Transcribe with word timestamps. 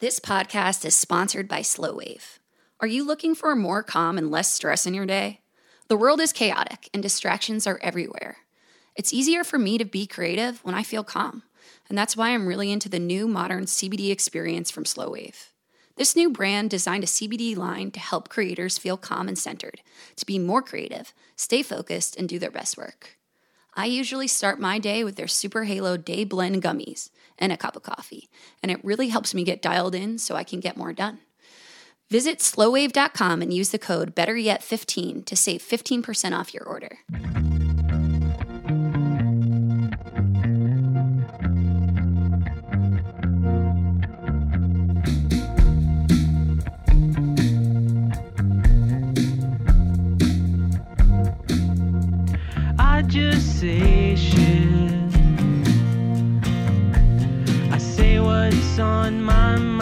This 0.00 0.18
podcast 0.18 0.86
is 0.86 0.94
sponsored 0.94 1.46
by 1.46 1.60
Slow 1.60 1.92
Wave. 1.92 2.38
Are 2.80 2.88
you 2.88 3.06
looking 3.06 3.34
for 3.34 3.54
more 3.54 3.82
calm 3.82 4.16
and 4.16 4.30
less 4.30 4.50
stress 4.50 4.86
in 4.86 4.94
your 4.94 5.04
day? 5.04 5.40
The 5.88 5.96
world 5.96 6.22
is 6.22 6.32
chaotic 6.32 6.88
and 6.94 7.02
distractions 7.02 7.66
are 7.66 7.78
everywhere. 7.82 8.38
It's 8.96 9.12
easier 9.12 9.44
for 9.44 9.58
me 9.58 9.76
to 9.76 9.84
be 9.84 10.06
creative 10.06 10.64
when 10.64 10.74
I 10.74 10.84
feel 10.84 11.04
calm, 11.04 11.42
and 11.86 11.98
that's 11.98 12.16
why 12.16 12.30
I'm 12.30 12.46
really 12.46 12.72
into 12.72 12.88
the 12.88 12.98
new 12.98 13.28
modern 13.28 13.66
CBD 13.66 14.10
experience 14.10 14.70
from 14.70 14.86
Slow 14.86 15.10
Wave. 15.10 15.52
This 15.96 16.16
new 16.16 16.30
brand 16.30 16.70
designed 16.70 17.04
a 17.04 17.06
CBD 17.06 17.54
line 17.54 17.90
to 17.90 18.00
help 18.00 18.30
creators 18.30 18.78
feel 18.78 18.96
calm 18.96 19.28
and 19.28 19.38
centered, 19.38 19.82
to 20.16 20.24
be 20.24 20.38
more 20.38 20.62
creative, 20.62 21.12
stay 21.36 21.62
focused, 21.62 22.16
and 22.16 22.26
do 22.26 22.38
their 22.38 22.50
best 22.50 22.78
work. 22.78 23.18
I 23.80 23.86
usually 23.86 24.28
start 24.28 24.60
my 24.60 24.78
day 24.78 25.04
with 25.04 25.16
their 25.16 25.26
Super 25.26 25.64
Halo 25.64 25.96
Day 25.96 26.24
Blend 26.24 26.62
gummies 26.62 27.08
and 27.38 27.50
a 27.50 27.56
cup 27.56 27.76
of 27.76 27.82
coffee, 27.82 28.28
and 28.62 28.70
it 28.70 28.84
really 28.84 29.08
helps 29.08 29.32
me 29.32 29.42
get 29.42 29.62
dialed 29.62 29.94
in 29.94 30.18
so 30.18 30.36
I 30.36 30.44
can 30.44 30.60
get 30.60 30.76
more 30.76 30.92
done. 30.92 31.20
Visit 32.10 32.40
slowwave.com 32.40 33.40
and 33.40 33.54
use 33.54 33.70
the 33.70 33.78
code 33.78 34.14
BetterYet15 34.14 35.24
to 35.24 35.34
save 35.34 35.62
15% 35.62 36.38
off 36.38 36.52
your 36.52 36.64
order. 36.64 36.98
Just 53.10 53.58
say 53.58 54.14
shit. 54.14 54.68
I 57.72 57.78
say 57.78 58.20
what's 58.20 58.78
on 58.78 59.20
my 59.20 59.56
mind. 59.56 59.79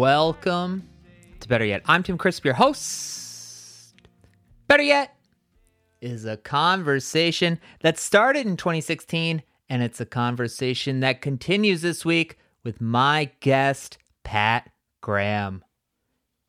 Welcome 0.00 0.88
to 1.40 1.46
Better 1.46 1.66
Yet. 1.66 1.82
I'm 1.84 2.02
Tim 2.02 2.16
Crisp, 2.16 2.42
your 2.46 2.54
host. 2.54 3.94
Better 4.66 4.82
Yet 4.82 5.14
is 6.00 6.24
a 6.24 6.38
conversation 6.38 7.60
that 7.80 7.98
started 7.98 8.46
in 8.46 8.56
2016, 8.56 9.42
and 9.68 9.82
it's 9.82 10.00
a 10.00 10.06
conversation 10.06 11.00
that 11.00 11.20
continues 11.20 11.82
this 11.82 12.02
week 12.02 12.38
with 12.64 12.80
my 12.80 13.30
guest, 13.40 13.98
Pat 14.24 14.70
Graham. 15.02 15.62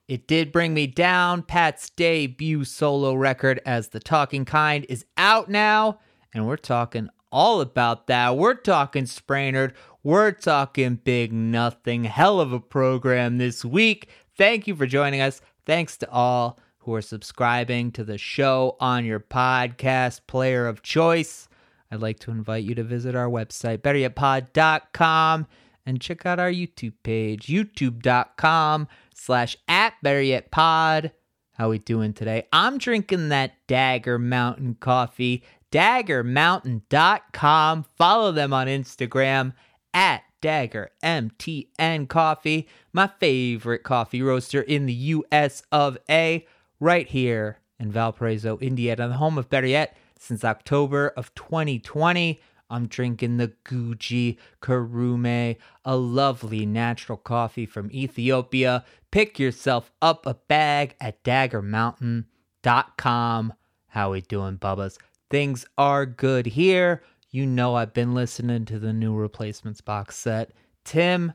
It 0.07 0.29
did 0.29 0.53
bring 0.53 0.73
me 0.73 0.87
down. 0.87 1.43
Pat's 1.43 1.89
debut 1.89 2.63
solo 2.63 3.13
record 3.15 3.59
as 3.65 3.89
The 3.89 3.99
Talking 3.99 4.45
Kind 4.45 4.85
is 4.87 5.03
out 5.17 5.49
now, 5.49 5.99
and 6.33 6.47
we're 6.47 6.55
talking 6.55 7.09
all 7.33 7.59
about 7.59 8.07
that. 8.07 8.37
We're 8.37 8.53
talking 8.53 9.03
Spraynard. 9.03 9.73
We're 10.03 10.31
talking 10.31 10.95
Big 10.95 11.31
Nothing. 11.31 12.05
Hell 12.05 12.39
of 12.39 12.51
a 12.51 12.59
program 12.59 13.37
this 13.37 13.63
week. 13.63 14.09
Thank 14.35 14.65
you 14.65 14.75
for 14.75 14.87
joining 14.87 15.21
us. 15.21 15.41
Thanks 15.63 15.95
to 15.97 16.09
all 16.09 16.57
who 16.79 16.95
are 16.95 17.03
subscribing 17.03 17.91
to 17.91 18.03
the 18.03 18.17
show 18.17 18.77
on 18.79 19.05
your 19.05 19.19
podcast 19.19 20.21
player 20.25 20.65
of 20.65 20.81
choice. 20.81 21.47
I'd 21.91 21.99
like 21.99 22.17
to 22.21 22.31
invite 22.31 22.63
you 22.63 22.73
to 22.73 22.83
visit 22.83 23.15
our 23.15 23.27
website, 23.27 23.77
betteryetpod.com, 23.79 25.45
and 25.85 26.01
check 26.01 26.25
out 26.25 26.39
our 26.39 26.51
YouTube 26.51 26.93
page, 27.03 27.45
youtube.com 27.45 28.87
slash 29.13 29.55
at 29.67 29.93
betteryetpod. 30.03 31.11
How 31.53 31.69
we 31.69 31.77
doing 31.77 32.13
today? 32.13 32.47
I'm 32.51 32.79
drinking 32.79 33.29
that 33.29 33.51
Dagger 33.67 34.17
Mountain 34.17 34.77
coffee, 34.79 35.43
daggermountain.com. 35.71 37.83
Follow 37.83 38.31
them 38.31 38.51
on 38.51 38.65
Instagram 38.65 39.53
at 39.93 40.23
Dagger 40.41 40.91
MTN 41.03 42.07
Coffee, 42.07 42.67
my 42.93 43.09
favorite 43.19 43.83
coffee 43.83 44.21
roaster 44.21 44.61
in 44.61 44.85
the 44.85 44.93
US 44.93 45.63
of 45.71 45.97
A, 46.09 46.45
right 46.79 47.07
here 47.07 47.59
in 47.79 47.91
Valparaiso, 47.91 48.57
Indiana, 48.59 49.07
the 49.07 49.15
home 49.15 49.37
of 49.37 49.49
Better 49.49 49.67
Yet 49.67 49.95
since 50.17 50.43
October 50.43 51.09
of 51.09 51.33
2020. 51.35 52.41
I'm 52.69 52.87
drinking 52.87 53.37
the 53.37 53.53
Guji 53.65 54.37
Karume, 54.61 55.57
a 55.83 55.97
lovely 55.97 56.65
natural 56.65 57.17
coffee 57.17 57.65
from 57.65 57.91
Ethiopia. 57.91 58.85
Pick 59.11 59.39
yourself 59.39 59.91
up 60.01 60.25
a 60.25 60.35
bag 60.35 60.95
at 61.01 61.21
daggermountain.com. 61.23 63.53
How 63.87 64.11
we 64.11 64.21
doing, 64.21 64.57
Bubbas? 64.57 64.97
Things 65.29 65.65
are 65.77 66.05
good 66.05 66.45
here. 66.45 67.03
You 67.33 67.45
know 67.45 67.75
I've 67.75 67.93
been 67.93 68.13
listening 68.13 68.65
to 68.65 68.77
the 68.77 68.91
new 68.91 69.15
replacements 69.15 69.79
box 69.79 70.17
set. 70.17 70.51
Tim, 70.83 71.31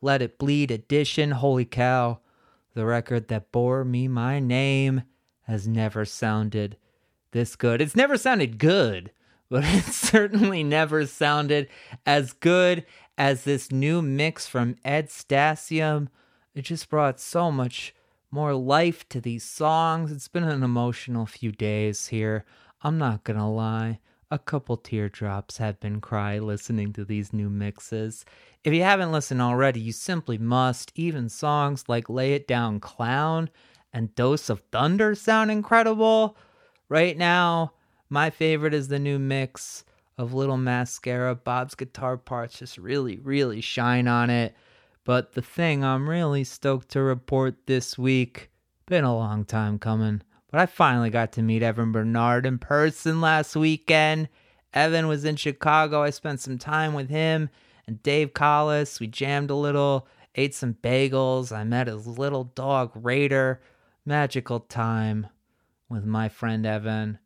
Let 0.00 0.20
It 0.20 0.38
Bleed 0.38 0.72
edition. 0.72 1.30
Holy 1.30 1.64
cow. 1.64 2.18
The 2.74 2.84
record 2.84 3.28
that 3.28 3.52
bore 3.52 3.84
me 3.84 4.08
my 4.08 4.40
name 4.40 5.04
has 5.42 5.68
never 5.68 6.04
sounded 6.04 6.76
this 7.30 7.54
good. 7.54 7.80
It's 7.80 7.94
never 7.94 8.18
sounded 8.18 8.58
good, 8.58 9.12
but 9.48 9.62
it 9.64 9.84
certainly 9.84 10.64
never 10.64 11.06
sounded 11.06 11.68
as 12.04 12.32
good 12.32 12.84
as 13.16 13.44
this 13.44 13.70
new 13.70 14.02
mix 14.02 14.48
from 14.48 14.74
Ed 14.84 15.10
Stasium. 15.10 16.08
It 16.56 16.62
just 16.62 16.90
brought 16.90 17.20
so 17.20 17.52
much 17.52 17.94
more 18.32 18.54
life 18.54 19.08
to 19.10 19.20
these 19.20 19.44
songs. 19.44 20.10
It's 20.10 20.26
been 20.26 20.42
an 20.42 20.64
emotional 20.64 21.24
few 21.24 21.52
days 21.52 22.08
here. 22.08 22.44
I'm 22.82 22.98
not 22.98 23.22
gonna 23.22 23.48
lie. 23.48 24.00
A 24.28 24.40
couple 24.40 24.76
teardrops 24.76 25.58
have 25.58 25.78
been 25.78 26.00
cried 26.00 26.42
listening 26.42 26.92
to 26.94 27.04
these 27.04 27.32
new 27.32 27.48
mixes. 27.48 28.24
If 28.64 28.74
you 28.74 28.82
haven't 28.82 29.12
listened 29.12 29.40
already, 29.40 29.78
you 29.78 29.92
simply 29.92 30.36
must. 30.36 30.90
Even 30.96 31.28
songs 31.28 31.84
like 31.86 32.10
Lay 32.10 32.32
It 32.32 32.48
Down 32.48 32.80
Clown 32.80 33.50
and 33.92 34.12
Dose 34.16 34.50
of 34.50 34.62
Thunder 34.72 35.14
sound 35.14 35.52
incredible. 35.52 36.36
Right 36.88 37.16
now, 37.16 37.74
my 38.10 38.30
favorite 38.30 38.74
is 38.74 38.88
the 38.88 38.98
new 38.98 39.20
mix 39.20 39.84
of 40.18 40.34
Little 40.34 40.56
Mascara. 40.56 41.36
Bob's 41.36 41.76
guitar 41.76 42.16
parts 42.16 42.58
just 42.58 42.78
really, 42.78 43.20
really 43.20 43.60
shine 43.60 44.08
on 44.08 44.28
it. 44.28 44.56
But 45.04 45.34
the 45.34 45.42
thing 45.42 45.84
I'm 45.84 46.10
really 46.10 46.42
stoked 46.42 46.88
to 46.90 47.00
report 47.00 47.66
this 47.66 47.96
week, 47.96 48.50
been 48.86 49.04
a 49.04 49.14
long 49.14 49.44
time 49.44 49.78
coming, 49.78 50.22
but 50.50 50.60
I 50.60 50.66
finally 50.66 51.10
got 51.10 51.32
to 51.32 51.42
meet 51.42 51.62
Evan 51.62 51.92
Bernard 51.92 52.46
in 52.46 52.58
person 52.58 53.20
last 53.20 53.56
weekend. 53.56 54.28
Evan 54.72 55.08
was 55.08 55.24
in 55.24 55.36
Chicago. 55.36 56.02
I 56.02 56.10
spent 56.10 56.40
some 56.40 56.58
time 56.58 56.94
with 56.94 57.08
him 57.08 57.48
and 57.86 58.02
Dave 58.02 58.34
Collis. 58.34 59.00
We 59.00 59.06
jammed 59.06 59.50
a 59.50 59.54
little, 59.54 60.06
ate 60.34 60.54
some 60.54 60.74
bagels. 60.74 61.54
I 61.56 61.64
met 61.64 61.86
his 61.86 62.06
little 62.06 62.44
dog, 62.44 62.92
Raider. 62.94 63.60
Magical 64.04 64.60
time 64.60 65.26
with 65.88 66.04
my 66.04 66.28
friend 66.28 66.64
Evan. 66.64 67.18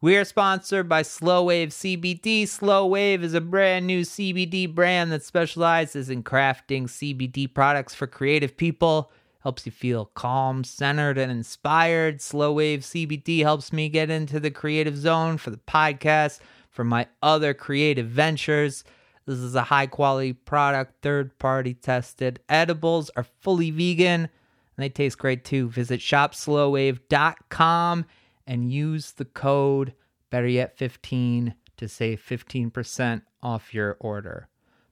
We 0.00 0.16
are 0.16 0.24
sponsored 0.24 0.88
by 0.88 1.02
Slow 1.02 1.44
Wave 1.44 1.70
CBD. 1.70 2.46
Slow 2.46 2.86
Wave 2.86 3.24
is 3.24 3.34
a 3.34 3.40
brand 3.40 3.86
new 3.86 4.02
CBD 4.02 4.72
brand 4.72 5.10
that 5.10 5.24
specializes 5.24 6.08
in 6.08 6.22
crafting 6.22 6.84
CBD 6.84 7.52
products 7.52 7.96
for 7.96 8.06
creative 8.06 8.56
people. 8.56 9.10
Helps 9.48 9.64
you 9.64 9.72
feel 9.72 10.04
calm, 10.04 10.62
centered, 10.62 11.16
and 11.16 11.32
inspired. 11.32 12.20
Slow 12.20 12.52
Wave 12.52 12.80
CBD 12.80 13.38
helps 13.38 13.72
me 13.72 13.88
get 13.88 14.10
into 14.10 14.38
the 14.38 14.50
creative 14.50 14.94
zone 14.94 15.38
for 15.38 15.48
the 15.48 15.56
podcast, 15.56 16.40
for 16.68 16.84
my 16.84 17.06
other 17.22 17.54
creative 17.54 18.08
ventures. 18.08 18.84
This 19.24 19.38
is 19.38 19.54
a 19.54 19.62
high 19.62 19.86
quality 19.86 20.34
product, 20.34 21.00
third 21.00 21.38
party 21.38 21.72
tested. 21.72 22.40
Edibles 22.50 23.10
are 23.16 23.24
fully 23.40 23.70
vegan 23.70 24.24
and 24.24 24.30
they 24.76 24.90
taste 24.90 25.16
great 25.16 25.46
too. 25.46 25.70
Visit 25.70 26.00
shopslowwave.com 26.00 28.04
and 28.46 28.70
use 28.70 29.12
the 29.12 29.24
code 29.24 29.94
better 30.28 30.46
yet 30.46 30.76
15 30.76 31.54
to 31.78 31.88
save 31.88 32.22
15% 32.22 33.22
off 33.42 33.72
your 33.72 33.96
order. 33.98 34.48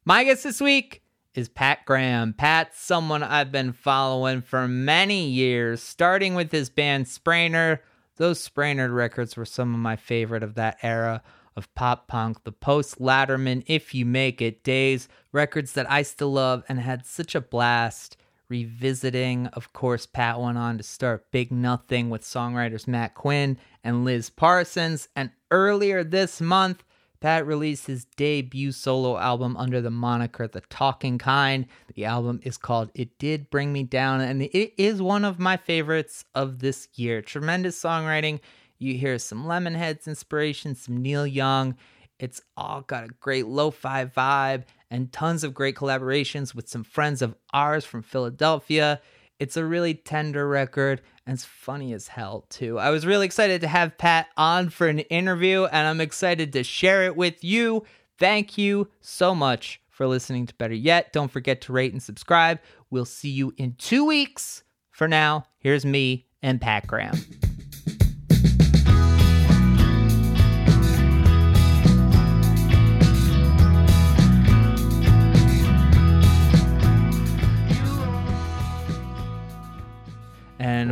My 0.06 0.24
guest 0.24 0.44
this 0.44 0.62
week 0.62 1.02
is 1.36 1.48
Pat 1.48 1.84
Graham. 1.84 2.32
Pat's 2.32 2.80
someone 2.80 3.22
I've 3.22 3.52
been 3.52 3.72
following 3.72 4.40
for 4.40 4.66
many 4.66 5.28
years, 5.28 5.82
starting 5.82 6.34
with 6.34 6.50
his 6.50 6.70
band 6.70 7.06
Spraynard. 7.06 7.80
Those 8.16 8.48
Spraynard 8.48 8.94
records 8.94 9.36
were 9.36 9.44
some 9.44 9.74
of 9.74 9.80
my 9.80 9.96
favorite 9.96 10.42
of 10.42 10.54
that 10.54 10.78
era 10.82 11.22
of 11.54 11.72
pop 11.74 12.08
punk, 12.08 12.44
the 12.44 12.52
post 12.52 12.98
Latterman, 12.98 13.64
If 13.66 13.94
You 13.94 14.06
Make 14.06 14.40
It 14.40 14.62
days, 14.62 15.08
records 15.32 15.72
that 15.72 15.90
I 15.90 16.02
still 16.02 16.32
love 16.32 16.64
and 16.68 16.80
had 16.80 17.04
such 17.04 17.34
a 17.34 17.40
blast 17.40 18.16
revisiting. 18.48 19.48
Of 19.48 19.72
course, 19.72 20.06
Pat 20.06 20.40
went 20.40 20.58
on 20.58 20.78
to 20.78 20.82
start 20.82 21.30
Big 21.30 21.52
Nothing 21.52 22.08
with 22.08 22.22
songwriters 22.22 22.86
Matt 22.86 23.14
Quinn 23.14 23.58
and 23.84 24.04
Liz 24.04 24.30
Parsons. 24.30 25.08
And 25.14 25.30
earlier 25.50 26.02
this 26.02 26.40
month, 26.40 26.82
Pat 27.20 27.46
released 27.46 27.86
his 27.86 28.04
debut 28.16 28.72
solo 28.72 29.16
album 29.18 29.56
under 29.56 29.80
the 29.80 29.90
moniker 29.90 30.46
The 30.46 30.60
Talking 30.62 31.18
Kind. 31.18 31.66
The 31.94 32.04
album 32.04 32.40
is 32.42 32.56
called 32.56 32.90
It 32.94 33.18
Did 33.18 33.50
Bring 33.50 33.72
Me 33.72 33.82
Down, 33.82 34.20
and 34.20 34.42
it 34.42 34.72
is 34.76 35.00
one 35.00 35.24
of 35.24 35.38
my 35.38 35.56
favorites 35.56 36.24
of 36.34 36.58
this 36.58 36.88
year. 36.94 37.22
Tremendous 37.22 37.80
songwriting. 37.80 38.40
You 38.78 38.94
hear 38.94 39.18
some 39.18 39.46
Lemonheads 39.46 40.06
inspiration, 40.06 40.74
some 40.74 40.98
Neil 40.98 41.26
Young. 41.26 41.76
It's 42.18 42.42
all 42.56 42.82
got 42.82 43.04
a 43.04 43.14
great 43.20 43.46
lo 43.46 43.70
fi 43.70 44.04
vibe 44.04 44.64
and 44.90 45.12
tons 45.12 45.44
of 45.44 45.54
great 45.54 45.76
collaborations 45.76 46.54
with 46.54 46.68
some 46.68 46.84
friends 46.84 47.22
of 47.22 47.34
ours 47.52 47.84
from 47.84 48.02
Philadelphia. 48.02 49.00
It's 49.38 49.56
a 49.56 49.64
really 49.64 49.94
tender 49.94 50.48
record 50.48 51.02
it's 51.34 51.44
funny 51.44 51.92
as 51.92 52.08
hell, 52.08 52.46
too. 52.48 52.78
I 52.78 52.90
was 52.90 53.04
really 53.04 53.26
excited 53.26 53.60
to 53.62 53.68
have 53.68 53.98
Pat 53.98 54.28
on 54.36 54.68
for 54.70 54.86
an 54.86 55.00
interview 55.00 55.64
and 55.64 55.86
I'm 55.86 56.00
excited 56.00 56.52
to 56.52 56.62
share 56.62 57.04
it 57.04 57.16
with 57.16 57.42
you. 57.42 57.84
Thank 58.18 58.56
you 58.56 58.88
so 59.00 59.34
much 59.34 59.80
for 59.88 60.06
listening 60.06 60.46
to 60.46 60.54
Better 60.54 60.74
Yet. 60.74 61.12
Don't 61.12 61.30
forget 61.30 61.60
to 61.62 61.72
rate 61.72 61.92
and 61.92 62.02
subscribe. 62.02 62.60
We'll 62.90 63.04
see 63.04 63.30
you 63.30 63.52
in 63.56 63.74
two 63.78 64.04
weeks. 64.04 64.62
For 64.90 65.08
now, 65.08 65.46
here's 65.58 65.84
me 65.84 66.26
and 66.42 66.60
Pat 66.60 66.86
Graham. 66.86 67.18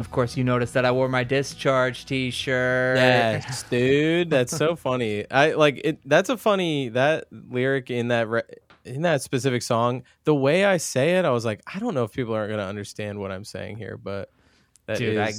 of 0.04 0.10
course, 0.10 0.36
you 0.36 0.44
noticed 0.44 0.74
that 0.74 0.84
I 0.84 0.92
wore 0.92 1.08
my 1.08 1.24
discharge 1.24 2.04
T-shirt. 2.04 2.96
Yes, 2.98 3.62
dude, 3.64 4.28
that's 4.28 4.54
so 4.54 4.76
funny. 4.88 5.28
I 5.30 5.52
like 5.52 5.80
it. 5.82 5.98
That's 6.04 6.28
a 6.28 6.36
funny 6.36 6.90
that 6.90 7.24
lyric 7.32 7.90
in 7.90 8.08
that 8.08 8.28
re- 8.28 8.42
in 8.84 9.00
that 9.02 9.22
specific 9.22 9.62
song. 9.62 10.02
The 10.24 10.34
way 10.34 10.64
I 10.66 10.76
say 10.76 11.16
it, 11.18 11.24
I 11.24 11.30
was 11.30 11.44
like, 11.46 11.62
I 11.72 11.78
don't 11.78 11.94
know 11.94 12.04
if 12.04 12.12
people 12.12 12.34
aren't 12.34 12.50
gonna 12.50 12.64
understand 12.66 13.18
what 13.18 13.32
I'm 13.32 13.44
saying 13.44 13.78
here, 13.78 13.96
but 13.96 14.30
that 14.86 14.98
Dude, 14.98 15.16
I- 15.18 15.32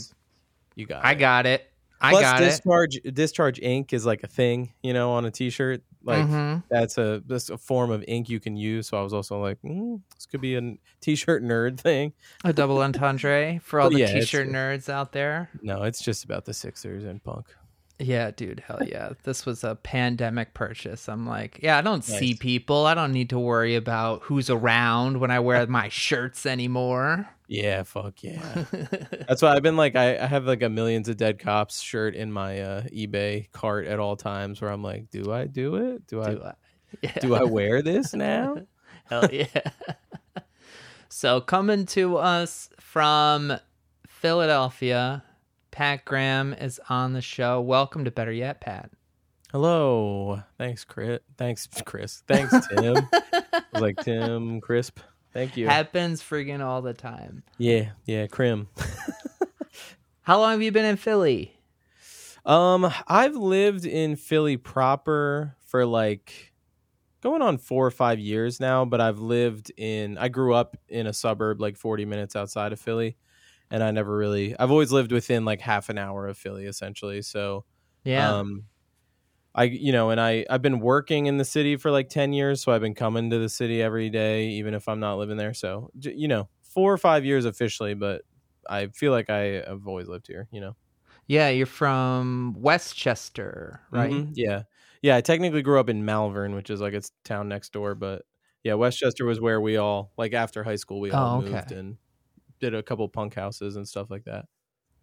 you 0.75 0.85
got. 0.87 1.05
I 1.05 1.11
it. 1.11 1.15
got 1.15 1.45
it. 1.45 1.71
I 2.01 2.09
Plus, 2.11 2.21
got 2.23 2.41
it. 2.41 2.45
discharge 2.45 2.99
discharge 3.13 3.59
ink 3.59 3.93
is 3.93 4.05
like 4.05 4.23
a 4.23 4.27
thing, 4.27 4.73
you 4.83 4.93
know, 4.93 5.11
on 5.11 5.25
a 5.25 5.31
T-shirt. 5.31 5.83
Like 6.05 6.25
Mhm. 6.27 6.63
that's 6.69 6.97
a 6.99 7.23
that's 7.25 7.49
a 7.49 7.57
form 7.57 7.89
of 7.91 8.03
ink 8.07 8.29
you 8.29 8.39
can 8.39 8.55
use. 8.55 8.87
So 8.87 8.97
I 8.99 9.01
was 9.01 9.13
also 9.13 9.41
like, 9.41 9.57
mm, 9.63 9.99
this 10.13 10.25
could 10.27 10.39
be 10.41 10.55
a 10.55 10.61
t-shirt 11.01 11.43
nerd 11.43 11.79
thing. 11.79 12.13
A 12.43 12.53
double 12.53 12.77
entendre 12.81 13.59
for 13.63 13.81
all 13.81 13.89
the 13.89 13.99
yeah, 13.99 14.13
T-shirt 14.13 14.47
nerds 14.47 14.87
out 14.87 15.11
there. 15.13 15.49
No, 15.61 15.83
it's 15.83 16.01
just 16.03 16.23
about 16.23 16.45
the 16.45 16.53
Sixers 16.53 17.03
and 17.03 17.23
punk. 17.23 17.47
Yeah, 17.97 18.31
dude, 18.31 18.59
hell 18.67 18.81
yeah. 18.85 19.11
This 19.23 19.45
was 19.45 19.63
a 19.63 19.75
pandemic 19.75 20.53
purchase. 20.53 21.07
I'm 21.07 21.25
like, 21.25 21.59
yeah, 21.63 21.77
I 21.77 21.81
don't 21.81 22.03
see 22.03 22.33
people. 22.33 22.85
I 22.85 22.93
don't 22.93 23.13
need 23.13 23.29
to 23.29 23.39
worry 23.39 23.75
about 23.75 24.21
who's 24.23 24.49
around 24.49 25.21
when 25.21 25.31
I 25.31 25.39
wear 25.39 25.65
my 25.67 25.87
shirts 25.89 26.45
anymore. 26.45 27.29
Yeah, 27.47 27.83
fuck 27.83 28.23
yeah. 28.23 28.65
That's 29.27 29.41
why 29.41 29.55
I've 29.55 29.61
been 29.63 29.77
like 29.77 29.95
I, 29.95 30.17
I 30.17 30.25
have 30.25 30.45
like 30.45 30.63
a 30.63 30.69
millions 30.69 31.09
of 31.09 31.17
dead 31.17 31.39
cops 31.39 31.79
shirt 31.79 32.15
in 32.15 32.31
my 32.31 32.59
uh, 32.61 32.81
eBay 32.83 33.51
cart 33.51 33.85
at 33.87 33.99
all 33.99 34.15
times 34.15 34.61
where 34.61 34.71
I'm 34.71 34.81
like, 34.83 35.09
do 35.11 35.31
I 35.31 35.45
do 35.45 35.75
it? 35.75 36.07
Do, 36.07 36.17
Do 36.17 36.21
I 36.21 36.49
I? 36.49 36.53
Yeah. 37.01 37.19
do 37.19 37.35
I 37.35 37.43
wear 37.43 37.81
this 37.81 38.13
now? 38.13 38.57
Hell 39.09 39.27
yeah. 39.31 39.45
so 41.09 41.41
coming 41.41 41.85
to 41.87 42.17
us 42.17 42.69
from 42.79 43.53
Philadelphia, 44.07 45.23
Pat 45.71 46.05
Graham 46.05 46.53
is 46.53 46.79
on 46.89 47.11
the 47.13 47.21
show. 47.21 47.59
Welcome 47.59 48.05
to 48.05 48.11
Better 48.11 48.31
Yet, 48.31 48.61
Pat. 48.61 48.89
Hello. 49.51 50.41
Thanks, 50.57 50.83
Chris. 50.85 51.19
Thanks, 51.37 51.67
Chris. 51.85 52.23
Thanks, 52.27 52.53
Tim. 52.69 52.97
I 53.11 53.61
was 53.73 53.81
like 53.81 53.97
Tim 53.97 54.61
Crisp. 54.61 54.99
Thank 55.35 55.57
you. 55.57 55.67
Happens 55.67 56.23
friggin' 56.23 56.61
all 56.65 56.81
the 56.81 56.93
time. 56.93 57.43
yeah, 57.57 57.89
yeah, 58.05 58.25
Crim. 58.27 58.69
How 60.21 60.39
long 60.39 60.51
have 60.53 60.61
you 60.61 60.71
been 60.71 60.85
in 60.85 60.95
Philly? 60.95 61.51
Um, 62.45 62.89
I've 63.07 63.35
lived 63.35 63.85
in 63.85 64.15
Philly 64.15 64.55
proper 64.55 65.55
for 65.67 65.85
like 65.85 66.53
going 67.21 67.41
on 67.41 67.57
four 67.57 67.85
or 67.85 67.91
five 67.91 68.17
years 68.19 68.59
now, 68.59 68.85
but 68.85 69.01
I've 69.01 69.19
lived 69.19 69.71
in 69.77 70.17
I 70.17 70.29
grew 70.29 70.53
up 70.53 70.77
in 70.87 71.05
a 71.07 71.13
suburb 71.13 71.59
like 71.59 71.75
40 71.75 72.05
minutes 72.05 72.35
outside 72.35 72.71
of 72.71 72.79
Philly. 72.79 73.17
And 73.71 73.83
I 73.83 73.91
never 73.91 74.15
really 74.15 74.57
I've 74.57 74.71
always 74.71 74.91
lived 74.91 75.11
within 75.11 75.43
like 75.43 75.59
half 75.59 75.89
an 75.89 75.97
hour 75.97 76.27
of 76.27 76.37
Philly 76.37 76.65
essentially. 76.65 77.21
So 77.21 77.65
Yeah. 78.03 78.39
um 78.39 78.65
I 79.55 79.65
you 79.65 79.91
know, 79.93 80.09
and 80.11 80.21
I 80.21 80.45
I've 80.49 80.61
been 80.61 80.79
working 80.81 81.27
in 81.27 81.37
the 81.37 81.45
city 81.45 81.77
for 81.77 81.91
like 81.91 82.09
10 82.09 82.33
years, 82.33 82.61
so 82.63 82.71
I've 82.73 82.81
been 82.81 82.95
coming 82.95 83.29
to 83.31 83.39
the 83.39 83.49
city 83.49 83.81
every 83.81 84.09
day 84.09 84.47
even 84.49 84.73
if 84.73 84.87
I'm 84.89 84.99
not 84.99 85.17
living 85.17 85.37
there. 85.37 85.53
So, 85.53 85.91
you 86.01 86.27
know, 86.27 86.49
4 86.63 86.93
or 86.93 86.97
5 86.97 87.25
years 87.25 87.45
officially, 87.45 87.93
but 87.95 88.23
I 88.69 88.87
feel 88.87 89.11
like 89.13 89.29
I 89.29 89.63
have 89.67 89.87
always 89.87 90.07
lived 90.09 90.27
here, 90.27 90.47
you 90.51 90.61
know. 90.61 90.75
yeah, 91.27 91.49
you're 91.49 91.65
from 91.65 92.55
West 92.57 92.95
Chester, 92.95 93.81
right? 93.91 94.15
Mhm, 94.15 94.33
Yeah. 94.33 94.63
Yeah, 95.01 95.15
I 95.17 95.21
technically 95.21 95.61
grew 95.61 95.79
up 95.79 95.89
in 95.89 96.05
Malvern, 96.05 96.55
which 96.55 96.69
is 96.69 96.81
like 96.81 96.93
it's 96.93 97.11
town 97.23 97.47
next 97.49 97.73
door, 97.73 97.95
but 97.95 98.23
yeah, 98.63 98.73
West 98.75 98.97
Chester 98.99 99.25
was 99.25 99.39
where 99.39 99.61
we 99.61 99.77
all 99.77 100.13
like 100.17 100.33
after 100.33 100.63
high 100.63 100.75
school 100.77 100.99
we 100.99 101.11
all 101.11 101.29
Oh, 101.29 101.37
okay. 101.39 101.61
moved 101.61 101.71
and 101.71 101.97
did 102.61 102.75
a 102.75 102.83
couple 102.83 103.07
punk 103.09 103.35
houses 103.35 103.75
and 103.77 103.87
stuff 103.87 104.09
like 104.11 104.25
that. 104.25 104.45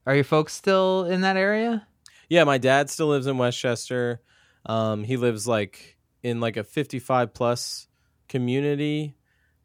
Are 0.06 0.14
your 0.14 0.22
folks 0.24 0.52
still 0.54 1.04
in 1.06 1.22
that 1.22 1.36
area? 1.36 1.88
Yeah, 2.28 2.44
my 2.44 2.58
dad 2.58 2.90
still 2.90 3.08
lives 3.08 3.26
in 3.26 3.38
West 3.38 3.58
Chester. 3.58 4.22
Um, 4.66 5.04
he 5.04 5.16
lives 5.16 5.46
like 5.46 5.96
in 6.22 6.40
like 6.40 6.56
a 6.56 6.64
55 6.64 7.34
plus 7.34 7.88
community 8.28 9.16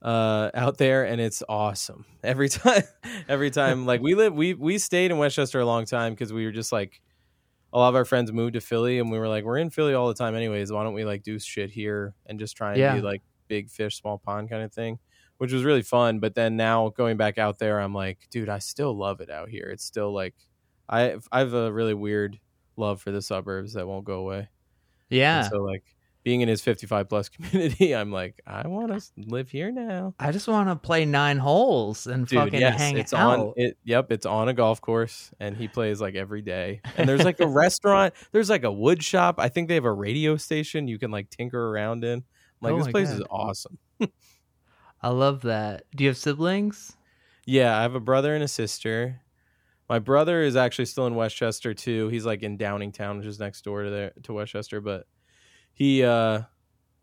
uh 0.01 0.51
out 0.53 0.77
there 0.77 1.03
and 1.05 1.19
it's 1.19 1.41
awesome. 1.49 2.05
Every 2.23 2.49
time 2.49 2.83
every 3.27 3.49
time 3.49 3.85
like 3.85 4.01
we 4.01 4.13
live 4.13 4.33
we 4.33 4.53
we 4.53 4.77
stayed 4.77 5.09
in 5.11 5.17
west 5.17 5.35
chester 5.35 5.59
a 5.59 5.65
long 5.65 5.85
time 5.85 6.13
because 6.13 6.31
we 6.31 6.45
were 6.45 6.51
just 6.51 6.71
like 6.71 7.01
a 7.73 7.77
lot 7.79 7.89
of 7.89 7.95
our 7.95 8.05
friends 8.05 8.31
moved 8.31 8.53
to 8.53 8.61
philly 8.61 8.99
and 8.99 9.11
we 9.11 9.17
were 9.17 9.27
like 9.27 9.43
we're 9.43 9.57
in 9.57 9.69
philly 9.71 9.93
all 9.95 10.07
the 10.07 10.13
time 10.13 10.35
anyways. 10.35 10.71
Why 10.71 10.83
don't 10.83 10.93
we 10.93 11.03
like 11.05 11.23
do 11.23 11.39
shit 11.39 11.71
here 11.71 12.13
and 12.27 12.37
just 12.39 12.55
try 12.55 12.71
and 12.73 12.79
Yeah. 12.79 12.95
be 12.95 13.01
like 13.01 13.21
big 13.47 13.69
fish 13.69 13.99
small 13.99 14.17
pond 14.19 14.49
kind 14.49 14.61
of 14.63 14.71
thing? 14.73 14.99
Which 15.37 15.51
was 15.51 15.63
really 15.63 15.81
fun 15.83 16.19
but 16.19 16.35
then 16.35 16.57
now 16.57 16.89
going 16.89 17.17
back 17.17 17.37
out 17.37 17.57
there 17.59 17.79
i'm 17.79 17.93
like 17.93 18.27
dude 18.29 18.49
i 18.49 18.59
still 18.59 18.95
love 18.95 19.19
it 19.21 19.29
out 19.29 19.49
here. 19.49 19.69
It's 19.71 19.83
still 19.85 20.13
like 20.13 20.35
i 20.89 21.15
i 21.31 21.39
have 21.39 21.53
a 21.53 21.71
really 21.71 21.93
weird 21.95 22.39
love 22.75 23.01
for 23.01 23.11
the 23.11 23.21
suburbs 23.21 23.73
that 23.73 23.87
won't 23.87 24.05
go 24.05 24.19
away 24.19 24.49
Yeah. 25.09 25.39
and 25.41 25.49
so 25.49 25.57
like 25.63 25.83
being 26.23 26.41
in 26.41 26.49
his 26.49 26.61
55 26.61 27.07
plus 27.07 27.29
community 27.35 27.95
i'm 27.95 28.11
like 28.11 28.41
i 28.45 28.67
want 28.67 28.91
to 28.91 29.01
live 29.15 29.49
here 29.49 29.71
now 29.71 30.13
I 30.19 30.31
just 30.33 30.45
want 30.49 30.67
to 30.67 30.75
play 30.75 31.05
nine 31.05 31.37
holes 31.37 32.05
and 32.05 32.27
Dude, 32.27 32.39
fucking 32.39 32.59
yes, 32.59 32.77
hang 32.77 32.97
it's 32.97 33.13
out. 33.13 33.39
on 33.39 33.53
it 33.55 33.77
yep 33.85 34.11
it's 34.11 34.25
on 34.25 34.49
a 34.49 34.53
golf 34.53 34.81
course 34.81 35.31
and 35.39 35.55
he 35.55 35.69
plays 35.69 36.01
like 36.01 36.15
every 36.15 36.41
day 36.41 36.81
and 36.97 37.07
there's 37.07 37.23
like 37.23 37.39
a 37.39 37.47
restaurant 37.63 38.13
there's 38.33 38.49
like 38.49 38.65
a 38.65 38.71
wood 38.71 39.01
shop 39.01 39.35
i 39.39 39.47
think 39.47 39.69
they 39.69 39.75
have 39.75 39.85
a 39.85 39.91
radio 39.93 40.35
station 40.35 40.87
you 40.89 40.99
can 40.99 41.11
like 41.11 41.29
tinker 41.29 41.69
around 41.69 42.03
in 42.03 42.23
like 42.59 42.73
Oh 42.73 42.77
this 42.79 42.87
place 42.89 43.07
God. 43.09 43.19
is 43.21 43.23
awesome 43.29 43.77
I 45.01 45.09
love 45.09 45.43
that. 45.43 45.83
Do 45.95 46.03
you 46.03 46.09
have 46.09 46.17
siblings? 46.17 46.97
yeah 47.45 47.77
i 47.77 47.83
have 47.83 47.95
a 47.95 47.99
brother 48.01 48.35
and 48.35 48.43
a 48.43 48.47
sister 48.49 49.21
my 49.89 49.99
brother 49.99 50.41
is 50.41 50.55
actually 50.55 50.85
still 50.85 51.07
in 51.07 51.15
west 51.15 51.35
chester 51.35 51.73
too 51.73 52.07
he's 52.09 52.25
like 52.25 52.43
in 52.43 52.57
downingtown 52.57 53.17
which 53.17 53.25
is 53.27 53.39
next 53.39 53.63
door 53.63 53.83
to 53.83 53.89
there 53.89 54.13
to 54.23 54.33
west 54.33 54.51
chester 54.51 54.81
but 54.81 55.07
he 55.73 56.03
uh 56.03 56.43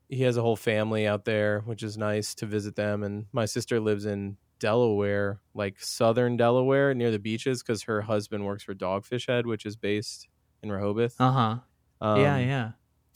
he 0.09 0.23
has 0.23 0.37
a 0.37 0.43
whole 0.43 0.57
family 0.57 1.07
out 1.07 1.25
there 1.25 1.61
which 1.62 1.83
is 1.83 1.99
nice 1.99 2.35
to 2.37 2.47
visit 2.47 2.76
them 2.76 3.03
and 3.03 3.26
my 3.33 3.47
sister 3.47 3.81
lives 3.81 4.07
in 4.07 4.37
delaware 4.61 5.41
like 5.55 5.81
southern 5.81 6.37
delaware 6.37 6.95
near 6.95 7.11
the 7.11 7.19
beaches 7.19 7.62
because 7.62 7.83
her 7.85 8.03
husband 8.03 8.45
works 8.45 8.64
for 8.64 8.75
dogfish 8.75 9.26
head 9.26 9.47
which 9.47 9.67
is 9.67 9.76
based 9.76 10.29
in 10.62 10.71
rehoboth 10.73 11.17
Uh 11.19 11.31
huh. 11.33 11.61
um, 12.00 12.21
yeah, 12.21 12.38
yeah. 12.38 12.73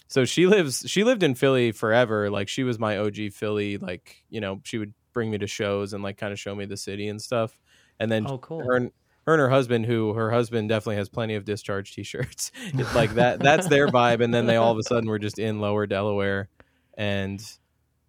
so 0.09 0.25
she 0.25 0.47
lives 0.47 0.85
she 0.87 1.05
lived 1.05 1.23
in 1.23 1.35
philly 1.35 1.73
forever 1.73 2.31
like 2.31 2.49
she 2.49 2.65
was 2.65 2.79
my 2.79 2.99
og 2.99 3.17
philly 3.33 3.79
like 3.79 4.25
you 4.29 4.41
know 4.41 4.61
she 4.65 4.79
would 4.79 4.95
bring 5.13 5.31
me 5.31 5.39
to 5.39 5.47
shows 5.47 5.93
and 5.93 6.03
like 6.03 6.17
kind 6.17 6.33
of 6.33 6.39
show 6.39 6.55
me 6.55 6.65
the 6.65 6.77
city 6.77 7.09
and 7.09 7.21
stuff 7.23 7.59
and 7.99 8.11
then 8.11 8.29
Oh, 8.29 8.39
cool. 8.39 8.61
her 8.71 8.91
her 9.29 9.35
and 9.35 9.41
her 9.43 9.51
husband 9.51 9.85
who 9.85 10.15
her 10.15 10.31
husband 10.31 10.71
definitely 10.71 10.97
has 10.97 11.11
plenty 11.11 11.35
of 11.35 11.45
discharge 11.45 11.95
t-shirts 11.95 12.51
it's 12.75 12.95
like 12.95 13.15
that 13.15 13.39
that's 13.41 13.69
their 13.69 13.87
vibe 13.89 14.25
and 14.25 14.33
then 14.33 14.47
they 14.47 14.57
all 14.57 14.73
of 14.73 14.79
a 14.79 14.83
sudden 14.83 15.07
were 15.07 15.19
just 15.19 15.39
in 15.39 15.61
lower 15.61 15.87
delaware 15.87 16.49
and 16.97 17.43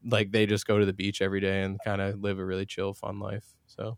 like 0.05 0.31
they 0.31 0.45
just 0.45 0.65
go 0.65 0.79
to 0.79 0.85
the 0.85 0.93
beach 0.93 1.21
every 1.21 1.41
day 1.41 1.61
and 1.63 1.77
kind 1.83 2.01
of 2.01 2.21
live 2.21 2.39
a 2.39 2.45
really 2.45 2.65
chill 2.65 2.93
fun 2.93 3.19
life 3.19 3.43
so 3.67 3.97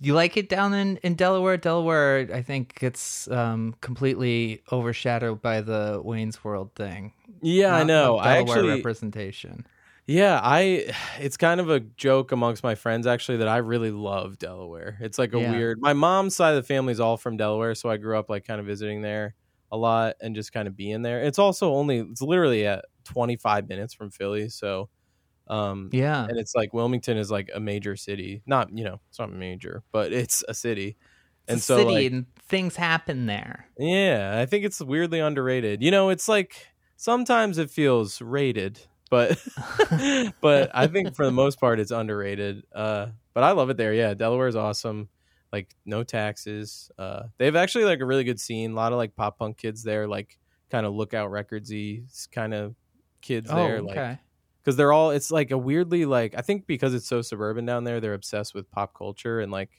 you 0.00 0.14
like 0.14 0.36
it 0.36 0.48
down 0.48 0.74
in, 0.74 0.98
in 0.98 1.16
Delaware? 1.16 1.56
Delaware, 1.56 2.28
I 2.32 2.40
think 2.40 2.78
gets 2.78 3.26
um, 3.32 3.74
completely 3.80 4.62
overshadowed 4.70 5.42
by 5.42 5.60
the 5.60 6.00
Wayne's 6.04 6.44
World 6.44 6.70
thing. 6.76 7.14
Yeah, 7.42 7.74
I 7.74 7.82
know. 7.82 8.16
I 8.16 8.34
Delaware 8.34 8.58
actually 8.58 8.76
representation. 8.76 9.66
Yeah, 10.08 10.40
I 10.42 10.92
it's 11.20 11.36
kind 11.36 11.60
of 11.60 11.70
a 11.70 11.80
joke 11.80 12.32
amongst 12.32 12.62
my 12.64 12.74
friends 12.74 13.06
actually 13.06 13.38
that 13.38 13.48
I 13.48 13.58
really 13.58 13.90
love 13.92 14.38
Delaware. 14.38 14.98
It's 15.00 15.18
like 15.18 15.32
a 15.34 15.40
Yeah. 15.40 15.40
weird 15.40 15.78
my 15.80 15.92
mom's 15.92 16.34
side 16.36 16.50
of 16.50 16.56
the 16.56 16.66
family 16.66 16.92
is 16.92 17.00
all 17.00 17.16
from 17.16 17.36
Delaware, 17.36 17.74
so 17.76 17.90
I 17.90 17.96
grew 17.98 18.18
up 18.18 18.28
like 18.30 18.44
kind 18.44 18.60
of 18.60 18.66
visiting 18.66 19.02
there 19.02 19.34
a 19.70 19.76
lot 19.76 20.16
and 20.22 20.34
just 20.34 20.52
kind 20.52 20.66
of 20.68 20.76
being 20.76 21.02
there. 21.02 21.22
It's 21.22 21.38
also 21.38 21.74
only 21.74 21.98
it's 22.00 22.22
literally 22.22 22.66
at 22.66 22.86
25 23.04 23.68
minutes 23.68 23.94
from 23.94 24.10
Philly, 24.10 24.48
so 24.48 24.88
um 25.48 25.92
Yeah. 25.92 26.28
and 26.28 26.38
it's 26.40 26.54
like 26.56 26.74
Wilmington 26.74 27.18
is 27.18 27.30
like 27.30 27.50
a 27.54 27.60
major 27.60 27.96
city. 27.96 28.42
Not, 28.46 28.70
you 28.76 28.84
know, 28.84 29.00
it's 29.10 29.18
not 29.20 29.32
major, 29.32 29.84
but 29.92 30.12
it's 30.14 30.44
a 30.48 30.54
city. 30.54 30.96
It's 31.46 31.54
and 31.54 31.60
a 31.62 31.62
so 31.62 31.82
city 31.82 32.06
like, 32.06 32.06
and 32.06 32.26
things 32.36 32.76
happen 32.76 33.26
there. 33.26 33.70
yeah, 33.78 34.38
I 34.40 34.46
think 34.46 34.64
it's 34.64 34.80
weirdly 34.80 35.20
underrated. 35.20 35.82
You 35.82 35.90
know, 35.90 36.08
it's 36.10 36.28
like 36.28 36.66
sometimes 36.96 37.58
it 37.58 37.70
feels 37.70 38.20
rated, 38.20 38.80
but 39.10 39.38
but 40.40 40.70
I 40.74 40.86
think 40.86 41.14
for 41.14 41.24
the 41.24 41.32
most 41.32 41.60
part 41.60 41.80
it's 41.80 41.90
underrated. 41.90 42.64
Uh, 42.74 43.08
but 43.34 43.44
I 43.44 43.52
love 43.52 43.70
it 43.70 43.76
there. 43.76 43.94
Yeah, 43.94 44.14
Delaware's 44.14 44.56
awesome. 44.56 45.08
Like 45.52 45.74
no 45.86 46.02
taxes. 46.04 46.90
Uh, 46.98 47.24
they 47.38 47.46
have 47.46 47.56
actually 47.56 47.84
like 47.84 48.00
a 48.00 48.04
really 48.06 48.24
good 48.24 48.40
scene. 48.40 48.72
A 48.72 48.74
lot 48.74 48.92
of 48.92 48.98
like 48.98 49.16
pop 49.16 49.38
punk 49.38 49.56
kids 49.56 49.82
there, 49.82 50.06
like 50.06 50.38
kind 50.70 50.84
of 50.84 50.94
lookout 50.94 51.30
recordsy 51.30 52.02
kind 52.30 52.52
of 52.52 52.74
kids 53.22 53.48
Oh, 53.50 53.56
there. 53.56 53.80
Like 53.80 53.96
okay. 53.96 54.18
because 54.62 54.76
they're 54.76 54.92
all 54.92 55.10
it's 55.10 55.30
like 55.30 55.50
a 55.50 55.56
weirdly 55.58 56.04
like 56.04 56.34
I 56.36 56.42
think 56.42 56.66
because 56.66 56.92
it's 56.94 57.06
so 57.06 57.22
suburban 57.22 57.64
down 57.64 57.84
there, 57.84 58.00
they're 58.00 58.14
obsessed 58.14 58.54
with 58.54 58.70
pop 58.70 58.92
culture 58.94 59.40
and 59.40 59.50
like 59.50 59.70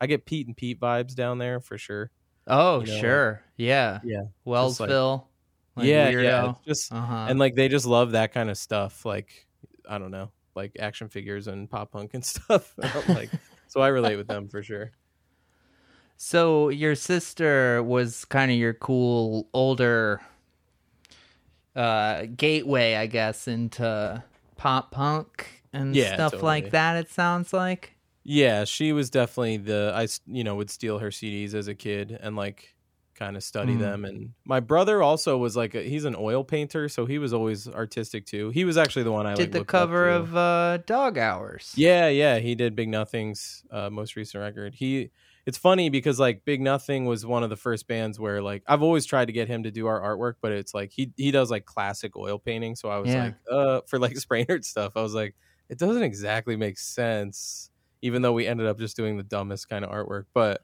I 0.00 0.06
get 0.06 0.26
Pete 0.26 0.46
and 0.46 0.56
Pete 0.56 0.78
vibes 0.80 1.14
down 1.14 1.38
there 1.38 1.60
for 1.60 1.78
sure. 1.78 2.10
Oh, 2.46 2.80
you 2.80 2.88
know, 2.92 3.00
sure. 3.00 3.42
Yeah. 3.56 4.00
Yeah, 4.04 4.18
like- 4.18 4.28
Wellsville. 4.46 5.18
like 5.20 5.26
yeah, 5.76 6.10
weirdo. 6.10 6.22
yeah. 6.22 6.54
Just 6.66 6.92
Uh-huh. 6.92 7.26
and 7.28 7.38
like 7.38 7.54
they 7.54 7.68
just 7.68 7.86
love 7.86 8.12
that 8.12 8.32
kind 8.32 8.50
of 8.50 8.58
stuff. 8.58 9.04
Like 9.04 9.46
I 9.88 9.98
don't 9.98 10.10
know, 10.10 10.30
like 10.54 10.76
action 10.78 11.08
figures 11.08 11.46
and 11.48 11.68
pop 11.70 11.92
punk 11.92 12.14
and 12.14 12.24
stuff. 12.34 12.74
like 13.08 13.30
so, 13.68 13.80
I 13.80 13.88
relate 13.88 14.16
with 14.16 14.28
them 14.28 14.48
for 14.48 14.62
sure. 14.62 14.92
So 16.16 16.68
your 16.68 16.94
sister 16.94 17.82
was 17.82 18.24
kind 18.24 18.50
of 18.50 18.56
your 18.56 18.74
cool 18.74 19.48
older 19.52 20.20
uh 21.76 22.26
gateway, 22.36 22.94
I 22.94 23.06
guess, 23.06 23.48
into 23.48 24.22
pop 24.56 24.90
punk 24.92 25.62
and 25.72 25.94
Yeah, 25.96 26.14
stuff 26.14 26.32
totally. 26.32 26.42
like 26.42 26.70
that 26.70 26.96
it 26.96 27.10
sounds 27.10 27.52
like. 27.52 27.92
Yeah, 28.24 28.64
she 28.64 28.92
was 28.92 29.10
definitely 29.10 29.58
the 29.58 29.92
I 29.94 30.06
you 30.26 30.44
know 30.44 30.54
would 30.56 30.70
steal 30.70 30.98
her 30.98 31.10
CDs 31.10 31.54
as 31.54 31.68
a 31.68 31.74
kid 31.74 32.16
and 32.20 32.36
like 32.36 32.73
kind 33.14 33.36
of 33.36 33.42
study 33.44 33.76
Mm. 33.76 33.76
them. 33.76 34.04
And 34.04 34.34
my 34.44 34.60
brother 34.60 35.02
also 35.02 35.38
was 35.38 35.56
like 35.56 35.74
a, 35.74 35.82
he's 35.82 36.04
an 36.04 36.16
oil 36.18 36.44
painter, 36.44 36.88
so 36.88 37.06
he 37.06 37.18
was 37.18 37.32
always 37.32 37.68
artistic 37.68 38.26
too. 38.26 38.50
He 38.50 38.64
was 38.64 38.76
actually 38.76 39.04
the 39.04 39.12
one 39.12 39.26
I 39.26 39.34
Did 39.34 39.52
like, 39.52 39.52
the 39.52 39.62
cover 39.62 40.08
of 40.08 40.34
uh 40.34 40.78
Dog 40.78 41.18
Hours. 41.18 41.76
Yeah, 41.76 42.06
yeah, 42.08 42.38
he 42.38 42.54
did 42.54 42.76
Big 42.76 42.88
Nothing's 42.88 43.64
uh, 43.70 43.90
most 43.90 44.14
recent 44.14 44.40
record. 44.40 44.74
He 44.76 45.10
it's 45.44 45.58
funny 45.58 45.90
because 45.90 46.20
like 46.20 46.44
Big 46.44 46.60
Nothing 46.60 47.04
was 47.04 47.26
one 47.26 47.42
of 47.42 47.50
the 47.50 47.56
first 47.56 47.88
bands 47.88 48.18
where 48.20 48.40
like 48.40 48.62
I've 48.68 48.82
always 48.82 49.04
tried 49.04 49.24
to 49.26 49.32
get 49.32 49.48
him 49.48 49.64
to 49.64 49.72
do 49.72 49.86
our 49.88 50.00
artwork, 50.00 50.34
but 50.40 50.52
it's 50.52 50.72
like 50.72 50.92
he 50.92 51.12
he 51.16 51.32
does 51.32 51.50
like 51.50 51.64
classic 51.64 52.16
oil 52.16 52.38
painting. 52.38 52.76
So 52.76 52.90
I 52.90 52.98
was 52.98 53.12
Yeah. 53.12 53.16
like, 53.16 53.34
uh, 53.50 53.80
for 53.88 53.98
like 53.98 54.12
Spraynard 54.14 54.64
stuff, 54.64 54.92
I 54.96 55.02
was 55.02 55.14
like, 55.14 55.34
it 55.68 55.78
doesn't 55.78 56.02
exactly 56.04 56.54
make 56.56 56.78
sense, 56.78 57.70
even 58.02 58.22
though 58.22 58.32
we 58.32 58.46
ended 58.46 58.66
up 58.68 58.78
just 58.78 58.96
doing 58.96 59.16
the 59.16 59.24
dumbest 59.24 59.68
kind 59.68 59.84
of 59.84 59.90
artwork. 59.90 60.26
But 60.32 60.62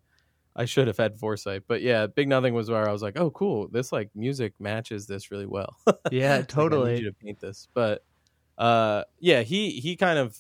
I 0.57 0.65
should 0.65 0.89
have 0.89 0.97
had 0.97 1.17
foresight. 1.17 1.63
But 1.69 1.83
yeah, 1.83 2.07
Big 2.07 2.29
Nothing 2.29 2.55
was 2.55 2.71
where 2.71 2.89
I 2.89 2.93
was 2.93 3.03
like, 3.03 3.19
oh, 3.19 3.31
cool, 3.31 3.69
this 3.69 3.93
like 3.93 4.11
music 4.15 4.55
matches 4.59 5.07
this 5.07 5.31
really 5.31 5.47
well. 5.47 5.77
Yeah, 6.11 6.43
totally. 6.43 6.83
like, 6.83 6.89
I 6.89 6.95
need 6.95 7.03
you 7.05 7.11
to 7.11 7.17
paint 7.17 7.41
this, 7.41 7.69
but 7.73 8.05
uh, 8.59 9.05
yeah, 9.19 9.43
he 9.43 9.71
he 9.71 9.97
kind 9.97 10.19
of 10.19 10.37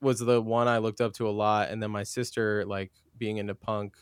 was 0.00 0.20
the 0.20 0.40
one 0.40 0.68
I 0.68 0.78
looked 0.78 1.00
up 1.00 1.12
to 1.14 1.28
a 1.28 1.30
lot, 1.30 1.70
and 1.70 1.82
then 1.82 1.90
my 1.90 2.02
sister 2.02 2.64
like 2.66 2.92
being 3.18 3.38
into 3.38 3.54
punk. 3.54 3.96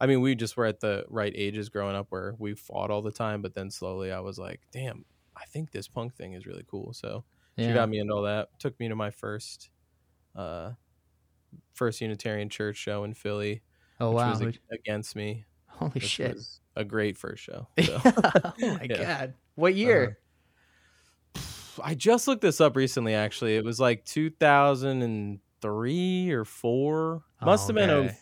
I 0.00 0.06
mean, 0.06 0.20
we 0.20 0.34
just 0.34 0.56
were 0.56 0.66
at 0.66 0.80
the 0.80 1.04
right 1.08 1.32
ages 1.34 1.68
growing 1.68 1.94
up 1.94 2.06
where 2.10 2.34
we 2.38 2.54
fought 2.54 2.90
all 2.90 3.00
the 3.00 3.12
time, 3.12 3.42
but 3.42 3.54
then 3.54 3.70
slowly 3.70 4.10
I 4.10 4.20
was 4.20 4.38
like, 4.38 4.60
damn, 4.72 5.04
I 5.36 5.44
think 5.46 5.70
this 5.70 5.88
punk 5.88 6.14
thing 6.14 6.32
is 6.32 6.46
really 6.46 6.64
cool. 6.68 6.92
So 6.92 7.24
she 7.56 7.72
got 7.72 7.88
me 7.88 8.00
into 8.00 8.12
all 8.12 8.22
that. 8.22 8.48
Took 8.58 8.78
me 8.80 8.88
to 8.88 8.96
my 8.96 9.10
first, 9.10 9.70
uh, 10.34 10.72
first 11.72 12.00
Unitarian 12.00 12.48
church 12.48 12.76
show 12.76 13.04
in 13.04 13.14
Philly, 13.14 13.62
oh 14.00 14.10
which 14.10 14.16
wow. 14.16 14.30
was 14.30 14.42
ag- 14.42 14.58
against 14.72 15.14
me. 15.16 15.44
Holy 15.68 15.90
Which 15.92 16.04
shit. 16.04 16.34
was 16.34 16.60
a 16.76 16.84
great 16.84 17.16
first 17.18 17.42
show. 17.42 17.66
So. 17.84 18.00
oh 18.04 18.52
my 18.60 18.86
Yeah. 18.88 18.96
god. 19.18 19.34
What 19.56 19.74
year? 19.74 20.18
I 21.82 21.94
just 21.94 22.28
looked 22.28 22.42
this 22.42 22.60
up 22.60 22.76
recently. 22.76 23.14
Actually, 23.14 23.56
it 23.56 23.64
was 23.64 23.80
like 23.80 24.04
2003 24.04 26.30
or 26.32 26.44
four. 26.44 27.22
Must 27.42 27.66
have 27.66 27.74
been. 27.74 27.90
A, 27.90 28.14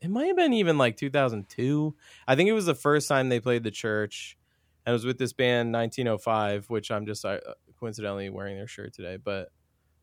it 0.00 0.10
might 0.10 0.26
have 0.26 0.36
been 0.36 0.52
even 0.54 0.78
like 0.78 0.96
2002. 0.96 1.94
I 2.26 2.34
think 2.36 2.48
it 2.48 2.52
was 2.52 2.66
the 2.66 2.74
first 2.74 3.08
time 3.08 3.28
they 3.28 3.40
played 3.40 3.62
the 3.64 3.70
church, 3.70 4.36
and 4.84 4.92
it 4.92 4.94
was 4.94 5.04
with 5.04 5.18
this 5.18 5.32
band 5.32 5.72
1905, 5.72 6.70
which 6.70 6.90
I'm 6.90 7.06
just 7.06 7.24
uh, 7.24 7.38
coincidentally 7.78 8.30
wearing 8.30 8.56
their 8.56 8.66
shirt 8.66 8.94
today. 8.94 9.18
But 9.22 9.50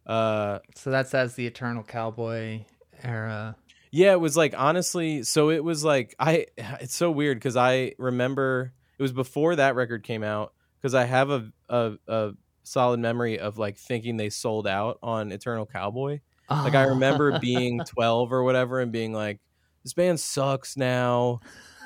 uh, 0.06 0.60
So 0.76 0.92
that's 0.92 1.14
as 1.14 1.36
the 1.36 1.46
Eternal 1.48 1.84
Cowboy 1.84 2.62
era. 3.04 3.56
Yeah, 3.92 4.14
it 4.14 4.20
was 4.20 4.38
like 4.38 4.54
honestly, 4.58 5.24
so 5.24 5.50
it 5.50 5.64
was 5.64 5.84
like 5.84 6.16
I 6.20 6.48
it's 6.58 6.96
so 6.96 7.12
weird 7.12 7.42
cuz 7.42 7.56
I 7.56 7.94
remember 7.98 8.74
it 8.98 9.02
was 9.02 9.12
before 9.12 9.56
that 9.56 9.76
record 9.76 10.04
came 10.04 10.24
out 10.24 10.54
cuz 10.82 10.94
I 10.94 11.04
have 11.04 11.30
a, 11.30 11.52
a 11.70 11.92
a 12.08 12.32
solid 12.64 13.00
memory 13.00 13.40
of 13.40 13.58
like 13.58 13.78
thinking 13.78 14.18
they 14.18 14.30
sold 14.30 14.68
out 14.68 14.98
on 15.04 15.32
Eternal 15.32 15.66
Cowboy. 15.66 16.20
Like 16.50 16.76
I 16.76 16.84
remember 16.84 17.40
being 17.42 17.80
12 17.86 18.32
or 18.32 18.44
whatever 18.44 18.80
and 18.80 18.92
being 18.92 19.14
like 19.14 19.40
this 19.84 19.94
band 19.94 20.20
sucks 20.20 20.78
now. 20.78 21.40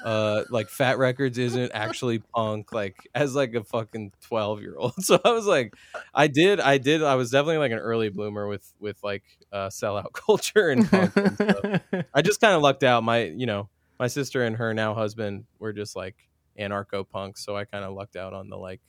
Uh 0.05 0.43
like 0.51 0.69
Fat 0.69 0.99
Records 0.99 1.37
isn't 1.39 1.71
actually 1.73 2.19
punk 2.19 2.71
like 2.71 2.95
as 3.15 3.33
like 3.33 3.55
a 3.55 3.63
fucking 3.63 4.11
12 4.21 4.61
year 4.61 4.75
old. 4.77 4.93
So 5.01 5.19
I 5.25 5.31
was 5.31 5.47
like 5.47 5.73
I 6.13 6.27
did 6.27 6.59
I 6.59 6.77
did 6.77 7.01
I 7.01 7.15
was 7.15 7.31
definitely 7.31 7.57
like 7.57 7.71
an 7.71 7.79
early 7.79 8.09
bloomer 8.09 8.47
with 8.47 8.71
with 8.79 8.97
like 9.03 9.23
uh 9.51 9.69
sellout 9.69 10.13
culture 10.13 10.69
and 10.69 10.87
punk 10.89 11.15
and 11.17 11.33
stuff. 11.33 11.81
I 12.13 12.21
just 12.21 12.39
kind 12.39 12.53
of 12.53 12.61
lucked 12.61 12.83
out. 12.83 13.03
My, 13.03 13.23
you 13.23 13.47
know, 13.47 13.67
my 13.99 14.05
sister 14.07 14.43
and 14.43 14.55
her 14.57 14.73
now 14.75 14.93
husband 14.93 15.45
were 15.57 15.73
just 15.73 15.95
like 15.95 16.15
anarcho 16.59 17.03
punks, 17.09 17.43
so 17.43 17.55
I 17.57 17.65
kind 17.65 17.83
of 17.83 17.93
lucked 17.93 18.15
out 18.15 18.33
on 18.33 18.49
the 18.49 18.57
like 18.57 18.81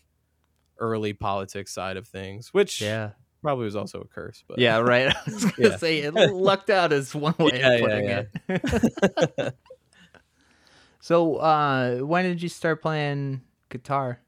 early 0.78 1.14
politics 1.14 1.72
side 1.72 1.96
of 1.96 2.06
things, 2.06 2.52
which 2.52 2.82
yeah. 2.82 3.12
probably 3.40 3.64
was 3.64 3.74
also 3.76 4.02
a 4.02 4.06
curse. 4.06 4.44
But 4.46 4.58
Yeah, 4.58 4.78
right. 4.80 5.08
I 5.16 5.22
was 5.24 5.44
gonna 5.46 5.68
Yeah. 5.70 5.76
say 5.78 5.98
it 6.00 6.12
lucked 6.14 6.68
out 6.68 6.92
is 6.92 7.14
one 7.14 7.34
way 7.38 7.58
Yeah, 7.60 7.70
of 7.70 7.80
putting 7.80 8.04
yeah. 8.04 8.22
it. 8.48 9.54
So, 11.06 11.36
uh, 11.36 11.98
when 12.00 12.24
did 12.24 12.42
you 12.42 12.48
start 12.48 12.82
playing 12.82 13.42
guitar? 13.68 14.22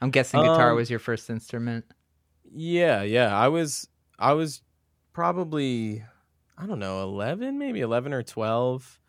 I'm 0.00 0.10
guessing 0.10 0.42
guitar 0.42 0.74
Um, 0.74 0.76
was 0.76 0.90
your 0.90 0.98
first 1.00 1.30
instrument. 1.30 1.86
yeah, 2.44 3.02
yeah. 3.02 3.36
I 3.36 3.48
was, 3.48 3.88
I 4.18 4.32
was 4.34 4.62
probably, 5.12 6.04
I 6.58 6.66
don't 6.66 6.78
know, 6.78 7.02
eleven, 7.02 7.58
maybe 7.58 7.80
eleven 7.80 8.12
or 8.12 8.22
twelve, 8.22 9.00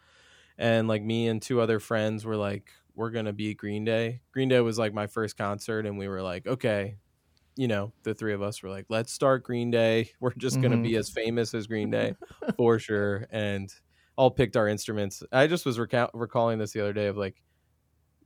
and 0.58 0.88
like 0.88 1.04
me 1.04 1.28
and 1.28 1.42
two 1.42 1.62
other 1.62 1.80
friends 1.80 2.26
were 2.26 2.38
like, 2.38 2.72
we're 2.96 3.12
gonna 3.12 3.34
be 3.34 3.56
Green 3.56 3.86
Day. 3.86 4.22
Green 4.34 4.50
Day 4.50 4.62
was 4.62 4.80
like 4.80 4.94
my 4.94 5.08
first 5.08 5.38
concert, 5.38 5.86
and 5.86 5.98
we 5.98 6.08
were 6.10 6.22
like, 6.22 6.48
okay, 6.48 6.98
you 7.58 7.68
know, 7.68 7.94
the 8.04 8.16
three 8.16 8.34
of 8.34 8.42
us 8.44 8.64
were 8.64 8.70
like, 8.72 8.88
let's 8.90 9.14
start 9.14 9.44
Green 9.46 9.72
Day. 9.72 10.12
We're 10.22 10.34
just 10.36 10.62
gonna 10.62 10.78
Mhm. 10.78 10.80
be 10.80 10.98
as 10.98 11.12
famous 11.12 11.54
as 11.56 11.68
Green 11.68 11.92
Day 11.92 12.16
for 12.58 12.80
sure, 12.80 13.28
and 13.32 13.74
all 14.16 14.32
picked 14.32 14.56
our 14.56 14.68
instruments. 14.68 15.24
I 15.32 15.48
just 15.48 15.66
was 15.66 15.80
recount- 15.80 16.12
recalling 16.14 16.60
this 16.60 16.72
the 16.74 16.82
other 16.82 16.94
day 16.94 17.08
of 17.08 17.18
like, 17.18 17.42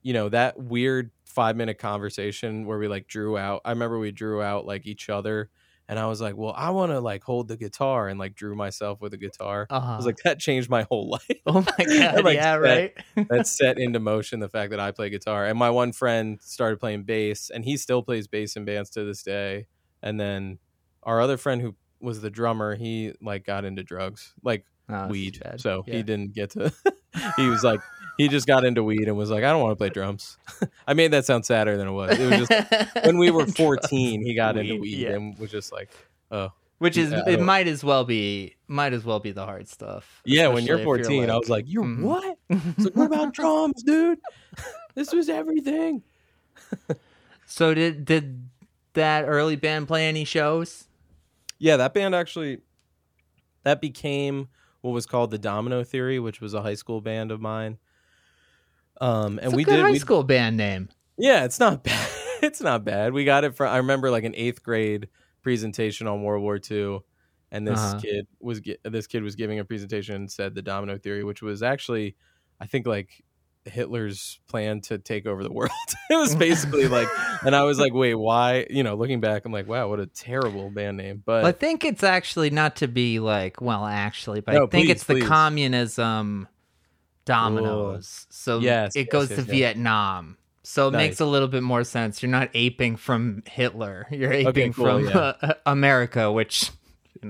you 0.03 0.13
know, 0.13 0.29
that 0.29 0.57
weird 0.59 1.11
five 1.25 1.55
minute 1.55 1.79
conversation 1.79 2.65
where 2.65 2.77
we 2.77 2.87
like 2.87 3.07
drew 3.07 3.37
out. 3.37 3.61
I 3.65 3.71
remember 3.71 3.99
we 3.99 4.11
drew 4.11 4.41
out 4.41 4.65
like 4.65 4.85
each 4.85 5.09
other, 5.09 5.49
and 5.89 5.97
I 5.97 6.05
was 6.07 6.19
like, 6.21 6.35
well, 6.35 6.53
I 6.55 6.69
want 6.71 6.91
to 6.91 6.99
like 6.99 7.23
hold 7.23 7.47
the 7.47 7.57
guitar, 7.57 8.07
and 8.07 8.19
like 8.19 8.35
drew 8.35 8.55
myself 8.55 9.01
with 9.01 9.13
a 9.13 9.17
guitar. 9.17 9.67
Uh-huh. 9.69 9.93
I 9.93 9.95
was 9.97 10.05
like, 10.05 10.17
that 10.23 10.39
changed 10.39 10.69
my 10.69 10.83
whole 10.83 11.09
life. 11.29 11.41
oh 11.45 11.61
my 11.77 11.85
god, 11.85 12.23
like, 12.23 12.35
yeah, 12.35 12.53
set- 12.53 12.61
right. 12.61 12.93
that 13.29 13.47
set 13.47 13.79
into 13.79 13.99
motion 13.99 14.39
the 14.39 14.49
fact 14.49 14.71
that 14.71 14.79
I 14.79 14.91
play 14.91 15.09
guitar. 15.09 15.45
And 15.45 15.57
my 15.57 15.69
one 15.69 15.91
friend 15.93 16.39
started 16.41 16.79
playing 16.79 17.03
bass, 17.03 17.49
and 17.49 17.63
he 17.65 17.77
still 17.77 18.03
plays 18.03 18.27
bass 18.27 18.55
in 18.55 18.65
bands 18.65 18.89
to 18.91 19.03
this 19.05 19.23
day. 19.23 19.67
And 20.03 20.19
then 20.19 20.59
our 21.03 21.21
other 21.21 21.37
friend 21.37 21.61
who 21.61 21.75
was 21.99 22.21
the 22.21 22.29
drummer, 22.29 22.75
he 22.75 23.13
like 23.21 23.45
got 23.45 23.65
into 23.65 23.83
drugs, 23.83 24.33
like 24.43 24.65
Oh, 24.89 25.07
weed. 25.07 25.41
So 25.57 25.83
Yeah. 25.87 25.95
he 25.95 26.03
didn't 26.03 26.33
get 26.33 26.51
to. 26.51 26.71
he 27.37 27.47
was 27.49 27.63
like, 27.63 27.81
he 28.17 28.27
just 28.29 28.47
got 28.47 28.63
into 28.65 28.83
weed 28.83 29.07
and 29.07 29.17
was 29.17 29.29
like, 29.29 29.43
I 29.43 29.49
don't 29.51 29.61
want 29.61 29.71
to 29.73 29.75
play 29.75 29.89
drums. 29.89 30.37
I 30.87 30.93
made 30.93 31.11
that 31.11 31.25
sound 31.25 31.45
sadder 31.45 31.77
than 31.77 31.87
it 31.87 31.91
was. 31.91 32.17
It 32.17 32.25
was 32.39 32.47
just 32.47 32.95
when 33.05 33.17
we 33.17 33.29
were 33.31 33.45
14, 33.45 34.21
he 34.25 34.33
got 34.33 34.57
into 34.57 34.73
Weed, 34.75 34.81
weed 34.81 34.97
yeah. 34.99 35.09
and 35.11 35.37
was 35.37 35.51
just 35.51 35.71
like, 35.71 35.89
oh, 36.31 36.51
Which 36.79 36.97
is 36.97 37.11
Yeah, 37.11 37.27
it 37.27 37.41
might 37.41 37.67
as 37.67 37.83
well 37.83 38.05
be 38.05 38.55
might 38.67 38.93
as 38.93 39.03
well 39.03 39.19
be 39.19 39.31
the 39.31 39.45
hard 39.45 39.67
stuff. 39.67 40.21
Yeah, 40.25 40.47
when 40.47 40.65
you're 40.65 40.77
especially 40.77 41.01
if 41.01 41.27
14, 41.27 41.29
I 41.29 41.37
was 41.37 41.49
like, 41.49 41.65
"You're 41.67 41.83
Mhm. 41.83 42.01
what?" 42.01 42.37
It's 42.49 42.85
like, 42.85 42.95
"What 42.95 43.05
about 43.07 43.33
drums, 43.33 43.81
dude? 43.83 44.19
this 44.95 45.13
was 45.13 45.29
everything." 45.29 46.03
So 47.45 47.73
did 47.73 48.03
did 48.05 48.49
that 48.93 49.23
early 49.25 49.55
band 49.55 49.87
play 49.87 50.07
any 50.07 50.23
shows? 50.25 50.87
Yeah, 51.59 51.77
that 51.77 51.93
band 51.93 52.13
actually 52.13 52.59
that 53.63 53.79
became 53.81 54.49
what 54.81 54.91
was 54.91 55.05
called 55.05 55.31
the 55.31 55.37
Domino 55.37 55.83
Theory, 55.83 56.19
which 56.19 56.39
was 56.41 56.53
a 56.53 56.61
high 56.61 56.75
school 56.75 57.01
band 57.01 57.31
of 57.31 57.41
mine. 57.41 57.77
Um, 58.99 59.37
and 59.39 59.45
It's 59.47 59.53
a 59.53 59.55
we 59.55 59.63
good 59.63 59.75
did 59.77 59.85
high 59.85 59.91
we, 59.91 59.99
school 59.99 60.23
band 60.23 60.57
name. 60.57 60.89
Yeah, 61.17 61.43
it's 61.45 61.59
not 61.59 61.83
bad. 61.83 62.09
it's 62.41 62.61
not 62.61 62.83
bad. 62.83 63.13
We 63.13 63.25
got 63.25 63.43
it 63.43 63.55
from 63.55 63.69
I 63.69 63.77
remember 63.77 64.09
like 64.11 64.23
an 64.23 64.35
eighth 64.35 64.63
grade 64.63 65.09
presentation 65.41 66.07
on 66.07 66.23
World 66.23 66.43
War 66.43 66.59
II, 66.69 66.99
and 67.51 67.67
this 67.67 67.79
Uh-huh. 67.79 67.99
kid 67.99 68.27
was 68.39 68.61
this 68.83 69.07
kid 69.07 69.23
was 69.23 69.35
giving 69.35 69.59
a 69.59 69.65
presentation 69.65 70.15
and 70.15 70.31
said 70.31 70.55
the 70.55 70.61
Domino 70.61 70.97
Theory, 70.97 71.23
which 71.23 71.41
was 71.41 71.61
actually, 71.63 72.15
I 72.59 72.65
think 72.67 72.87
like 72.87 73.23
Hitler's 73.69 74.39
plan 74.47 74.81
to 74.81 74.97
take 74.97 75.25
over 75.25 75.43
the 75.43 75.51
world. 75.53 75.71
it 76.09 76.15
was 76.15 76.35
basically 76.35 76.87
like, 76.87 77.07
and 77.45 77.55
I 77.55 77.63
was 77.63 77.79
like, 77.79 77.93
wait, 77.93 78.15
why? 78.15 78.65
You 78.69 78.83
know, 78.83 78.95
looking 78.95 79.19
back, 79.19 79.45
I'm 79.45 79.51
like, 79.51 79.67
wow, 79.67 79.87
what 79.89 79.99
a 79.99 80.07
terrible 80.07 80.69
band 80.69 80.97
name. 80.97 81.23
But 81.25 81.45
I 81.45 81.51
think 81.51 81.85
it's 81.85 82.03
actually 82.03 82.49
not 82.49 82.77
to 82.77 82.87
be 82.87 83.19
like 83.19 83.61
well, 83.61 83.85
actually, 83.85 84.41
but 84.41 84.53
No, 84.53 84.65
I 84.65 84.67
think 84.67 84.87
please, 84.87 84.91
it's 84.91 85.03
the 85.05 85.21
communism 85.21 86.47
dominoes. 87.25 88.25
So 88.29 88.59
Yes, 88.59 88.95
it 88.95 89.01
yes, 89.01 89.07
goes 89.11 89.29
yes, 89.29 89.39
to 89.39 89.45
yes. 89.45 89.51
Vietnam. 89.51 90.37
So 90.63 90.89
it 90.89 90.91
makes 90.91 91.21
a 91.21 91.25
little 91.25 91.47
bit 91.47 91.63
more 91.63 91.85
sense. 91.85 92.21
You're 92.21 92.29
not 92.29 92.49
aping 92.53 92.97
from 92.97 93.41
Hitler. 93.47 94.05
You're 94.11 94.33
aping 94.33 94.73
cool, 94.73 94.85
from 94.85 95.05
yeah. 95.05 95.33
uh, 95.41 95.53
America, 95.65 96.29
which 96.29 96.71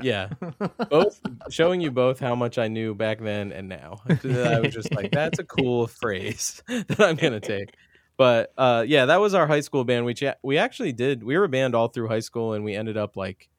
yeah, 0.02 0.30
both 0.90 1.20
showing 1.50 1.82
you 1.82 1.92
both 1.92 2.20
how 2.20 2.36
much 2.36 2.58
I 2.58 2.68
knew 2.68 2.96
back 2.96 3.20
then 3.20 3.52
and 3.52 3.70
now. 3.70 4.02
I 4.10 4.60
was 4.60 4.74
just 4.74 4.94
like, 4.94 5.12
that's 5.12 5.40
a 5.40 5.44
cool 5.44 5.88
phrase 6.02 6.62
that 6.68 7.00
I'm 7.00 7.16
gonna 7.16 7.40
take. 7.40 7.74
But 8.18 8.54
uh, 8.58 8.84
yeah, 8.88 9.06
that 9.06 9.20
was 9.22 9.34
our 9.34 9.48
high 9.48 9.60
school 9.60 9.84
band. 9.84 10.06
We 10.06 10.14
cha- 10.14 10.36
we 10.44 10.58
actually 10.58 10.94
did. 10.94 11.24
We 11.24 11.38
were 11.38 11.46
a 11.46 11.50
band 11.50 11.76
all 11.76 11.88
through 11.88 12.08
high 12.08 12.20
school, 12.20 12.54
and 12.54 12.64
we 12.66 12.76
ended 12.76 12.98
up 12.98 13.16
like 13.16 13.50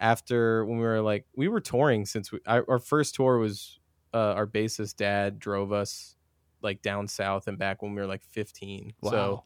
after 0.00 0.64
when 0.64 0.78
we 0.78 0.84
were 0.84 1.00
like 1.00 1.26
we 1.36 1.48
were 1.48 1.60
touring 1.60 2.06
since 2.06 2.32
we, 2.32 2.40
our, 2.46 2.64
our 2.68 2.78
first 2.80 3.14
tour 3.14 3.38
was 3.38 3.78
uh, 4.12 4.34
our 4.34 4.46
bassist 4.46 4.96
dad 4.96 5.38
drove 5.38 5.72
us 5.72 6.16
like 6.62 6.82
down 6.82 7.08
south 7.08 7.48
and 7.48 7.58
back 7.58 7.82
when 7.82 7.94
we 7.94 8.00
were 8.00 8.06
like 8.06 8.22
15. 8.24 8.94
wow. 9.00 9.10
So 9.10 9.44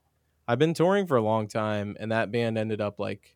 I've 0.49 0.59
been 0.59 0.75
touring 0.75 1.06
for 1.06 1.16
a 1.16 1.23
long 1.23 1.49
time, 1.49 1.97
and 1.99 2.12
that 2.12 2.30
band 2.30 2.56
ended 2.56 2.80
up 2.80 3.00
like, 3.00 3.35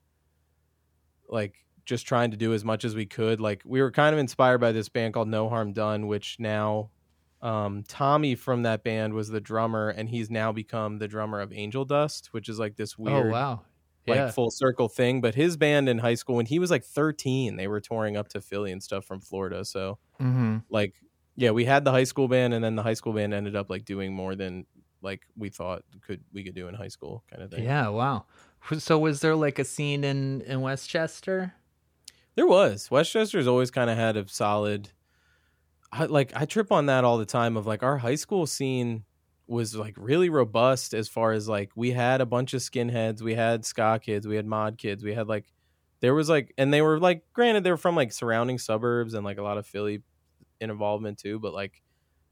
like 1.29 1.55
just 1.87 2.07
trying 2.07 2.31
to 2.33 2.37
do 2.37 2.53
as 2.55 2.65
much 2.65 2.85
as 2.85 2.95
we 2.95 3.07
could. 3.07 3.41
Like 3.41 3.63
we 3.65 3.81
were 3.83 3.91
kind 3.91 4.15
of 4.15 4.19
inspired 4.19 4.59
by 4.59 4.73
this 4.73 4.89
band 4.89 5.15
called 5.15 5.29
No 5.29 5.49
Harm 5.49 5.73
Done, 5.73 6.07
which 6.07 6.37
now, 6.39 6.91
um, 7.43 7.85
Tommy 7.89 8.35
from 8.35 8.63
that 8.65 8.85
band 8.85 9.15
was 9.15 9.29
the 9.29 9.41
drummer, 9.41 9.89
and 9.91 10.09
he's 10.09 10.31
now 10.31 10.53
become 10.53 10.99
the 10.99 11.09
drummer 11.09 11.41
of 11.41 11.53
Angel 11.53 11.85
Dust, 11.85 12.29
which 12.33 12.49
is 12.49 12.59
like 12.59 12.77
this 12.77 12.99
weird, 12.99 13.15
oh 13.15 13.25
wow, 13.27 13.65
like 14.07 14.27
yeah, 14.27 14.33
full 14.33 14.51
circle 14.51 14.89
thing. 14.89 15.21
But 15.21 15.35
his 15.35 15.57
band 15.57 15.89
in 15.89 15.99
high 15.99 16.15
school, 16.15 16.37
when 16.37 16.47
he 16.47 16.59
was 16.59 16.71
like 16.71 16.85
13, 16.85 17.57
they 17.57 17.69
were 17.69 17.81
touring 17.81 18.17
up 18.17 18.29
to 18.31 18.41
Philly 18.41 18.73
and 18.73 18.83
stuff 18.83 19.05
from 19.07 19.21
Florida. 19.21 19.65
So 19.65 19.99
hmm 20.19 20.63
like 20.71 20.97
yeah 21.37 21.51
we 21.51 21.65
had 21.65 21.85
the 21.85 21.91
high 21.91 22.05
school 22.05 22.29
band 22.29 22.55
and 22.55 22.63
then 22.65 22.77
the 22.77 22.83
high 22.83 22.95
school 22.95 23.13
band 23.13 23.35
ended 23.35 23.57
up 23.57 23.71
like 23.71 23.85
doing 23.85 24.13
more 24.15 24.35
than 24.37 24.67
like 25.03 25.27
we 25.37 25.49
thought 25.49 25.83
could 26.03 26.25
we 26.33 26.45
could 26.45 26.55
do 26.55 26.69
in 26.69 26.75
high 26.75 26.89
school 26.89 27.25
kind 27.31 27.43
of 27.43 27.51
thing 27.51 27.73
yeah, 27.73 27.89
wow. 27.89 28.27
So 28.79 28.99
was 28.99 29.21
there 29.21 29.35
like 29.35 29.59
a 29.59 29.65
scene 29.65 30.05
in 30.05 30.43
in 30.43 30.61
West 30.61 30.89
Chester? 30.89 31.55
There 32.37 32.47
was 32.47 32.91
west 32.91 33.13
chester's 33.13 33.47
always 33.47 33.71
kind 33.71 33.91
of 33.91 33.97
had 33.97 34.17
a 34.17 34.27
solid 34.29 34.91
I, 35.93 36.05
like 36.07 36.33
i 36.37 36.45
trip 36.45 36.71
on 36.71 36.87
that 36.87 37.05
all 37.05 37.19
the 37.19 37.27
time 37.27 37.57
of 37.57 37.67
like 37.67 37.83
our 37.83 37.99
high 37.99 38.15
school 38.15 38.47
scene 38.47 39.05
was 39.47 39.75
like 39.75 39.95
really 39.97 40.31
robust 40.31 40.95
as 40.95 41.09
far 41.09 41.33
as 41.33 41.49
like 41.49 41.71
we 41.75 41.91
had 41.91 42.21
a 42.21 42.27
bunch 42.27 42.55
of 42.55 42.61
skinheads 42.61 43.21
we 43.23 43.35
had 43.35 43.65
ska 43.65 43.99
kids 44.01 44.27
we 44.27 44.37
had 44.37 44.47
mod 44.47 44.79
kids 44.79 45.03
we 45.03 45.13
had 45.13 45.27
like 45.27 45.47
there 46.01 46.15
was 46.15 46.29
like 46.29 46.55
and 46.57 46.73
they 46.73 46.81
were 46.83 47.01
like 47.01 47.25
granted 47.33 47.65
they 47.65 47.71
were 47.71 47.77
from 47.77 47.97
like 47.97 48.13
surrounding 48.13 48.59
suburbs 48.59 49.15
and 49.15 49.25
like 49.25 49.39
a 49.39 49.43
lot 49.43 49.59
of 49.59 49.67
philly 49.67 50.03
involvement 50.61 51.19
too 51.19 51.41
but 51.41 51.53
like 51.53 51.83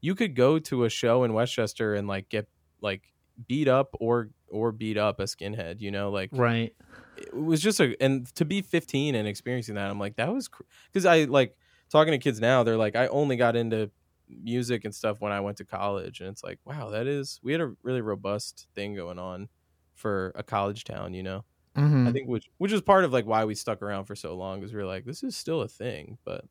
you 0.01 0.15
could 0.15 0.35
go 0.35 0.57
to 0.59 0.85
a 0.85 0.89
show 0.89 1.25
in 1.25 1.33
west 1.33 1.53
chester 1.53 1.93
and 1.95 2.07
like 2.07 2.29
get 2.29 2.47
like 2.81 3.03
beat 3.47 3.67
up 3.67 3.89
or 3.99 4.29
or 4.47 4.71
beat 4.71 4.97
up 4.97 5.19
a 5.19 5.23
skinhead 5.23 5.81
you 5.81 5.91
know 5.91 6.09
like 6.09 6.29
Right. 6.31 6.73
It 7.21 7.33
was 7.35 7.61
just 7.61 7.79
a 7.79 7.95
and 8.01 8.33
to 8.35 8.45
be 8.45 8.61
15 8.61 9.15
and 9.15 9.27
experiencing 9.27 9.75
that 9.75 9.89
i'm 9.89 9.99
like 9.99 10.15
that 10.15 10.33
was 10.33 10.49
because 10.91 11.05
i 11.05 11.23
like 11.25 11.55
talking 11.89 12.11
to 12.11 12.17
kids 12.17 12.39
now 12.39 12.63
they're 12.63 12.77
like 12.77 12.95
i 12.95 13.07
only 13.07 13.35
got 13.35 13.55
into 13.55 13.91
music 14.27 14.85
and 14.85 14.93
stuff 14.93 15.21
when 15.21 15.31
i 15.31 15.39
went 15.39 15.57
to 15.57 15.65
college 15.65 16.19
and 16.19 16.29
it's 16.29 16.43
like 16.43 16.59
wow 16.65 16.89
that 16.89 17.07
is 17.07 17.39
we 17.43 17.51
had 17.51 17.61
a 17.61 17.73
really 17.83 18.01
robust 18.01 18.67
thing 18.75 18.95
going 18.95 19.17
on 19.19 19.49
for 19.95 20.31
a 20.35 20.43
college 20.43 20.83
town 20.83 21.13
you 21.13 21.23
know? 21.23 21.43
Hmm 21.75 22.07
i 22.07 22.11
think 22.11 22.27
which 22.27 22.49
which 22.57 22.71
is 22.71 22.81
part 22.81 23.03
of 23.03 23.13
like 23.13 23.25
why 23.25 23.45
we 23.45 23.55
stuck 23.55 23.81
around 23.81 24.05
for 24.05 24.15
so 24.15 24.35
long 24.35 24.59
because 24.59 24.73
we 24.73 24.79
were 24.79 24.85
like 24.87 25.05
this 25.05 25.23
is 25.23 25.35
still 25.35 25.61
a 25.61 25.67
thing 25.67 26.17
but 26.25 26.45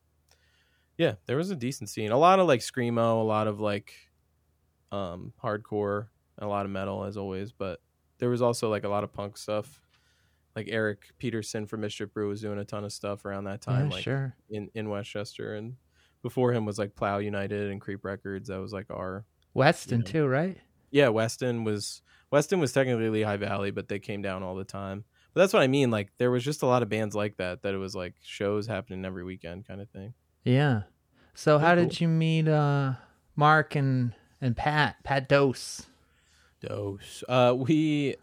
yeah 0.96 1.14
there 1.26 1.36
was 1.36 1.50
a 1.50 1.56
decent 1.56 1.88
scene. 1.90 2.10
A 2.10 2.18
lot 2.18 2.38
of 2.40 2.46
like 2.46 2.60
screamo 2.60 3.20
a 3.20 3.24
lot 3.24 3.46
of 3.46 3.60
like 3.60 3.92
um 4.92 5.32
hardcore 5.42 6.08
a 6.38 6.46
lot 6.46 6.64
of 6.64 6.72
metal 6.72 7.04
as 7.04 7.16
always 7.16 7.52
but 7.52 7.80
there 8.18 8.30
was 8.30 8.42
also 8.42 8.70
like 8.70 8.84
a 8.84 8.88
lot 8.88 9.04
of 9.04 9.12
punk 9.12 9.36
stuff 9.36 9.80
like 10.58 10.68
erik 10.68 11.06
petersen 11.18 11.66
from 11.66 11.80
mischief 11.80 12.12
brew 12.12 12.28
was 12.28 12.40
doing 12.40 12.58
a 12.58 12.64
ton 12.64 12.84
of 12.84 12.92
stuff 12.92 13.24
around 13.24 13.44
that 13.44 13.60
time 13.60 13.88
yeah, 13.88 13.94
like 13.94 14.02
sure. 14.02 14.34
in 14.50 14.68
in 14.74 14.88
west 14.88 15.10
chester 15.10 15.54
and 15.54 15.74
before 16.22 16.52
him 16.52 16.64
was 16.64 16.78
like 16.78 16.94
plow 16.94 17.18
united 17.18 17.70
and 17.70 17.80
creep 17.80 18.04
records 18.04 18.48
that 18.48 18.60
was 18.60 18.72
like 18.72 18.86
our 18.90 19.24
Weston 19.54 20.00
know. 20.00 20.06
too, 20.06 20.26
right? 20.26 20.56
yeah, 20.90 21.08
Weston 21.08 21.64
was 21.64 22.02
Weston 22.30 22.60
was 22.60 22.72
technically 22.72 23.10
Lehigh 23.10 23.36
Valley, 23.36 23.70
but 23.70 23.88
they 23.88 23.98
came 23.98 24.22
down 24.22 24.42
all 24.42 24.54
the 24.54 24.64
time. 24.64 25.04
But 25.34 25.42
that's 25.42 25.52
what 25.52 25.62
I 25.62 25.66
mean. 25.66 25.90
Like 25.90 26.10
there 26.18 26.30
was 26.30 26.44
just 26.44 26.62
a 26.62 26.66
lot 26.66 26.82
of 26.82 26.88
bands 26.88 27.14
like 27.14 27.36
that. 27.36 27.62
That 27.62 27.74
it 27.74 27.78
was 27.78 27.94
like 27.94 28.14
shows 28.22 28.66
happening 28.66 29.04
every 29.04 29.24
weekend, 29.24 29.66
kind 29.66 29.80
of 29.80 29.90
thing. 29.90 30.14
Yeah. 30.44 30.82
So 31.34 31.58
how 31.58 31.74
Pretty 31.74 31.88
did 31.88 32.00
you 32.00 32.08
meet 32.08 32.48
uh 32.48 32.92
Mark 33.36 33.74
and 33.74 34.14
and 34.40 34.56
Pat 34.56 34.96
Pat 35.02 35.28
Dose? 35.28 35.86
Dose. 36.60 37.22
Uh, 37.28 37.54
we, 37.56 38.16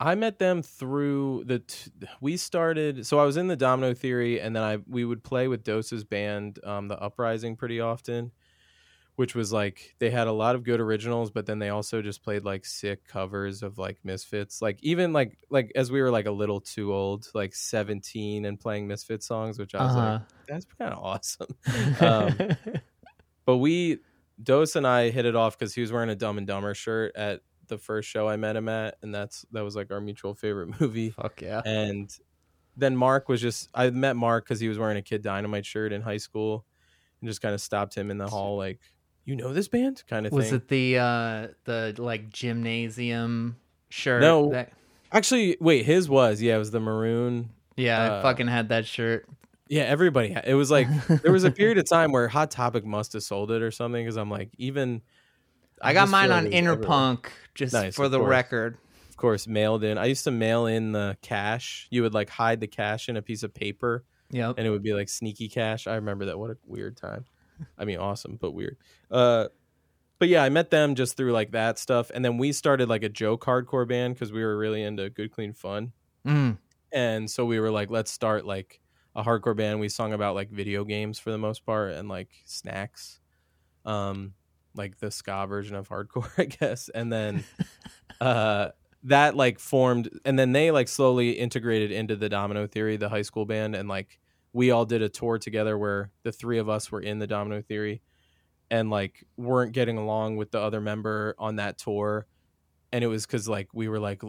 I 0.00 0.14
met 0.14 0.38
them 0.38 0.62
through 0.62 1.44
the. 1.46 1.58
T- 1.60 1.90
we 2.20 2.36
started. 2.36 3.06
So 3.06 3.18
I 3.18 3.24
was 3.24 3.36
in 3.36 3.48
the 3.48 3.56
Domino 3.56 3.94
Theory, 3.94 4.40
and 4.40 4.54
then 4.54 4.62
I 4.62 4.78
we 4.88 5.04
would 5.04 5.24
play 5.24 5.48
with 5.48 5.64
Dose's 5.64 6.04
band, 6.04 6.60
um, 6.64 6.88
the 6.88 7.00
Uprising, 7.00 7.56
pretty 7.56 7.80
often. 7.80 8.32
Which 9.16 9.34
was 9.34 9.52
like 9.52 9.96
they 9.98 10.10
had 10.10 10.28
a 10.28 10.32
lot 10.32 10.54
of 10.54 10.62
good 10.62 10.78
originals, 10.78 11.32
but 11.32 11.44
then 11.44 11.58
they 11.58 11.70
also 11.70 12.00
just 12.02 12.22
played 12.22 12.44
like 12.44 12.64
sick 12.64 13.04
covers 13.08 13.64
of 13.64 13.76
like 13.76 13.98
Misfits. 14.04 14.62
Like 14.62 14.78
even 14.80 15.12
like 15.12 15.36
like 15.50 15.72
as 15.74 15.90
we 15.90 16.00
were 16.00 16.12
like 16.12 16.26
a 16.26 16.30
little 16.30 16.60
too 16.60 16.94
old, 16.94 17.26
like 17.34 17.52
seventeen, 17.52 18.44
and 18.44 18.60
playing 18.60 18.86
Misfit 18.86 19.24
songs, 19.24 19.58
which 19.58 19.74
I 19.74 19.84
was 19.84 19.96
like, 19.96 20.22
that's 20.46 20.66
kind 20.78 20.92
of 20.92 21.02
awesome. 21.02 21.48
um, 22.00 22.56
but 23.44 23.56
we 23.56 23.98
Dose 24.40 24.76
and 24.76 24.86
I 24.86 25.10
hit 25.10 25.26
it 25.26 25.34
off 25.34 25.58
because 25.58 25.74
he 25.74 25.80
was 25.80 25.90
wearing 25.90 26.10
a 26.10 26.14
Dumb 26.14 26.38
and 26.38 26.46
Dumber 26.46 26.74
shirt 26.74 27.16
at 27.16 27.40
the 27.68 27.78
first 27.78 28.08
show 28.08 28.28
I 28.28 28.36
met 28.36 28.56
him 28.56 28.68
at, 28.68 28.96
and 29.02 29.14
that's 29.14 29.44
that 29.52 29.62
was 29.62 29.76
like 29.76 29.90
our 29.90 30.00
mutual 30.00 30.34
favorite 30.34 30.68
movie. 30.80 31.10
Fuck 31.10 31.40
yeah. 31.42 31.62
And 31.64 32.10
then 32.76 32.96
Mark 32.96 33.28
was 33.28 33.40
just 33.40 33.68
I 33.74 33.90
met 33.90 34.16
Mark 34.16 34.44
because 34.44 34.60
he 34.60 34.68
was 34.68 34.78
wearing 34.78 34.96
a 34.96 35.02
Kid 35.02 35.22
Dynamite 35.22 35.66
shirt 35.66 35.92
in 35.92 36.02
high 36.02 36.16
school, 36.16 36.64
and 37.20 37.28
just 37.28 37.40
kind 37.40 37.54
of 37.54 37.60
stopped 37.60 37.94
him 37.94 38.10
in 38.10 38.18
the 38.18 38.28
hall 38.28 38.56
like, 38.56 38.80
"You 39.24 39.36
know 39.36 39.52
this 39.52 39.68
band?" 39.68 40.02
kind 40.08 40.26
of 40.26 40.32
Was 40.32 40.46
thing. 40.46 40.54
it 40.56 40.68
the 40.68 40.98
uh 40.98 41.46
the 41.64 41.94
like 41.98 42.30
gymnasium 42.30 43.56
shirt? 43.88 44.20
No. 44.22 44.50
that- 44.50 44.72
Actually, 45.10 45.56
wait, 45.58 45.86
his 45.86 46.06
was 46.08 46.42
yeah, 46.42 46.54
it 46.56 46.58
was 46.58 46.70
the 46.70 46.80
maroon. 46.80 47.48
yeah, 47.78 48.02
I 48.02 48.06
Uh, 48.08 48.22
fucking 48.22 48.46
had 48.46 48.68
that 48.68 48.84
shirt. 48.84 49.26
Yeah, 49.70 49.84
everybody. 49.84 50.28
Had, 50.30 50.44
it 50.46 50.52
was 50.54 50.70
like 50.70 50.86
there 51.22 51.32
was 51.32 51.44
a 51.44 51.50
period 51.60 51.78
of 51.78 51.88
time 51.88 52.12
where 52.12 52.28
Hot 52.28 52.50
Topic 52.50 52.84
must 52.84 53.14
have 53.14 53.22
sold 53.22 53.50
it 53.50 53.62
or 53.62 53.70
something 53.70 54.04
because 54.04 54.16
I'm 54.16 54.30
like 54.30 54.50
even. 54.58 55.00
I 55.82 55.92
got 55.94 56.08
mine 56.08 56.30
on 56.30 56.44
like 56.44 56.52
it 56.54 56.62
was 56.62 56.68
everywhere. 56.68 56.76
Interpunk 56.78 57.26
just 57.54 57.72
Nice, 57.72 57.94
for 57.96 58.04
of 58.06 58.10
the 58.10 58.18
course. 58.18 58.30
record. 58.30 58.78
of 59.10 59.16
course 59.16 59.46
mailed 59.48 59.82
in 59.82 59.98
i 59.98 60.04
used 60.04 60.22
to 60.24 60.30
mail 60.30 60.66
in 60.66 60.92
the 60.92 61.16
cash 61.22 61.88
you 61.90 62.02
would 62.02 62.14
like 62.14 62.30
hide 62.30 62.60
the 62.60 62.66
cash 62.68 63.08
in 63.08 63.16
a 63.16 63.22
piece 63.22 63.42
of 63.42 63.52
paper 63.52 64.04
Yep. 64.30 64.54
and 64.58 64.66
it 64.66 64.70
would 64.70 64.82
be 64.82 64.92
like 64.94 65.08
sneaky 65.08 65.48
cash 65.48 65.86
i 65.88 65.94
remember 65.96 66.26
that 66.26 66.38
what 66.38 66.50
a 66.50 66.56
weird 66.66 66.96
time 66.96 67.24
i 67.76 67.84
mean 67.84 67.98
awesome 67.98 68.36
but 68.40 68.52
weird 68.52 68.76
uh 69.10 69.48
but 70.20 70.28
yeah 70.28 70.42
i 70.44 70.48
met 70.50 70.70
them 70.70 70.94
just 70.94 71.16
through 71.16 71.32
like 71.32 71.50
that 71.50 71.78
stuff 71.80 72.10
and 72.14 72.24
then 72.24 72.38
we 72.38 72.52
started 72.52 72.88
like 72.88 73.02
a 73.02 73.08
joke 73.08 73.44
hardcore 73.44 73.88
band 73.88 74.14
because 74.14 74.30
we 74.32 74.44
were 74.44 74.56
really 74.56 74.82
into 74.84 75.10
good 75.10 75.32
clean 75.32 75.52
fun 75.52 75.92
Mm. 76.26 76.58
and 76.92 77.28
so 77.30 77.44
we 77.44 77.58
were 77.58 77.70
like 77.72 77.90
let's 77.90 78.10
start 78.12 78.44
like 78.46 78.80
a 79.16 79.24
hardcore 79.24 79.56
band 79.56 79.80
we 79.80 79.88
sung 79.88 80.12
about 80.12 80.34
like 80.36 80.50
video 80.50 80.84
games 80.84 81.18
for 81.18 81.30
the 81.32 81.38
most 81.38 81.64
part 81.66 81.92
and 81.94 82.08
like 82.08 82.28
snacks 82.44 83.18
um 83.84 84.34
like 84.74 84.98
the 84.98 85.10
ska 85.10 85.46
version 85.48 85.74
of 85.76 85.88
hardcore 85.88 86.30
i 86.38 86.44
guess. 86.44 86.88
And 86.88 87.12
then 87.12 87.44
uh 88.20 88.70
that 89.04 89.36
like 89.36 89.58
formed 89.58 90.08
and 90.24 90.38
then 90.38 90.52
they 90.52 90.70
like 90.70 90.88
slowly 90.88 91.30
integrated 91.30 91.92
into 91.92 92.16
the 92.16 92.28
domino 92.28 92.66
theory 92.66 92.96
the 92.96 93.08
high 93.08 93.22
school 93.22 93.46
band. 93.46 93.74
And 93.74 93.88
like 93.88 94.18
we 94.52 94.70
all 94.70 94.84
did 94.84 95.02
a 95.02 95.08
tour 95.08 95.38
together 95.38 95.76
where 95.76 96.10
the 96.22 96.32
three 96.32 96.58
of 96.58 96.68
us 96.68 96.90
were 96.90 97.00
in 97.00 97.18
the 97.18 97.26
Domino 97.26 97.62
Theory 97.62 98.02
and 98.70 98.90
like 98.90 99.24
weren't 99.36 99.72
getting 99.72 99.98
along 99.98 100.36
with 100.36 100.50
the 100.50 100.60
other 100.60 100.80
member 100.80 101.34
on 101.38 101.56
that 101.56 101.78
tour. 101.78 102.26
And 102.92 103.04
it 103.04 103.06
was 103.06 103.26
cuz 103.26 103.48
like 103.48 103.68
we 103.72 103.88
were 103.88 104.00
like 104.00 104.22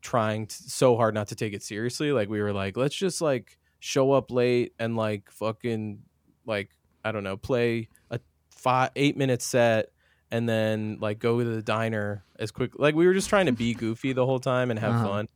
trying 0.00 0.46
to, 0.46 0.54
so 0.54 0.96
hard 0.96 1.14
not 1.14 1.28
to 1.28 1.34
take 1.34 1.52
it 1.52 1.62
seriously. 1.62 2.12
Like 2.12 2.28
we 2.28 2.40
were 2.42 2.52
like 2.52 2.76
let's 2.76 2.94
just 2.94 3.20
like 3.20 3.58
show 3.78 4.12
up 4.12 4.30
late 4.30 4.74
and 4.78 4.96
like 4.96 5.30
fucking 5.30 6.02
like 6.44 6.70
I 7.04 7.12
don't 7.12 7.24
know 7.24 7.36
play 7.36 7.88
a 8.10 8.20
5 8.62 8.90
8 8.96 9.16
minute 9.16 9.42
set 9.42 9.90
and 10.30 10.48
then 10.48 10.98
like 11.00 11.18
go 11.18 11.38
to 11.38 11.44
the 11.44 11.62
diner 11.62 12.24
as 12.38 12.50
quick 12.50 12.72
like 12.78 12.94
we 12.94 13.06
were 13.06 13.14
just 13.14 13.28
trying 13.28 13.46
to 13.46 13.52
be 13.52 13.74
goofy 13.84 14.12
the 14.12 14.24
whole 14.26 14.40
time 14.40 14.70
and 14.70 14.78
have 14.80 14.94
Uh-huh. 14.94 15.06
fun. 15.08 15.28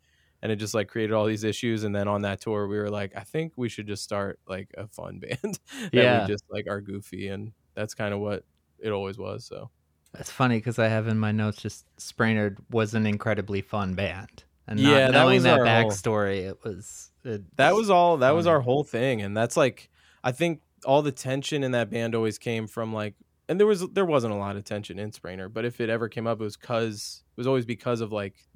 And 0.42 0.52
it 0.52 0.56
just 0.56 0.74
like 0.74 0.88
created 0.88 1.12
all 1.14 1.24
these 1.24 1.44
issues. 1.44 1.82
And 1.82 1.94
then 1.96 2.06
on 2.08 2.22
that 2.22 2.40
tour 2.40 2.68
we 2.68 2.76
were 2.78 2.90
like 2.90 3.12
i 3.16 3.20
think 3.24 3.52
we 3.56 3.68
should 3.68 3.86
just 3.86 4.02
start 4.04 4.38
like 4.48 4.68
a 4.78 4.86
fun 4.86 5.18
band 5.22 5.58
that 5.72 5.90
Yeah. 5.92 6.22
we 6.26 6.32
just 6.32 6.44
like 6.50 6.66
are 6.68 6.80
goofy. 6.80 7.28
And 7.28 7.52
that's 7.74 7.94
kind 7.94 8.14
of 8.14 8.20
what 8.20 8.44
it 8.78 8.90
always 8.90 9.18
was 9.18 9.44
so. 9.44 9.70
That's 10.12 10.30
funny 10.30 10.56
because 10.58 10.78
I 10.78 10.88
have 10.88 11.08
in 11.08 11.18
my 11.18 11.32
notes 11.32 11.60
just 11.60 11.84
Spraynard 11.98 12.56
was 12.70 12.94
an 12.94 13.06
incredibly 13.06 13.60
fun 13.60 13.94
band, 13.94 14.44
and 14.66 14.80
not 14.82 14.88
Yeah, 14.90 14.98
that 15.06 15.12
knowing 15.12 15.34
was 15.36 15.42
that 15.44 15.58
our 15.58 15.66
whole- 15.66 15.90
backstory, 15.90 16.48
it 16.48 16.58
was 16.64 17.10
it, 17.24 17.42
that 17.56 17.74
was 17.74 17.90
all 17.90 18.16
that 18.18 18.30
was 18.30 18.46
our 18.46 18.60
whole 18.60 18.84
thing. 18.84 19.20
And 19.20 19.36
that's 19.36 19.56
like 19.58 19.90
i 20.24 20.32
think 20.32 20.60
all 20.84 21.02
the 21.02 21.12
tension 21.12 21.64
in 21.64 21.72
that 21.72 21.90
band 21.90 22.14
always 22.14 22.38
came 22.38 22.66
from 22.66 22.92
like 22.92 23.14
and 23.48 23.58
there 23.58 23.66
was 23.66 23.86
there 23.90 24.04
wasn't 24.04 24.32
a 24.32 24.36
lot 24.36 24.56
of 24.56 24.64
tension 24.64 24.98
in 24.98 25.10
spraynard 25.10 25.52
but 25.52 25.64
if 25.64 25.80
it 25.80 25.88
ever 25.88 26.08
came 26.08 26.26
up 26.26 26.40
it 26.40 26.44
was 26.44 26.56
cuz 26.56 27.22
it 27.36 27.40
was 27.40 27.46
always 27.46 27.64
because 27.64 28.00
of 28.00 28.12
like 28.12 28.46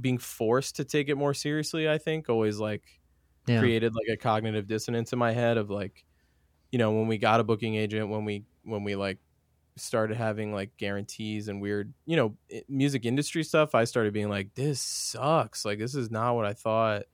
being 0.00 0.18
forced 0.18 0.76
to 0.76 0.84
take 0.84 1.08
it 1.08 1.16
more 1.16 1.34
seriously 1.34 1.88
i 1.88 1.98
think 1.98 2.28
always 2.28 2.58
like 2.58 3.00
yeah. 3.46 3.58
created 3.58 3.94
like 3.94 4.08
a 4.12 4.16
cognitive 4.16 4.66
dissonance 4.66 5.12
in 5.12 5.18
my 5.18 5.32
head 5.32 5.56
of 5.56 5.70
like 5.70 6.04
you 6.70 6.78
know 6.78 6.92
when 6.92 7.06
we 7.06 7.18
got 7.18 7.40
a 7.40 7.44
booking 7.44 7.74
agent 7.74 8.08
when 8.08 8.24
we 8.24 8.44
when 8.64 8.84
we 8.84 8.94
like 8.94 9.18
started 9.76 10.16
having 10.16 10.52
like 10.52 10.76
guarantees 10.76 11.48
and 11.48 11.60
weird 11.60 11.92
you 12.04 12.16
know 12.16 12.36
music 12.68 13.06
industry 13.06 13.42
stuff 13.42 13.74
i 13.74 13.84
started 13.84 14.12
being 14.12 14.28
like 14.28 14.54
this 14.54 14.80
sucks 14.80 15.64
like 15.64 15.78
this 15.78 15.94
is 15.94 16.10
not 16.10 16.34
what 16.34 16.44
i 16.44 16.52
thought 16.52 17.04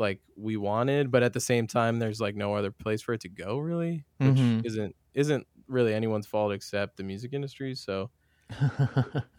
like 0.00 0.18
we 0.36 0.56
wanted 0.56 1.10
but 1.12 1.22
at 1.22 1.32
the 1.32 1.40
same 1.40 1.66
time 1.68 1.98
there's 2.00 2.20
like 2.20 2.34
no 2.34 2.54
other 2.54 2.70
place 2.72 3.00
for 3.02 3.12
it 3.12 3.20
to 3.20 3.28
go 3.28 3.58
really 3.58 4.04
which 4.18 4.36
Mhm. 4.36 4.64
isn't 4.66 4.96
isn't 5.14 5.46
really 5.68 5.94
anyone's 5.94 6.26
fault 6.26 6.52
except 6.52 6.96
the 6.96 7.04
music 7.04 7.32
industry 7.32 7.74
so 7.76 8.10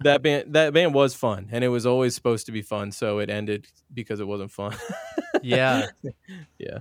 that 0.02 0.22
band 0.22 0.54
that 0.54 0.74
band 0.74 0.94
was 0.94 1.14
fun 1.14 1.50
and 1.52 1.64
it 1.64 1.68
was 1.68 1.86
always 1.86 2.16
supposed 2.16 2.46
to 2.46 2.52
be 2.52 2.62
fun 2.62 2.92
so 2.92 3.20
it 3.20 3.30
ended 3.30 3.68
because 3.94 4.20
it 4.20 4.28
wasn't 4.28 4.52
fun 4.52 4.76
yeah. 5.42 5.88
yeah 6.60 6.76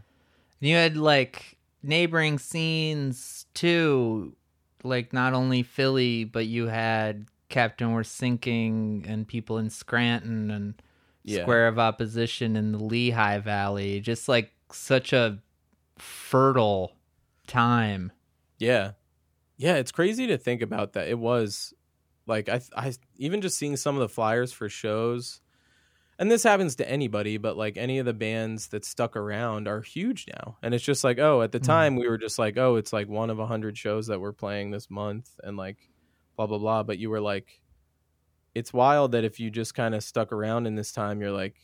And 0.61 0.69
you 0.71 0.77
had 0.77 0.97
like 0.97 1.57
neighboring 1.83 2.39
scenes 2.39 3.47
too, 3.55 4.37
like 4.85 5.13
not 5.15 5.33
only 5.33 5.63
Philly, 5.63 6.25
but 6.25 6.47
you 6.47 6.67
had 6.67 7.27
Captain 7.49 7.93
We're 7.93 8.05
Sinking 8.05 9.05
and 9.09 9.27
people 9.27 9.57
in 9.59 9.71
Scranton 9.71 10.51
and 10.51 10.75
Yeah. 11.23 11.43
Square 11.43 11.69
of 11.69 11.79
Opposition 11.79 12.57
in 12.57 12.73
the 12.73 12.83
Lehigh 12.83 13.39
Valley. 13.39 14.01
Just 14.01 14.29
like 14.29 14.53
such 14.73 15.13
a 15.13 15.39
fertile 15.99 16.97
time. 17.47 18.13
Yeah. 18.59 18.93
Yeah, 19.57 19.75
it's 19.77 19.93
crazy 19.93 20.27
to 20.29 20.39
think 20.39 20.63
about 20.63 20.95
that. 20.95 21.09
It 21.09 21.19
was 21.19 21.75
like 22.27 22.49
I 22.49 22.61
I 22.75 22.93
even 23.17 23.41
just 23.41 23.59
seeing 23.59 23.77
some 23.77 23.95
of 23.97 24.01
the 24.01 24.09
flyers 24.09 24.53
for 24.53 24.69
shows 24.69 25.41
and 26.19 26.31
this 26.31 26.43
happens 26.43 26.77
to 26.77 26.89
anybody, 26.91 27.39
but 27.39 27.57
like 27.57 27.77
any 27.79 27.99
of 27.99 28.05
the 28.07 28.13
bands 28.13 28.69
that 28.69 28.85
stuck 28.85 29.17
around 29.17 29.67
are 29.67 29.81
huge 29.81 30.27
now. 30.29 30.59
And 30.63 30.75
it's 30.75 30.85
just 30.85 31.03
like, 31.03 31.19
oh, 31.19 31.41
at 31.41 31.51
the 31.53 31.61
Mhm. 31.61 31.65
time 31.67 31.97
we 31.97 32.09
were 32.09 32.19
just 32.19 32.39
like, 32.39 32.59
oh, 32.59 32.77
it's 32.77 32.93
like 32.93 33.09
one 33.09 33.31
of 33.31 33.39
a 33.39 33.47
hundred 33.47 33.77
shows 33.79 34.07
that 34.09 34.21
we're 34.21 34.33
playing 34.33 34.71
this 34.71 34.91
month 34.91 35.31
and 35.43 35.57
like 35.57 35.77
blah 36.37 36.47
blah 36.47 36.59
blah. 36.59 36.83
But 36.83 36.99
you 36.99 37.11
were 37.11 37.21
like 37.21 37.60
it's 38.55 38.73
wild 38.73 39.13
that 39.13 39.25
if 39.25 39.39
you 39.39 39.51
just 39.51 39.75
kind 39.75 39.95
of 39.95 40.03
stuck 40.03 40.33
around 40.33 40.67
in 40.67 40.75
this 40.75 40.93
time, 40.93 41.21
you're 41.21 41.31
like 41.31 41.57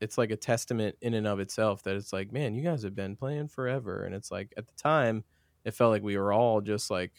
it's 0.00 0.18
like 0.18 0.32
a 0.32 0.36
testament 0.36 0.96
in 1.00 1.14
and 1.14 1.28
of 1.28 1.38
itself 1.38 1.84
that 1.84 1.94
it's 1.94 2.12
like, 2.12 2.32
man, 2.32 2.56
you 2.56 2.62
guys 2.62 2.82
have 2.82 2.94
been 2.94 3.14
playing 3.14 3.46
forever. 3.46 4.02
And 4.02 4.16
it's 4.16 4.32
like 4.32 4.52
at 4.56 4.66
the 4.66 4.74
time 4.74 5.22
it 5.64 5.74
felt 5.74 5.92
like 5.92 6.02
we 6.02 6.18
were 6.18 6.32
all 6.32 6.60
just 6.60 6.90
like 6.90 7.12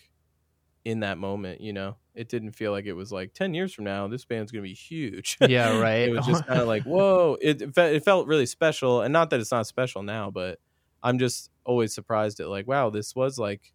in 0.84 1.00
that 1.00 1.18
moment, 1.18 1.62
you 1.62 1.72
know. 1.72 1.96
It 2.14 2.28
didn't 2.28 2.52
feel 2.52 2.72
like 2.72 2.86
it 2.86 2.94
was 2.94 3.12
like 3.12 3.34
ten 3.34 3.54
years 3.54 3.74
from 3.74 3.86
now 3.86 4.08
this 4.08 4.26
band's 4.26 4.52
gonna 4.52 4.64
be 4.64 4.74
huge. 4.74 5.38
Yeah, 5.48 5.80
right. 5.80 6.10
it 6.10 6.12
was 6.12 6.28
just 6.28 6.46
kind 6.48 6.60
of 6.60 6.68
like 6.68 6.84
whoa. 6.84 7.38
It 7.42 7.62
it 7.78 8.04
felt 8.06 8.28
really 8.28 8.46
special, 8.46 9.02
and 9.02 9.14
not 9.14 9.30
that 9.30 9.40
it's 9.40 9.52
not 9.52 9.66
special 9.66 10.04
now, 10.04 10.30
but 10.30 10.60
I'm 11.02 11.18
just 11.20 11.50
always 11.66 11.94
surprised 11.94 12.40
at 12.40 12.50
like 12.50 12.68
wow, 12.68 12.90
this 12.90 13.16
was 13.16 13.40
like 13.40 13.74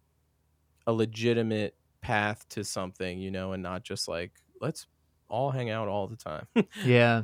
a 0.87 0.93
legitimate 0.93 1.75
path 2.01 2.47
to 2.49 2.63
something, 2.63 3.19
you 3.19 3.31
know, 3.31 3.51
and 3.53 3.61
not 3.63 3.83
just 3.83 4.07
like 4.07 4.31
let's 4.61 4.87
all 5.29 5.51
hang 5.51 5.69
out 5.69 5.87
all 5.87 6.07
the 6.07 6.15
time. 6.17 6.47
Yeah. 6.85 7.23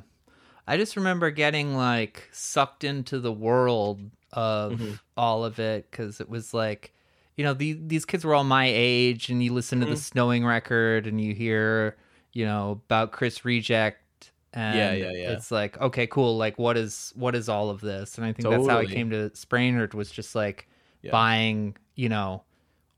I 0.67 0.77
just 0.77 0.95
remember 0.95 1.29
getting 1.29 1.75
like 1.75 2.27
sucked 2.31 2.83
into 2.83 3.19
the 3.19 3.31
world 3.31 4.01
of 4.31 4.73
Mhm. 4.73 4.99
all 5.15 5.45
of 5.45 5.59
it 5.59 5.89
because 5.91 6.19
it 6.19 6.27
was 6.27 6.53
like, 6.53 6.91
you 7.37 7.43
know, 7.43 7.53
the, 7.53 7.73
these 7.73 8.03
kids 8.05 8.25
were 8.25 8.33
all 8.33 8.43
my 8.43 8.65
age, 8.67 9.29
and 9.29 9.43
you 9.43 9.53
listen 9.53 9.79
to 9.81 9.85
the 9.85 9.93
Mhm. 9.93 9.97
Snowing 9.97 10.45
record 10.45 11.05
and 11.05 11.21
you 11.21 11.35
hear, 11.35 11.97
you 12.33 12.45
know, 12.45 12.81
about 12.85 13.11
Chris 13.11 13.45
Reject. 13.45 14.31
And 14.53 14.77
Yeah, 14.77 14.93
yeah, 14.93 15.11
yeah. 15.11 15.31
It's 15.33 15.51
like, 15.51 15.79
okay, 15.81 16.07
cool. 16.07 16.37
Like, 16.37 16.57
what 16.57 16.77
is 16.77 17.11
what 17.15 17.35
is 17.35 17.47
all 17.49 17.69
of 17.69 17.81
this? 17.81 18.17
And 18.17 18.25
I 18.25 18.31
think 18.33 18.49
that's 18.49 18.67
how 18.67 18.79
I 18.79 18.85
came 18.85 19.09
to 19.11 19.29
Spraynard 19.31 19.93
was 19.93 20.09
just 20.09 20.33
like 20.33 20.67
Yeah. 21.03 21.11
buying, 21.11 21.75
you 21.95 22.09
know, 22.09 22.43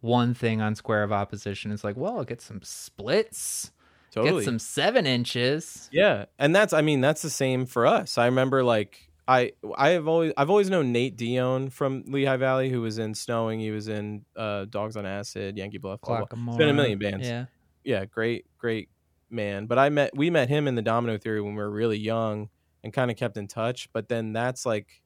one 0.02 0.34
thing 0.36 0.62
on 0.62 0.76
Square 0.76 1.04
of 1.04 1.12
Opposition. 1.12 1.72
It's 1.72 1.84
like, 1.84 1.98
well, 1.98 2.20
I'll 2.20 2.24
get 2.24 2.42
some 2.42 2.62
splits, 2.62 3.72
totally. 4.12 4.40
get 4.42 4.46
some 4.46 4.60
seven 4.60 5.06
inches. 5.06 5.90
Yeah, 5.92 6.26
and 6.40 6.56
that's 6.56 6.74
I 6.74 6.82
mean 6.82 7.02
that's 7.02 7.22
the 7.22 7.30
same 7.30 7.66
for 7.66 7.86
us. 7.86 8.18
I 8.18 8.26
remember 8.26 8.64
like 8.64 9.10
I 9.28 9.52
I 9.78 9.90
have 9.90 10.08
always 10.08 10.34
I've 10.38 10.50
always 10.50 10.70
known 10.70 10.92
Nate 10.92 11.16
Dion 11.18 11.70
from 11.70 12.04
Lehigh 12.08 12.38
Valley 12.38 12.70
who 12.70 12.82
was 12.82 12.98
in 12.98 13.14
Snowing. 13.14 13.60
He 13.60 13.72
was 13.72 13.88
in 13.88 14.24
uh, 14.36 14.66
Dogs 14.66 14.96
on 14.98 15.06
Acid, 15.06 15.58
Yankee 15.58 15.78
Bluff. 15.80 16.02
blah, 16.02 16.26
blah. 16.26 16.48
It's 16.50 16.58
been 16.58 16.70
a 16.70 16.74
million 16.74 17.00
bands. 17.00 17.28
Yeah. 17.28 17.46
Yeah, 17.84 18.06
great 18.06 18.46
great 18.58 18.90
man. 19.30 19.66
But 19.66 19.80
I 19.80 19.90
met 19.90 20.16
we 20.16 20.30
met 20.30 20.50
him 20.50 20.68
in 20.68 20.76
the 20.76 20.82
Domino 20.82 21.18
Theory 21.18 21.42
when 21.42 21.54
we 21.56 21.62
were 21.62 21.70
really 21.70 21.98
young 21.98 22.50
and 22.84 22.94
kind 22.94 23.12
of 23.12 23.18
kept 23.18 23.36
in 23.38 23.48
touch. 23.48 23.90
But 23.94 24.08
then 24.10 24.32
that's 24.34 24.66
like 24.66 25.02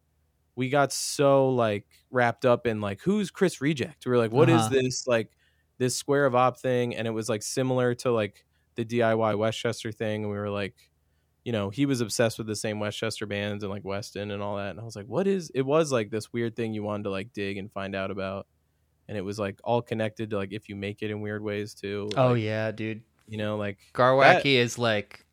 we 0.56 0.70
got 0.70 0.92
so 0.92 1.50
like 1.50 1.86
wrapped 2.12 2.46
up 2.46 2.68
in 2.68 2.82
like 2.82 3.02
who's 3.02 3.32
Chris 3.32 3.62
Reject. 3.62 4.06
We 4.06 4.12
were 4.12 4.18
like, 4.18 4.32
what 4.32 4.50
is 4.50 4.62
Uh-huh. 4.62 4.70
this 4.70 5.08
like 5.08 5.32
this 5.80 5.96
Square 5.96 6.28
of 6.28 6.36
Op 6.36 6.60
thing? 6.60 6.96
And 6.96 7.08
it 7.08 7.12
was 7.12 7.30
like 7.30 7.42
similar 7.42 7.96
to 7.96 8.12
like 8.12 8.46
the 8.76 8.86
DIY 8.86 9.38
West 9.38 9.60
Chester 9.60 9.92
thing. 9.92 10.24
And 10.24 10.32
we 10.32 10.38
were 10.38 10.50
like, 10.50 10.76
you 11.44 11.52
know, 11.52 11.70
he 11.70 11.86
was 11.86 12.02
obsessed 12.02 12.38
with 12.38 12.48
the 12.48 12.56
same 12.56 12.80
West 12.80 12.98
Chester 13.00 13.26
bands 13.26 13.64
and 13.64 13.72
like 13.72 13.84
Weston 13.84 14.32
and 14.32 14.42
all 14.44 14.58
that. 14.58 14.72
And 14.72 14.80
I 14.80 14.84
was 14.84 14.96
like, 14.96 15.08
what 15.08 15.28
is 15.28 15.52
it 15.56 15.64
was 15.64 15.92
like 15.92 16.10
this 16.12 16.32
weird 16.32 16.56
thing 16.56 16.74
you 16.74 16.84
wanted 16.84 17.04
to 17.04 17.10
like 17.10 17.34
dig 17.34 17.58
and 17.58 17.72
find 17.72 17.96
out 17.96 18.12
about. 18.12 18.48
And 19.08 19.18
it 19.18 19.22
was 19.22 19.40
like 19.40 19.60
all 19.64 19.82
connected 19.82 20.30
to 20.30 20.38
like 20.38 20.54
if 20.54 20.70
you 20.70 20.76
make 20.76 21.02
it 21.02 21.12
in 21.12 21.20
weird 21.22 21.44
ways 21.44 21.74
too. 21.74 22.10
Oh 22.16 22.34
yeah, 22.36 22.72
dude. 22.72 23.02
You 23.28 23.38
know, 23.38 23.58
like 23.58 23.80
Garwacky 23.94 24.56
is 24.56 24.78
like 24.78 25.26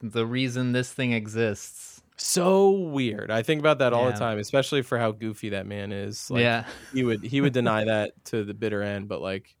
the 0.00 0.26
reason 0.26 0.72
this 0.72 0.92
thing 0.92 1.12
exists. 1.12 2.02
so 2.16 2.70
weird. 2.70 3.30
I 3.30 3.42
think 3.42 3.58
about 3.60 3.78
that 3.78 3.92
all 3.92 4.04
Yeah. 4.04 4.12
the 4.12 4.18
time, 4.18 4.38
especially 4.38 4.82
for 4.82 4.98
how 4.98 5.12
goofy 5.12 5.48
that 5.50 5.66
man 5.66 5.90
is. 5.92 6.30
Like, 6.30 6.42
yeah. 6.42 6.64
he 6.92 7.02
would 7.04 7.24
he 7.24 7.40
would 7.40 7.52
deny 7.54 7.84
that 7.84 8.12
to 8.26 8.44
the 8.44 8.54
bitter 8.54 8.82
end, 8.82 9.08
but 9.08 9.20
like, 9.22 9.54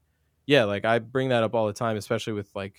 yeah, 0.46 0.64
like 0.64 0.84
I 0.84 0.98
bring 0.98 1.30
that 1.30 1.42
up 1.42 1.54
all 1.54 1.66
the 1.66 1.72
time, 1.72 1.96
especially 1.96 2.34
with 2.34 2.50
like 2.54 2.74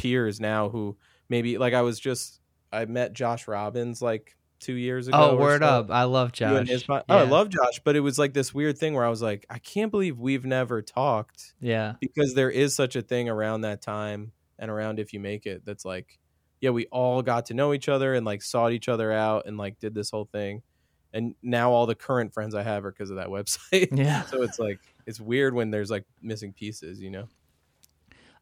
peers 0.00 0.40
now 0.40 0.68
who 0.68 0.96
maybe 1.28 1.58
like 1.58 1.74
I 1.74 1.82
was 1.82 1.98
just 2.00 2.40
I 2.72 2.84
met 2.84 3.12
Josh 3.12 3.48
Robbins 3.48 4.00
like 4.00 4.36
two 4.60 4.74
years 4.74 5.08
ago. 5.08 5.30
Oh, 5.32 5.36
word 5.36 5.62
so. 5.62 5.66
up. 5.68 5.90
I 5.90 6.04
love 6.04 6.32
Josh. 6.32 6.86
po- 6.86 7.02
Oh, 7.08 7.16
I 7.16 7.22
love 7.22 7.48
Josh, 7.48 7.80
but 7.82 7.96
it 7.96 8.00
was 8.00 8.18
like 8.18 8.34
this 8.34 8.52
weird 8.52 8.76
thing 8.78 8.92
where 8.94 9.04
I 9.04 9.08
was 9.08 9.22
like, 9.22 9.46
I 9.48 9.58
can't 9.58 9.90
believe 9.90 10.18
we've 10.18 10.44
never 10.44 10.82
talked 10.82 11.54
Yeah. 11.60 11.94
because 11.98 12.34
there 12.34 12.50
is 12.50 12.74
such 12.74 12.94
a 12.94 13.00
thing 13.02 13.28
around 13.28 13.62
that 13.62 13.80
time 13.80 14.32
and 14.58 14.70
around 14.70 14.98
if 14.98 15.12
you 15.14 15.20
make 15.20 15.46
it 15.46 15.64
that's 15.64 15.86
like 15.86 16.18
yeah 16.60 16.68
we 16.68 16.84
all 16.92 17.22
got 17.22 17.46
to 17.46 17.54
know 17.54 17.72
each 17.72 17.88
other 17.88 18.12
and 18.12 18.26
like 18.26 18.42
sought 18.42 18.72
each 18.72 18.90
other 18.90 19.10
out 19.10 19.46
and 19.46 19.56
like 19.56 19.78
did 19.80 19.94
this 19.94 20.10
whole 20.10 20.26
thing 20.30 20.60
and 21.14 21.34
now 21.42 21.72
all 21.72 21.86
the 21.86 21.94
current 21.94 22.34
friends 22.34 22.54
i 22.54 22.62
have 22.62 22.84
are 22.84 22.92
because 22.92 23.08
of 23.08 23.16
that 23.16 23.28
website 23.36 23.88
Yeah. 23.96 24.20
so 24.24 24.42
it's 24.42 24.58
like 24.58 24.78
it's 25.06 25.18
weird 25.18 25.54
when 25.54 25.70
there's 25.70 25.90
like 25.90 26.04
missing 26.20 26.52
pieces 26.52 27.00
you 27.00 27.10
know 27.10 27.26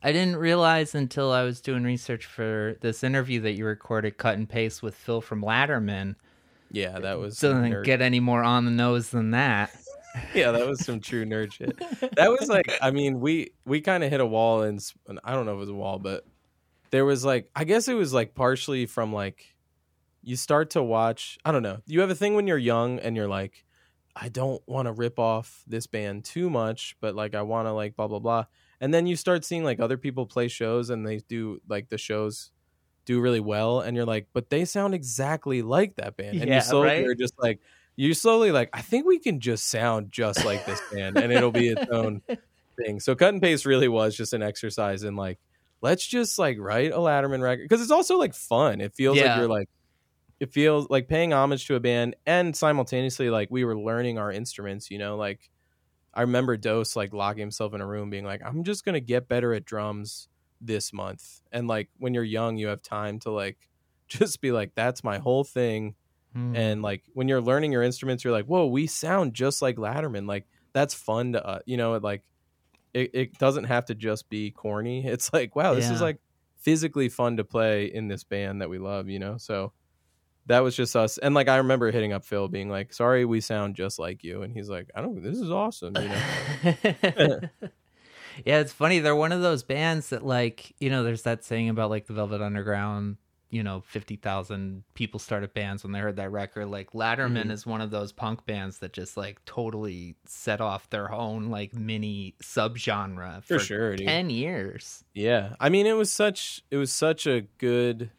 I 0.02 0.12
didn't 0.12 0.36
realize 0.36 0.94
until 0.94 1.32
I 1.32 1.42
was 1.42 1.60
doing 1.60 1.82
research 1.82 2.24
for 2.26 2.76
this 2.80 3.02
interview 3.02 3.40
that 3.40 3.52
you 3.52 3.64
recorded 3.64 4.16
cut 4.16 4.36
and 4.36 4.48
paste 4.48 4.82
with 4.82 4.94
Phil 4.94 5.20
from 5.20 5.42
Latterman. 5.42 6.14
yeah 6.70 6.98
that 7.00 7.18
was 7.18 7.38
Doesn't 7.40 7.64
nerd- 7.72 7.84
get 7.84 8.00
any 8.00 8.20
more 8.20 8.42
on 8.42 8.64
the 8.64 8.70
nose 8.70 9.10
than 9.10 9.32
that. 9.32 9.70
yeah 10.34 10.50
that 10.52 10.66
was 10.66 10.84
some 10.84 11.00
true 11.00 11.24
nerd 11.24 11.52
shit 11.52 11.76
that 12.16 12.30
was 12.30 12.48
like 12.48 12.66
i 12.80 12.90
mean 12.90 13.20
we 13.20 13.50
we 13.66 13.80
kind 13.80 14.02
of 14.02 14.10
hit 14.10 14.20
a 14.20 14.26
wall 14.26 14.62
and 14.62 14.80
i 15.22 15.34
don't 15.34 15.44
know 15.46 15.52
if 15.52 15.56
it 15.56 15.60
was 15.60 15.68
a 15.68 15.74
wall 15.74 15.98
but 15.98 16.24
there 16.90 17.04
was 17.04 17.24
like 17.26 17.48
i 17.54 17.62
guess 17.62 17.88
it 17.88 17.94
was 17.94 18.12
like 18.12 18.34
partially 18.34 18.86
from 18.86 19.12
like 19.12 19.54
you 20.22 20.34
start 20.34 20.70
to 20.70 20.82
watch 20.82 21.38
i 21.44 21.52
don't 21.52 21.62
know 21.62 21.78
you 21.86 22.00
have 22.00 22.10
a 22.10 22.14
thing 22.14 22.34
when 22.34 22.46
you're 22.46 22.58
young 22.58 22.98
and 22.98 23.16
you're 23.16 23.28
like 23.28 23.64
I 24.20 24.28
don't 24.28 24.60
want 24.66 24.86
to 24.86 24.92
rip 24.92 25.18
off 25.20 25.62
this 25.68 25.86
band 25.86 26.24
too 26.24 26.50
much, 26.50 26.96
but 27.00 27.14
like 27.14 27.36
I 27.36 27.42
want 27.42 27.68
to 27.68 27.72
like 27.72 27.94
blah 27.94 28.08
blah 28.08 28.18
blah. 28.18 28.46
And 28.80 28.94
then 28.94 29.06
you 29.06 29.16
start 29.16 29.44
seeing 29.44 29.64
like 29.64 29.80
other 29.80 29.96
people 29.98 30.26
play 30.26 30.48
shows 30.48 30.90
and 30.90 31.06
they 31.06 31.18
do 31.18 31.60
like 31.68 31.88
the 31.88 31.98
shows 31.98 32.50
do 33.06 33.20
really 33.20 33.40
well 33.40 33.80
and 33.80 33.96
you're 33.96 34.06
like, 34.06 34.28
but 34.34 34.50
they 34.50 34.64
sound 34.64 34.94
exactly 34.94 35.62
like 35.62 35.96
that 35.96 36.16
band. 36.16 36.40
And 36.40 36.46
Yeah, 36.46 36.54
you 36.54 36.60
slowly 36.60 36.92
right? 37.00 37.06
are 37.06 37.14
just 37.14 37.34
like 37.38 37.60
you 37.96 38.14
slowly 38.14 38.52
like 38.52 38.70
I 38.72 38.82
think 38.82 39.06
we 39.06 39.18
can 39.18 39.40
just 39.40 39.68
sound 39.68 40.12
just 40.12 40.44
like 40.44 40.64
this 40.64 40.82
band 40.90 41.18
and 41.18 41.32
it'll 41.32 41.52
be 41.52 41.68
its 41.70 41.84
own 41.92 42.22
thing. 42.84 43.00
So 43.00 43.14
cut 43.16 43.34
and 43.34 43.42
paste 43.42 43.66
really 43.66 43.88
was 43.88 44.16
just 44.16 44.32
an 44.34 44.42
exercise 44.42 45.02
in 45.04 45.16
like 45.16 45.38
let's 45.82 46.06
just 46.06 46.38
like 46.38 46.58
write 46.60 46.92
a 46.92 46.96
Latterman 46.98 47.42
record 47.42 47.64
because 47.68 47.82
it's 47.82 47.90
also 47.92 48.18
like 48.18 48.34
fun. 48.34 48.80
It 48.80 48.94
feels 48.94 49.16
Yeah. 49.16 49.22
like 49.22 49.34
you're 49.34 49.48
like 49.48 49.68
it 50.40 50.52
feels 50.52 50.88
like 50.90 51.08
paying 51.08 51.32
homage 51.32 51.66
to 51.66 51.74
a 51.76 51.80
band 51.80 52.16
and 52.26 52.54
simultaneously 52.56 53.30
like 53.30 53.48
we 53.50 53.64
were 53.64 53.78
learning 53.78 54.18
our 54.18 54.30
instruments, 54.32 54.90
you 54.90 54.98
know, 54.98 55.16
like 55.16 55.50
I 56.14 56.22
remember 56.22 56.56
Dose 56.56 56.96
like 56.96 57.12
locking 57.12 57.40
himself 57.40 57.74
in 57.74 57.80
a 57.80 57.86
room 57.86 58.10
being 58.10 58.24
like, 58.24 58.42
I'm 58.44 58.64
just 58.64 58.84
gonna 58.84 59.00
get 59.00 59.28
better 59.28 59.52
at 59.52 59.64
drums 59.64 60.28
this 60.60 60.92
month. 60.92 61.40
And 61.52 61.68
like 61.68 61.88
when 61.98 62.14
you're 62.14 62.24
young, 62.24 62.56
you 62.56 62.68
have 62.68 62.82
time 62.82 63.18
to 63.20 63.30
like 63.30 63.68
just 64.08 64.40
be 64.40 64.52
like, 64.52 64.74
that's 64.74 65.04
my 65.04 65.18
whole 65.18 65.44
thing. 65.44 65.94
Hmm. 66.32 66.54
And 66.54 66.82
like 66.82 67.04
when 67.14 67.28
you're 67.28 67.40
learning 67.40 67.72
your 67.72 67.82
instruments, 67.82 68.24
you're 68.24 68.32
like, 68.32 68.46
whoa, 68.46 68.66
we 68.66 68.86
sound 68.86 69.34
just 69.34 69.62
like 69.62 69.76
Latterman. 69.76 70.26
Like 70.26 70.46
that's 70.72 70.94
fun 70.94 71.32
to 71.32 71.46
uh, 71.46 71.58
you 71.66 71.76
know, 71.76 71.94
it, 71.94 72.02
like 72.02 72.22
it, 72.94 73.10
it 73.14 73.38
doesn't 73.38 73.64
have 73.64 73.86
to 73.86 73.94
just 73.94 74.28
be 74.28 74.50
corny. 74.50 75.06
It's 75.06 75.32
like, 75.32 75.54
wow, 75.54 75.74
this 75.74 75.90
is 75.90 76.00
like 76.00 76.18
physically 76.56 77.08
fun 77.08 77.36
to 77.36 77.44
play 77.44 77.86
in 77.86 78.08
this 78.08 78.24
band 78.24 78.60
that 78.60 78.70
we 78.70 78.78
love, 78.78 79.08
you 79.08 79.18
know? 79.18 79.36
So 79.38 79.72
that 80.48 80.60
was 80.60 80.74
just 80.76 80.94
us. 80.96 81.16
And 81.18 81.34
like 81.34 81.48
I 81.48 81.56
remember 81.58 81.90
hitting 81.90 82.12
up 82.12 82.24
Phil 82.24 82.48
being 82.48 82.68
like, 82.68 82.92
sorry, 82.92 83.24
we 83.24 83.40
sound 83.40 83.76
just 83.76 83.98
like 83.98 84.24
you. 84.24 84.42
And 84.42 84.52
he's 84.52 84.68
like, 84.68 84.90
I 84.94 85.00
don't 85.00 85.22
this 85.22 85.38
is 85.38 85.50
awesome, 85.50 85.94
you 85.96 86.08
know? 86.08 87.40
yeah, 88.44 88.58
it's 88.60 88.72
funny. 88.72 88.98
They're 89.00 89.16
one 89.16 89.32
of 89.32 89.42
those 89.42 89.62
bands 89.62 90.10
that, 90.10 90.24
like, 90.24 90.74
you 90.80 90.90
know, 90.90 91.02
there's 91.02 91.22
that 91.22 91.44
saying 91.44 91.68
about 91.68 91.90
like 91.90 92.06
the 92.06 92.12
Velvet 92.14 92.40
Underground. 92.42 93.16
You 93.50 93.62
know, 93.62 93.80
fifty 93.86 94.16
thousand 94.16 94.82
people 94.92 95.18
started 95.18 95.54
bands 95.54 95.82
when 95.82 95.92
they 95.92 96.00
heard 96.00 96.16
that 96.16 96.30
record. 96.30 96.66
Like 96.66 96.90
Latterman 96.92 97.44
Mhm. 97.46 97.50
is 97.50 97.64
one 97.66 97.80
of 97.80 97.90
those 97.90 98.12
punk 98.12 98.44
bands 98.44 98.80
that 98.80 98.92
just 98.92 99.16
like 99.16 99.42
totally 99.46 100.16
set 100.26 100.60
off 100.60 100.90
their 100.90 101.10
own 101.10 101.48
like 101.48 101.72
mini 101.72 102.34
subgenre 102.42 103.42
For 103.44 103.54
for, 103.58 103.64
sure, 103.64 103.96
dude. 103.96 104.06
ten 104.06 104.28
years. 104.28 105.02
Yeah, 105.14 105.54
I 105.58 105.70
mean, 105.70 105.86
it 105.86 105.94
was 105.94 106.12
such 106.12 106.62
it 106.70 106.76
was 106.76 106.92
such 106.92 107.26
a 107.26 107.40
good 107.56 108.10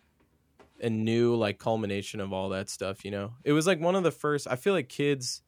and 0.81 1.05
new 1.05 1.35
like 1.35 1.59
culmination 1.59 2.19
of 2.21 2.33
all 2.33 2.49
that 2.49 2.69
stuff. 2.69 3.05
You 3.05 3.11
know, 3.11 3.35
it 3.43 3.53
was 3.53 3.67
like 3.67 3.79
one 3.79 3.95
of 3.95 4.03
the 4.03 4.11
first. 4.11 4.47
I 4.47 4.55
feel 4.55 4.73
like 4.73 4.89
kids 4.89 5.41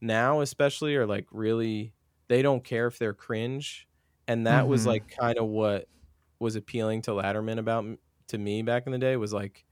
now, 0.00 0.40
especially, 0.42 0.96
are 0.96 1.06
like 1.06 1.28
really 1.32 1.94
they 2.28 2.42
don't 2.42 2.64
care 2.64 2.86
if 2.88 2.98
they're 2.98 3.14
cringe, 3.14 3.88
and 4.28 4.46
that 4.46 4.68
was 4.68 4.84
Mhm. 4.84 4.86
like 4.86 5.04
kind 5.20 5.38
of 5.38 5.48
what 5.48 5.88
was 6.40 6.56
appealing 6.56 7.02
to 7.02 7.12
Latterman 7.12 7.58
about 7.58 7.86
to 8.28 8.38
me 8.38 8.62
back 8.62 8.86
in 8.86 8.92
the 8.92 8.98
day 8.98 9.16
was 9.16 9.32
like 9.32 9.66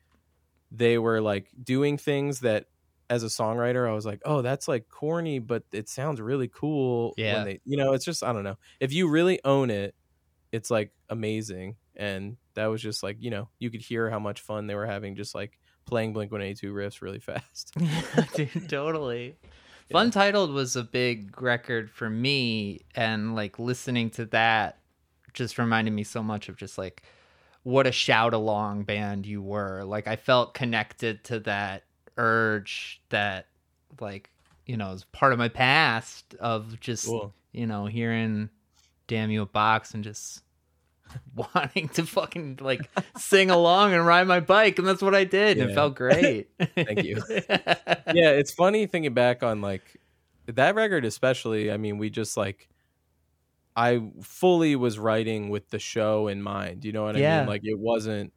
they 0.70 0.98
were 0.98 1.20
like 1.20 1.50
doing 1.62 1.98
things 1.98 2.40
that 2.40 2.66
as 3.08 3.22
a 3.24 3.26
songwriter 3.26 3.88
I 3.88 3.92
was 3.94 4.06
like, 4.06 4.22
oh, 4.24 4.40
that's 4.42 4.68
like 4.68 4.88
corny, 4.88 5.38
but 5.40 5.64
it 5.72 5.88
sounds 5.88 6.20
really 6.20 6.48
cool. 6.48 7.18
when 7.24 7.42
Yeah. 7.42 7.44
they, 7.44 7.60
you 7.64 7.76
know, 7.76 7.92
it's 7.92 8.04
just 8.04 8.22
I 8.22 8.32
don't 8.32 8.44
know 8.44 8.56
if 8.80 8.92
you 8.92 9.08
really 9.08 9.40
own 9.44 9.70
it 9.70 9.94
it's 10.52 10.70
like 10.70 10.92
amazing 11.10 11.76
and 12.00 12.36
that 12.54 12.66
was 12.66 12.82
just 12.82 13.02
like 13.02 13.18
you 13.20 13.30
know 13.30 13.48
you 13.60 13.70
could 13.70 13.82
hear 13.82 14.10
how 14.10 14.18
much 14.18 14.40
fun 14.40 14.66
they 14.66 14.74
were 14.74 14.86
having 14.86 15.14
just 15.14 15.34
like 15.34 15.58
playing 15.84 16.12
blink 16.12 16.32
182 16.32 16.72
riffs 16.72 17.02
really 17.02 17.18
fast 17.30 17.74
Dude, 18.34 18.68
totally. 18.68 19.36
Funtitled 19.92 20.52
was 20.54 20.76
a 20.76 20.84
big 20.84 21.42
record 21.42 21.90
for 21.90 22.08
me, 22.08 22.82
and 22.94 23.34
like 23.34 23.58
listening 23.58 24.10
to 24.10 24.24
that 24.26 24.78
just 25.34 25.58
reminded 25.58 25.92
me 25.92 26.04
so 26.04 26.22
much 26.22 26.48
of 26.48 26.56
just 26.56 26.78
like 26.78 27.02
what 27.64 27.86
a 27.88 27.92
shout 27.92 28.32
along 28.32 28.84
band 28.84 29.26
you 29.26 29.42
were. 29.42 29.82
Like 29.84 30.06
I 30.06 30.14
felt 30.16 30.54
connected 30.54 31.24
to 31.24 31.40
that 31.40 31.82
urge 32.16 33.02
that 33.08 33.46
like 34.00 34.30
you 34.64 34.76
know 34.76 34.92
is 34.92 35.04
part 35.04 35.32
of 35.32 35.38
my 35.40 35.48
past 35.48 36.36
of 36.38 36.78
just 36.78 37.06
Cool. 37.06 37.34
you 37.52 37.66
know 37.66 37.86
hearing 37.86 38.48
"Damn 39.08 39.30
You" 39.32 39.42
a 39.42 39.46
box 39.46 39.92
and 39.94 40.04
just 40.04 40.42
wanting 41.54 41.88
to 41.90 42.04
fucking 42.06 42.58
like 42.60 42.90
sing 43.16 43.50
along 43.50 43.92
and 43.94 44.06
ride 44.06 44.26
my 44.26 44.40
bike, 44.40 44.78
and 44.78 44.86
that's 44.86 45.02
what 45.02 45.14
I 45.14 45.24
did. 45.24 45.58
and 45.58 45.70
It 45.70 45.74
felt 45.74 45.94
great. 45.94 46.48
Thank 46.74 47.04
you. 47.04 47.22
yeah 47.38 48.30
it's 48.30 48.52
funny 48.52 48.86
thinking 48.86 49.14
back 49.14 49.42
on 49.42 49.60
like 49.60 50.00
that 50.46 50.74
record 50.74 51.04
especially 51.04 51.70
i 51.70 51.76
mean 51.76 51.96
we 51.98 52.10
just 52.10 52.36
like 52.36 52.68
i 53.76 54.02
fully 54.20 54.74
was 54.74 54.98
writing 54.98 55.48
with 55.48 55.68
the 55.70 55.78
show 55.78 56.26
in 56.26 56.42
mind 56.42 56.84
you 56.84 56.90
know 56.92 57.04
what 57.04 57.14
i 57.14 57.20
Yeah. 57.20 57.40
mean 57.40 57.48
like 57.48 57.60
it 57.64 57.78
wasn't 57.78 58.32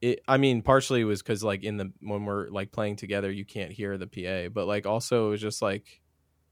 it 0.00 0.20
i 0.26 0.38
mean 0.38 0.62
partially 0.62 1.02
it 1.02 1.04
was 1.04 1.20
because 1.22 1.44
like 1.44 1.62
in 1.62 1.76
the 1.76 1.92
when 2.00 2.24
we're 2.24 2.48
like 2.48 2.72
playing 2.72 2.96
together 2.96 3.30
you 3.30 3.44
can't 3.44 3.70
hear 3.70 3.98
the 3.98 4.06
pa 4.06 4.48
but 4.52 4.66
like 4.66 4.86
also 4.86 5.26
it 5.26 5.30
was 5.30 5.40
just 5.42 5.60
like 5.60 6.00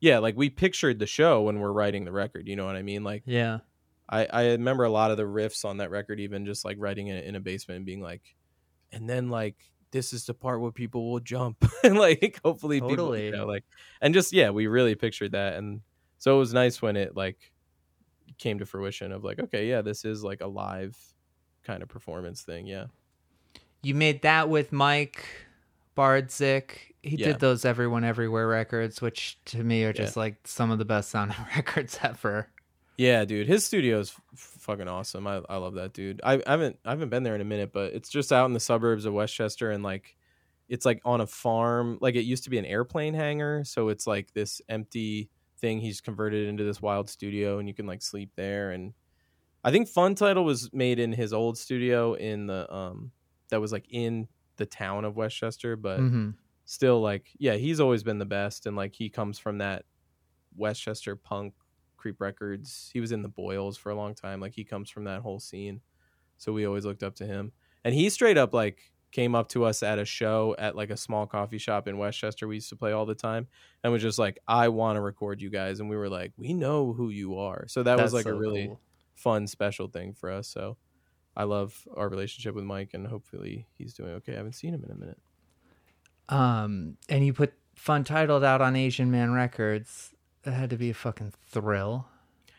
yeah 0.01 0.19
like 0.19 0.37
we 0.37 0.51
pictured 0.51 0.99
the 0.99 1.07
show 1.07 1.43
when 1.43 1.59
we're 1.61 1.73
writing 1.73 2.05
the 2.05 2.13
record 2.13 2.47
you 2.47 2.57
know 2.57 2.67
what 2.67 2.77
i 2.77 2.83
mean 2.83 3.03
like 3.05 3.23
yeah. 3.25 3.59
I, 4.13 4.27
I 4.27 4.47
remember 4.51 4.85
a 4.85 4.91
lot 4.91 5.11
of 5.11 5.17
the 5.17 5.23
riffs 5.25 5.65
on 5.65 5.79
that 5.79 5.91
record, 5.91 6.21
even 6.21 6.45
just 6.47 6.65
like 6.65 6.77
writing 6.79 7.09
it 7.09 7.25
in 7.25 7.35
a 7.35 7.41
basement 7.41 7.79
and 7.79 7.87
being 7.87 8.01
like, 8.03 8.23
and 8.93 9.09
then 9.09 9.31
like 9.31 9.57
this 9.91 10.13
is 10.13 10.27
the 10.27 10.35
part 10.35 10.61
where 10.61 10.71
people 10.71 11.11
will 11.11 11.21
jump 11.21 11.65
and 11.83 11.99
like 11.99 12.39
hopefully 12.45 12.81
people 12.81 12.91
Totally. 12.91 13.27
you 13.27 13.33
know 13.33 13.47
like 13.47 13.65
and 14.01 14.15
just 14.15 14.33
yeah 14.33 14.51
we 14.51 14.67
really 14.67 14.95
pictured 14.95 15.33
that 15.33 15.55
and 15.55 15.81
so 16.19 16.35
it 16.37 16.39
was 16.39 16.53
nice 16.55 16.81
when 16.81 16.97
it 16.97 17.17
like 17.17 17.53
came 18.39 18.59
to 18.59 18.67
fruition 18.67 19.13
of 19.13 19.23
like 19.25 19.39
okay 19.39 19.69
yeah 19.69 19.83
this 19.83 20.05
is 20.05 20.23
like 20.25 20.41
a 20.41 20.47
live 20.47 20.97
kind 21.65 21.83
of 21.83 21.89
performance 21.89 22.43
thing 22.43 22.67
yeah 22.67 22.87
You 23.83 23.95
made 23.95 24.23
that 24.23 24.49
with 24.49 24.73
Mike 24.73 25.25
Bardzik. 25.97 26.95
He 27.03 27.17
Yeah. 27.17 27.27
did 27.33 27.41
those 27.41 27.65
Everyone 27.65 28.05
Everywhere 28.05 28.47
records, 28.47 29.03
which 29.03 29.39
to 29.47 29.63
me 29.65 29.85
are 29.85 29.93
just 29.93 30.17
like 30.17 30.47
some 30.47 30.71
of 30.71 30.79
the 30.79 30.85
best 30.85 31.11
sounding 31.11 31.37
records 31.57 31.99
ever. 32.03 32.49
Yeah, 32.99 33.25
dude, 33.25 33.47
his 33.49 33.65
studio 33.65 33.99
is 34.01 34.15
fucking 34.37 34.87
awesome. 34.89 35.27
I, 35.27 35.41
I 35.49 35.57
love 35.57 35.75
that 35.75 35.93
dude. 35.93 36.21
I, 36.23 36.35
I 36.47 36.51
haven't 36.51 36.79
I 36.85 36.91
haven't 36.91 37.09
been 37.09 37.23
there 37.23 37.35
in 37.35 37.41
a 37.41 37.45
minute, 37.45 37.73
but 37.73 37.93
it's 37.95 38.11
just 38.11 38.33
out 38.33 38.47
in 38.47 38.53
the 38.53 38.61
suburbs 38.61 39.05
of 39.07 39.15
West 39.15 39.35
Chester, 39.35 39.71
and 39.71 39.83
like 39.83 40.15
it's 40.69 40.85
like 40.85 41.01
on 41.05 41.21
a 41.21 41.27
farm. 41.27 41.99
Like 42.01 42.15
it 42.17 42.23
used 42.23 42.45
to 42.45 42.51
be 42.51 42.59
an 42.59 42.67
airplane 42.67 43.15
hangar, 43.15 43.65
so 43.65 43.89
it's 43.89 44.07
like 44.07 44.33
this 44.35 44.61
empty 44.69 45.31
thing. 45.59 45.81
He's 45.81 46.01
converted 46.01 46.49
into 46.49 46.65
this 46.65 46.83
wild 46.83 47.09
studio, 47.09 47.59
and 47.59 47.67
you 47.67 47.75
can 47.75 47.87
like 47.87 48.03
sleep 48.03 48.31
there. 48.37 48.71
And 48.73 48.93
I 49.65 49.71
think 49.71 49.89
Fun 49.89 50.15
Title 50.15 50.45
was 50.45 50.73
made 50.73 50.99
in 50.99 51.13
his 51.13 51.33
old 51.33 51.59
studio 51.59 52.15
in 52.15 52.47
the 52.47 52.73
um 52.73 53.13
that 53.49 53.61
was 53.61 53.73
like 53.73 53.87
in 53.91 54.29
the 54.57 54.67
town 54.67 55.05
of 55.05 55.17
West 55.17 55.37
Chester, 55.37 55.77
but 55.77 56.01
Mhm. 56.01 56.35
still 56.67 57.01
like 57.01 57.31
yeah 57.39 57.55
he's 57.55 57.81
always 57.81 58.03
been 58.03 58.19
the 58.19 58.27
best 58.27 58.67
and 58.67 58.77
like 58.77 58.95
he 58.95 59.11
comes 59.11 59.39
from 59.39 59.59
that 59.59 59.85
west 60.57 60.81
chester 60.83 61.17
punk 61.17 61.55
creep 62.03 62.21
records. 62.21 62.91
He 62.93 63.01
was 63.01 63.13
in 63.13 63.23
the 63.23 63.29
boils 63.29 63.79
for 63.79 63.91
a 63.91 63.95
long 63.95 64.15
time 64.15 64.41
like 64.41 64.55
he 64.55 64.65
comes 64.65 64.91
from 64.91 65.05
that 65.05 65.21
whole 65.21 65.39
scene. 65.39 65.81
So 66.37 66.53
we 66.53 66.67
always 66.67 66.85
looked 66.85 67.05
up 67.05 67.15
to 67.17 67.27
him. 67.27 67.53
And 67.85 67.95
he 67.95 68.11
straight 68.11 68.37
up 68.37 68.53
like 68.53 68.91
came 69.13 69.35
up 69.35 69.49
to 69.51 69.65
us 69.65 69.83
at 69.83 69.99
a 69.99 70.05
show 70.05 70.57
at 70.59 70.75
like 70.75 70.91
a 70.91 70.97
small 70.97 71.27
coffee 71.27 71.59
shop 71.59 71.87
in 71.87 71.99
west 71.99 72.19
chester 72.19 72.49
we 72.49 72.55
used 72.55 72.71
to 72.71 72.77
play 72.77 72.93
all 72.93 73.05
the 73.05 73.15
time 73.15 73.47
and 73.85 73.93
was 73.93 74.01
just 74.01 74.19
like 74.19 74.39
i 74.49 74.69
want 74.69 74.97
to 74.97 75.01
record 75.01 75.41
you 75.41 75.51
guys. 75.51 75.81
And 75.81 75.89
we 75.89 75.97
were 75.97 76.09
like 76.09 76.33
we 76.37 76.53
know 76.53 76.93
who 76.93 77.11
you 77.11 77.39
are. 77.39 77.67
So 77.69 77.83
that 77.85 77.99
was 77.99 78.13
That's 78.13 78.27
like 78.27 78.33
a 78.33 78.37
really 78.37 78.67
cool. 78.67 78.81
fun 79.15 79.47
special 79.47 79.89
thing 79.89 80.13
for 80.13 80.31
us. 80.31 80.49
So 80.49 80.77
i 81.35 81.45
love 81.45 81.89
our 81.97 82.11
relationship 82.11 82.55
with 82.55 82.65
mike 82.65 82.91
and 82.93 83.07
hopefully 83.07 83.67
he's 83.73 83.95
doing 83.95 84.11
okay. 84.11 84.35
I 84.35 84.37
haven't 84.37 84.55
seen 84.55 84.75
him 84.75 84.85
in 84.85 84.91
a 84.91 84.97
minute. 84.97 85.21
Um, 86.29 86.97
and 87.09 87.25
you 87.27 87.33
put 87.33 87.55
Funtitled 87.77 88.45
out 88.45 88.61
on 88.61 88.77
Asian 88.77 89.11
Man 89.11 89.33
Records. 89.33 90.12
That 90.43 90.53
had 90.53 90.71
to 90.71 90.77
be 90.77 90.91
a 90.91 90.95
fucking 90.95 91.33
thrill. 91.49 92.07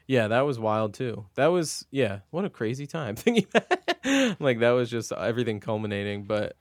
Yeah, 0.07 0.27
that 0.29 0.41
was 0.41 0.59
wild 0.59 0.93
too. 0.93 1.25
That 1.35 1.47
was 1.47 1.85
yeah, 1.91 2.19
what 2.29 2.45
a 2.45 2.49
crazy 2.49 2.87
time 2.87 3.15
thinking 3.17 3.47
that. 3.53 4.37
like 4.39 4.59
that 4.59 4.71
was 4.71 4.89
just 4.89 5.11
everything 5.11 5.59
culminating. 5.59 6.25
But 6.25 6.55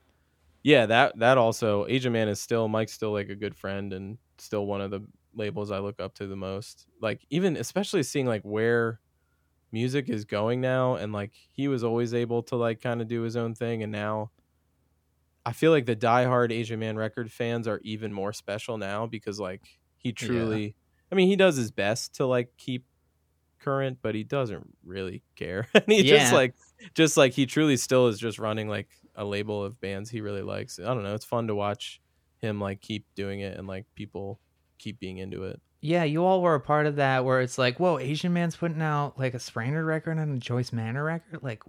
yeah, 0.63 0.85
that 0.85 1.19
that 1.19 1.37
also 1.37 1.85
Asian 1.87 2.13
Man 2.13 2.29
is 2.29 2.39
still 2.39 2.67
Mike's 2.67 2.93
still 2.93 3.11
like 3.11 3.29
a 3.29 3.35
good 3.35 3.55
friend 3.55 3.93
and 3.93 4.17
still 4.37 4.65
one 4.65 4.81
of 4.81 4.91
the 4.91 5.01
labels 5.33 5.71
I 5.71 5.79
look 5.79 5.99
up 5.99 6.15
to 6.15 6.27
the 6.27 6.35
most. 6.35 6.87
Like 7.01 7.25
even 7.29 7.57
especially 7.57 8.03
seeing 8.03 8.25
like 8.25 8.43
where 8.43 8.99
music 9.71 10.07
is 10.07 10.23
going 10.23 10.61
now 10.61 10.95
and 10.95 11.11
like 11.11 11.31
he 11.51 11.67
was 11.67 11.83
always 11.83 12.13
able 12.13 12.43
to 12.43 12.55
like 12.55 12.79
kind 12.79 13.01
of 13.01 13.07
do 13.07 13.23
his 13.23 13.35
own 13.35 13.55
thing 13.55 13.81
and 13.81 13.91
now 13.91 14.29
I 15.45 15.51
feel 15.51 15.71
like 15.71 15.87
the 15.87 15.95
diehard 15.95 16.51
Asian 16.51 16.79
Man 16.79 16.95
record 16.95 17.31
fans 17.31 17.67
are 17.67 17.81
even 17.83 18.13
more 18.13 18.31
special 18.33 18.77
now 18.77 19.07
because 19.07 19.39
like 19.39 19.79
he 19.97 20.13
truly 20.13 20.75
I 21.13 21.15
mean 21.15 21.27
he 21.27 21.35
does 21.35 21.55
his 21.55 21.69
best 21.71 22.15
to 22.15 22.25
like 22.25 22.57
keep 22.57 22.85
current 23.59 23.99
but 24.01 24.15
he 24.15 24.23
doesn't 24.23 24.67
really 24.83 25.21
care. 25.35 25.67
and 25.73 25.83
he 25.87 26.03
just 26.03 26.33
like 26.33 26.55
just 26.95 27.15
like 27.17 27.33
he 27.33 27.45
truly 27.45 27.77
still 27.77 28.07
is 28.07 28.19
just 28.19 28.39
running 28.39 28.67
like 28.67 28.89
a 29.15 29.23
label 29.23 29.63
of 29.63 29.79
bands 29.79 30.09
he 30.09 30.21
really 30.21 30.41
likes. 30.41 30.79
I 30.79 30.85
don't 30.93 31.03
know, 31.03 31.13
it's 31.13 31.23
fun 31.25 31.47
to 31.47 31.55
watch 31.55 32.01
him 32.39 32.59
like 32.59 32.81
keep 32.81 33.05
doing 33.15 33.39
it 33.41 33.57
and 33.57 33.67
like 33.67 33.85
people 33.95 34.39
keep 34.79 34.99
being 34.99 35.17
into 35.19 35.43
it. 35.43 35.61
Yeah, 35.81 36.03
you 36.03 36.25
all 36.25 36.41
were 36.41 36.55
a 36.55 36.59
part 36.59 36.85
of 36.87 36.95
that 36.95 37.25
where 37.25 37.41
it's 37.41 37.57
like, 37.57 37.79
whoa, 37.79 37.99
Asian 37.99 38.33
Man's 38.33 38.55
putting 38.55 38.81
out 38.81 39.19
like 39.19 39.33
a 39.33 39.37
Spraynard 39.37 39.85
record 39.85 40.17
and 40.17 40.35
a 40.37 40.39
Joyce 40.39 40.71
Manor 40.73 41.03
record. 41.03 41.43
Like, 41.43 41.61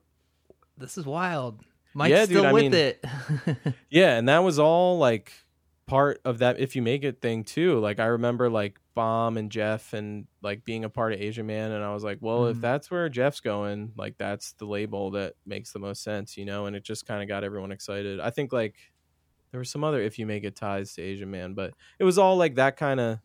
this 0.78 0.96
is 0.96 1.04
wild. 1.04 1.61
Mike's 1.94 2.11
Yeah, 2.11 2.26
dude, 2.26 2.28
still 2.38 2.46
I 2.46 2.52
with 2.52 2.62
mean- 2.62 2.74
it. 2.74 3.04
Yeah, 3.90 4.16
and 4.16 4.28
that 4.28 4.38
was 4.44 4.59
all 4.59 4.98
like 4.98 5.33
part 5.87 6.20
of 6.24 6.38
that 6.38 6.59
if 6.61 6.74
you 6.76 6.83
make 6.83 7.04
it 7.04 7.20
thing 7.20 7.44
too. 7.44 7.78
Like 7.80 7.98
I 8.00 8.07
remember 8.07 8.48
like 8.50 8.80
Bomb 8.94 9.37
and 9.37 9.50
Jeff 9.50 9.92
and 9.92 10.26
like 10.42 10.64
being 10.64 10.85
a 10.85 10.90
part 10.90 11.12
of 11.12 11.20
Asian 11.20 11.46
Man 11.46 11.72
and 11.72 11.85
I 11.85 11.92
was 11.94 12.04
like, 12.04 12.18
well, 12.20 12.46
if 12.46 12.59
Mhm. 12.59 12.61
that's 12.61 12.90
where 12.90 13.09
Jeff's 13.09 13.40
going, 13.40 13.92
like 13.96 14.16
that's 14.18 14.52
the 14.54 14.66
label 14.66 15.11
that 15.12 15.35
makes 15.46 15.72
the 15.72 15.78
most 15.80 16.02
sense, 16.02 16.37
you 16.37 16.44
know, 16.44 16.66
and 16.66 16.76
it 16.76 16.85
just 16.85 17.07
kind 17.07 17.22
of 17.22 17.28
got 17.28 17.44
everyone 17.44 17.72
excited. 17.72 18.20
I 18.20 18.30
think 18.30 18.52
like 18.52 18.76
there 19.52 19.61
were 19.61 19.64
some 19.64 19.85
other 19.85 20.02
if 20.02 20.18
you 20.18 20.26
make 20.26 20.44
it 20.44 20.57
ties 20.57 20.94
to 20.94 21.02
Asian 21.02 21.30
Man, 21.30 21.54
but 21.54 21.74
it 21.98 22.04
was 22.04 22.18
all 22.18 22.37
like 22.37 22.57
that 22.57 22.76
kind 22.76 23.00
of 23.00 23.20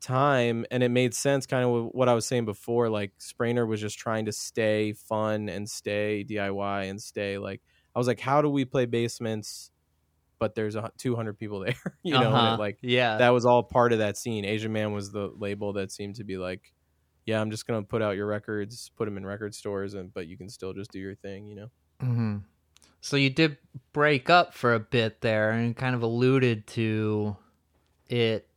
time 0.00 0.66
and 0.70 0.82
it 0.84 0.90
made 0.90 1.14
sense 1.14 1.46
kind 1.46 1.64
of 1.64 1.90
what 1.92 2.08
I 2.08 2.14
was 2.14 2.26
saying 2.26 2.44
before 2.46 2.88
like 2.90 3.12
Spraynard 3.18 3.68
was 3.68 3.80
just 3.80 3.98
trying 3.98 4.26
to 4.26 4.32
stay 4.32 4.92
fun 4.94 5.48
and 5.48 5.68
stay 5.70 6.24
DIY 6.24 6.84
and 6.90 7.02
stay 7.02 7.38
like 7.38 7.62
I 7.94 8.00
was 8.00 8.08
like 8.08 8.20
how 8.20 8.42
do 8.42 8.48
we 8.50 8.64
play 8.64 8.86
basements 8.86 9.71
but 10.42 10.56
there's 10.56 10.74
a, 10.74 10.90
200 10.98 11.38
people 11.38 11.60
there 11.66 11.96
you 12.02 12.18
know 12.18 12.32
Uh-huh. 12.34 12.56
like 12.58 12.78
yeah. 12.82 13.16
that 13.18 13.30
was 13.30 13.44
all 13.46 13.62
part 13.62 13.92
of 13.92 14.00
that 14.00 14.16
scene 14.16 14.44
Asian 14.44 14.72
Man 14.72 14.92
was 14.92 15.12
the 15.12 15.32
label 15.38 15.72
that 15.74 15.92
seemed 15.92 16.16
to 16.16 16.24
be 16.24 16.36
like 16.36 16.72
yeah 17.26 17.40
I'm 17.40 17.50
just 17.52 17.64
going 17.68 17.80
to 17.80 17.86
put 17.86 18.02
out 18.02 18.16
your 18.16 18.26
records 18.26 18.90
put 18.96 19.04
them 19.04 19.16
in 19.16 19.24
record 19.24 19.54
stores 19.54 19.94
and 19.94 20.12
but 20.12 20.26
you 20.26 20.36
can 20.36 20.48
still 20.48 20.72
just 20.72 20.90
do 20.90 20.98
your 20.98 21.14
thing 21.14 21.46
you 21.46 21.54
know 21.56 21.70
hmm 22.00 22.36
So 23.00 23.16
you 23.16 23.30
did 23.30 23.56
break 23.92 24.28
up 24.30 24.52
for 24.54 24.74
a 24.74 24.80
bit 24.80 25.20
there 25.20 25.50
and 25.52 25.76
kind 25.76 25.94
of 25.94 26.02
alluded 26.02 26.66
to 26.78 27.36
it 28.08 28.48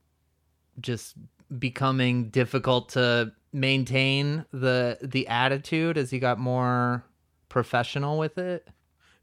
just 0.81 1.15
becoming 1.59 2.29
difficult 2.31 2.89
to 2.89 3.31
maintain 3.53 4.43
the 4.51 4.97
the 5.01 5.27
attitude 5.27 5.97
as 5.97 6.11
you 6.11 6.19
got 6.19 6.37
more 6.39 7.03
professional 7.47 8.17
with 8.17 8.37
it. 8.37 8.67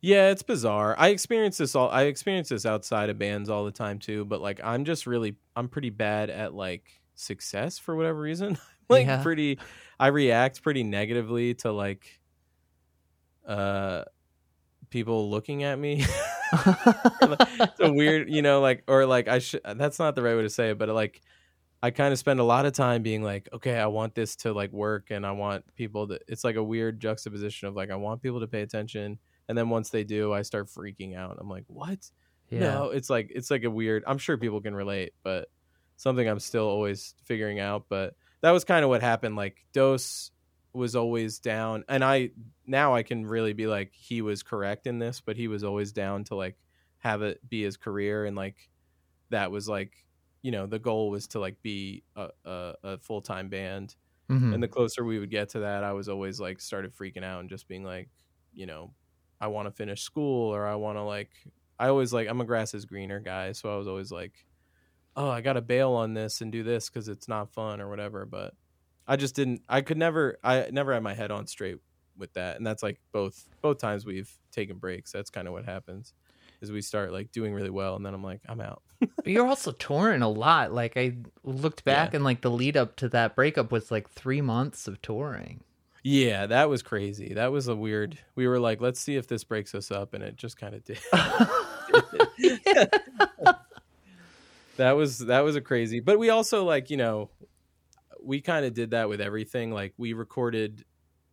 Yeah, 0.03 0.31
it's 0.31 0.43
bizarre. 0.43 0.97
I 0.99 1.09
experience 1.09 1.59
this 1.59 1.77
all 1.77 1.89
I 1.89 2.03
experience 2.05 2.49
this 2.49 2.67
outside 2.67 3.09
of 3.09 3.19
bands 3.19 3.49
all 3.49 3.65
the 3.65 3.71
time 3.71 4.01
too, 4.01 4.25
but 4.25 4.41
like 4.41 4.61
I'm 4.65 4.85
just 4.85 5.07
really 5.07 5.37
I'm 5.55 5.69
pretty 5.69 5.91
bad 5.91 6.29
at 6.29 6.55
like 6.55 7.01
success 7.15 7.79
for 7.79 7.95
whatever 7.95 8.21
reason. 8.21 8.59
like 8.91 9.07
Yeah. 9.07 9.23
pretty 9.23 9.61
I 10.01 10.09
react 10.09 10.63
pretty 10.63 10.83
negatively 10.83 11.55
to 11.57 11.71
like 11.71 12.21
uh 13.47 14.05
people 14.91 15.31
looking 15.31 15.63
at 15.65 15.79
me. 15.79 16.05
it's 16.53 17.81
a 17.81 17.93
weird, 17.93 18.31
you 18.31 18.43
know, 18.43 18.61
like 18.61 18.85
or 18.89 19.07
like 19.07 19.29
I 19.29 19.39
should 19.41 19.63
that's 19.65 19.99
not 19.99 20.15
the 20.17 20.23
right 20.23 20.37
way 20.37 20.43
to 20.43 20.51
say 20.51 20.71
it, 20.71 20.79
but 20.79 20.89
like 20.91 21.21
I 21.83 21.91
kind 21.91 22.13
of 22.13 22.19
spend 22.19 22.41
a 22.41 22.45
lot 22.45 22.67
of 22.67 22.73
time 22.75 23.03
being 23.03 23.23
like, 23.23 23.49
okay, 23.53 23.79
I 23.79 23.87
want 23.87 24.15
this 24.15 24.37
to 24.39 24.53
like 24.53 24.73
work 24.73 25.09
and 25.11 25.27
I 25.27 25.33
want 25.33 25.65
people 25.77 26.09
to 26.09 26.21
it's 26.29 26.45
like 26.45 26.57
a 26.57 26.65
weird 26.65 27.01
juxtaposition 27.01 27.69
of 27.69 27.77
like 27.77 27.91
I 27.91 27.97
want 27.97 28.23
people 28.23 28.41
to 28.41 28.49
pay 28.49 28.63
attention 28.63 29.19
and 29.49 29.57
then 29.59 29.69
once 29.71 29.91
they 29.91 30.05
do, 30.05 30.33
I 30.33 30.43
start 30.43 30.69
freaking 30.69 31.17
out. 31.17 31.39
I'm 31.41 31.49
like, 31.49 31.65
"What?" 31.69 32.11
No, 32.57 32.91
it's 32.91 33.11
like 33.11 33.31
it's 33.35 33.51
like 33.51 33.65
a 33.65 33.71
weird. 33.71 34.05
I'm 34.07 34.19
sure 34.19 34.37
people 34.39 34.61
can 34.61 34.75
relate, 34.75 35.15
but 35.23 35.49
something 35.97 36.27
I'm 36.29 36.41
still 36.41 36.67
always 36.69 37.15
figuring 37.25 37.61
out. 37.61 37.87
But 37.89 38.17
that 38.43 38.51
was 38.51 38.65
kind 38.65 38.85
of 38.85 38.89
what 38.91 39.03
happened. 39.03 39.37
Like 39.37 39.67
Dose 39.73 40.31
was 40.73 40.97
always 40.97 41.39
down, 41.39 41.85
and 41.89 42.05
I 42.05 42.31
now 42.67 42.95
I 42.95 43.03
can 43.03 43.27
really 43.27 43.53
be 43.53 43.67
like 43.67 43.93
he 43.95 44.23
was 44.23 44.43
correct 44.43 44.87
in 44.87 44.99
this, 44.99 45.21
but 45.21 45.37
he 45.37 45.49
was 45.49 45.65
always 45.65 45.93
down 45.93 46.25
to 46.25 46.35
like 46.37 46.59
have 46.99 47.23
it 47.23 47.47
be 47.49 47.63
his 47.63 47.77
career, 47.77 48.25
and 48.27 48.37
like 48.37 48.71
that 49.31 49.51
was 49.51 49.69
like 49.69 50.07
you 50.43 50.51
know 50.51 50.67
the 50.67 50.79
goal 50.79 51.11
was 51.11 51.29
to 51.29 51.41
like 51.41 51.61
be 51.63 52.05
a, 52.17 52.29
a, 52.45 52.75
a 52.85 52.99
full 52.99 53.23
time 53.23 53.49
band. 53.49 53.97
Mhm. 54.31 54.55
And 54.55 54.63
the 54.63 54.69
closer 54.69 55.05
we 55.05 55.19
would 55.19 55.31
get 55.31 55.51
to 55.51 55.61
that, 55.61 55.85
I 55.85 55.93
was 55.93 56.09
always 56.09 56.41
like 56.41 56.61
started 56.61 56.95
freaking 56.95 57.25
out 57.25 57.41
and 57.41 57.49
just 57.51 57.69
being 57.69 57.85
like, 57.85 58.11
you 58.53 58.67
know, 58.67 58.95
I 59.43 59.49
want 59.49 59.67
to 59.67 59.73
finish 59.73 60.03
school 60.03 60.55
or 60.55 60.67
I 60.67 60.77
want 60.77 60.97
to 60.97 61.03
like, 61.03 61.31
I 61.79 61.89
always 61.89 62.13
like, 62.13 62.29
I'm 62.29 62.41
a 62.41 62.45
grass 62.45 62.73
is 62.75 62.85
greener 62.85 63.19
guy. 63.21 63.53
So 63.53 63.75
I 63.75 63.77
was 63.77 63.89
always 63.89 64.11
like, 64.13 64.33
oh, 65.17 65.29
I 65.29 65.41
got 65.43 65.55
to 65.55 65.61
bail 65.61 65.93
on 65.93 66.15
this 66.15 66.41
and 66.41 66.51
do 66.53 66.63
this 66.63 66.89
because 66.89 67.09
it's 67.09 67.27
not 67.29 67.53
fun 67.53 67.81
or 67.81 67.91
whatever. 67.91 68.25
But 68.25 68.55
I 69.07 69.17
just 69.17 69.35
didn't, 69.35 69.63
I 69.69 69.81
could 69.81 69.99
never, 69.99 70.39
I 70.45 70.69
never 70.71 70.95
had 70.95 71.03
my 71.03 71.13
head 71.13 71.31
on 71.33 71.47
straight 71.49 71.79
with 72.17 72.33
that. 72.35 72.57
And 72.57 72.67
that's 72.67 72.83
like 72.85 73.01
both, 73.13 73.49
both 73.61 73.79
times 73.79 74.07
we've 74.07 74.31
taken 74.53 74.79
breaks. 74.79 75.11
That's 75.11 75.29
kind 75.29 75.49
of 75.49 75.53
what 75.53 75.65
happens 75.65 76.15
is 76.61 76.71
we 76.71 76.81
start 76.81 77.13
like 77.13 77.33
doing 77.33 77.53
really 77.53 77.71
well. 77.71 77.97
And 77.97 78.07
then 78.07 78.15
I'm 78.15 78.23
like, 78.23 78.41
I'm 78.49 78.61
out. 78.61 78.83
But 79.01 79.27
you're 79.27 79.49
also 79.49 79.73
touring 79.73 80.23
a 80.23 80.29
lot. 80.29 80.73
Like 80.73 80.97
I 80.97 81.17
looked 81.43 81.85
back 81.85 82.13
Yeah. 82.13 82.19
and 82.19 82.25
like 82.25 82.43
the 82.43 82.51
lead 82.53 82.77
up 82.77 82.95
to 82.97 83.09
that 83.09 83.35
breakup 83.35 83.73
was 83.73 83.91
like 83.91 84.09
three 84.09 84.41
months 84.41 84.87
of 84.87 85.03
touring. 85.03 85.65
Yeah, 86.03 86.47
that 86.47 86.69
was 86.69 86.83
crazy. 86.83 87.35
That 87.35 87.53
was 87.53 87.69
a 87.69 87.77
weird. 87.77 88.19
We 88.35 88.49
were 88.49 88.59
like, 88.59 88.81
let's 88.81 88.99
see 88.99 89.17
if 89.17 89.29
this 89.29 89.45
breaks 89.45 89.75
us 89.75 89.91
up, 89.91 90.15
and 90.15 90.25
it 90.25 90.37
just 90.37 90.57
kind 90.57 90.75
of 90.75 90.85
did. 90.85 90.99
that 94.77 94.93
was 94.93 95.19
that 95.21 95.41
was 95.41 95.55
a 95.55 95.61
crazy. 95.61 96.01
But 96.01 96.19
we 96.19 96.31
also 96.31 96.65
like 96.65 96.91
you 96.91 96.97
know, 96.97 97.31
we 98.23 98.41
kind 98.41 98.67
of 98.67 98.75
did 98.75 98.91
that 98.91 99.09
with 99.09 99.21
everything. 99.21 99.71
Like 99.71 99.95
we 99.97 100.13
recorded 100.13 100.85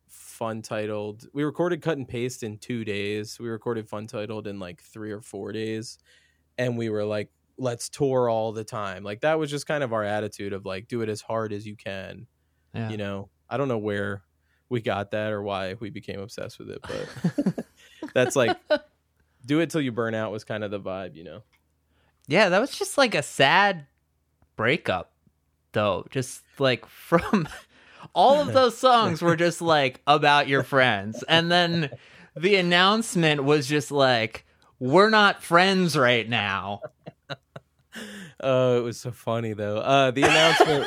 Funtitled. 0.08 1.26
We 1.32 1.42
recorded 1.42 1.82
cut 1.82 1.98
and 1.98 2.06
paste 2.06 2.42
in 2.42 2.58
two 2.58 2.84
days. 2.84 3.38
We 3.40 3.48
recorded 3.48 3.88
Funtitled 3.88 4.46
in 4.46 4.60
like 4.60 4.82
three 4.82 5.10
or 5.10 5.20
four 5.20 5.52
days, 5.52 5.98
and 6.58 6.78
we 6.78 6.90
were 6.90 7.04
like, 7.04 7.28
let's 7.58 7.88
tour 7.88 8.28
all 8.28 8.52
the 8.52 8.64
time. 8.64 9.02
Like 9.02 9.22
that 9.22 9.38
was 9.38 9.50
just 9.50 9.66
kind 9.66 9.82
of 9.82 9.92
our 9.92 10.04
attitude 10.04 10.52
of 10.52 10.64
like, 10.64 10.86
do 10.86 11.02
it 11.02 11.08
as 11.08 11.20
hard 11.20 11.52
as 11.52 11.66
you 11.66 11.76
can 11.76 12.28
yeah. 12.74 12.88
you 12.88 12.96
know 12.96 13.28
i 13.48 13.56
don't 13.56 13.68
know 13.68 13.78
where 13.78 14.22
we 14.70 14.80
got 14.80 15.10
that 15.10 15.32
or 15.32 15.42
why 15.42 15.74
we 15.80 15.90
became 15.90 16.20
obsessed 16.20 16.58
with 16.58 16.70
it 16.70 16.80
but 16.82 17.66
that's 18.14 18.34
like 18.36 18.56
do 19.46 19.60
it 19.60 19.68
till 19.68 19.80
you 19.82 19.92
burn 19.92 20.14
out 20.14 20.32
was 20.32 20.44
kind 20.44 20.64
of 20.64 20.70
the 20.70 20.80
vibe 20.80 21.14
you 21.14 21.24
know 21.24 21.42
Yeah, 22.28 22.48
that 22.50 22.60
was 22.60 22.70
just 22.78 22.96
like 22.96 23.14
a 23.14 23.22
sad 23.22 23.86
breakup, 24.56 25.10
though. 25.72 26.06
Just 26.10 26.42
like 26.58 26.86
from 27.10 27.48
all 28.14 28.40
of 28.40 28.52
those 28.52 28.78
songs 28.78 29.20
were 29.20 29.34
just 29.36 29.60
like 29.60 30.00
about 30.06 30.46
your 30.46 30.62
friends. 30.62 31.24
And 31.28 31.50
then 31.50 31.90
the 32.36 32.54
announcement 32.56 33.42
was 33.42 33.66
just 33.66 33.90
like, 33.90 34.46
we're 34.78 35.10
not 35.10 35.42
friends 35.42 35.96
right 35.96 36.28
now. 36.28 36.82
oh 38.42 38.78
it 38.78 38.82
was 38.82 38.98
so 39.00 39.10
funny 39.10 39.52
though 39.52 39.78
uh 39.78 40.12
the 40.12 40.22
announcement 40.22 40.86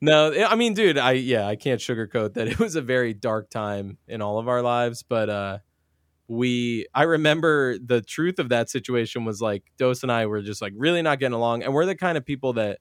no 0.00 0.32
i 0.46 0.54
mean 0.54 0.74
dude 0.74 0.98
i 0.98 1.12
yeah 1.12 1.46
i 1.46 1.56
can't 1.56 1.80
sugarcoat 1.80 2.34
that 2.34 2.48
it 2.48 2.58
was 2.58 2.76
a 2.76 2.82
very 2.82 3.14
dark 3.14 3.50
time 3.50 3.98
in 4.08 4.22
all 4.22 4.38
of 4.38 4.48
our 4.48 4.62
lives 4.62 5.02
but 5.02 5.28
uh 5.28 5.58
we 6.28 6.86
i 6.94 7.02
remember 7.02 7.76
the 7.78 8.00
truth 8.00 8.38
of 8.38 8.48
that 8.48 8.70
situation 8.70 9.24
was 9.24 9.40
like 9.40 9.64
dose 9.76 10.02
and 10.02 10.12
i 10.12 10.26
were 10.26 10.42
just 10.42 10.62
like 10.62 10.72
really 10.76 11.02
not 11.02 11.18
getting 11.18 11.34
along 11.34 11.62
and 11.62 11.72
we're 11.74 11.86
the 11.86 11.96
kind 11.96 12.16
of 12.16 12.24
people 12.24 12.52
that 12.52 12.78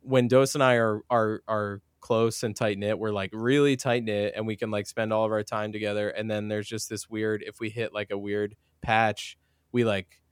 when 0.00 0.28
dose 0.28 0.54
and 0.54 0.62
i 0.62 0.74
are 0.74 1.02
are 1.10 1.42
are 1.48 1.82
close 2.00 2.42
and 2.42 2.54
tight 2.54 2.78
knit 2.78 2.98
we're 2.98 3.10
like 3.10 3.30
really 3.32 3.76
tight 3.76 4.04
knit 4.04 4.32
and 4.36 4.46
we 4.46 4.56
can 4.56 4.70
like 4.70 4.86
spend 4.86 5.12
all 5.12 5.24
of 5.24 5.32
our 5.32 5.42
time 5.42 5.72
together 5.72 6.08
and 6.08 6.30
then 6.30 6.48
there's 6.48 6.68
just 6.68 6.88
this 6.88 7.08
weird 7.08 7.42
if 7.46 7.58
we 7.58 7.68
hit 7.68 7.92
like 7.92 8.10
a 8.10 8.18
weird 8.18 8.54
patch 8.80 9.36
we 9.72 9.84
like 9.84 10.22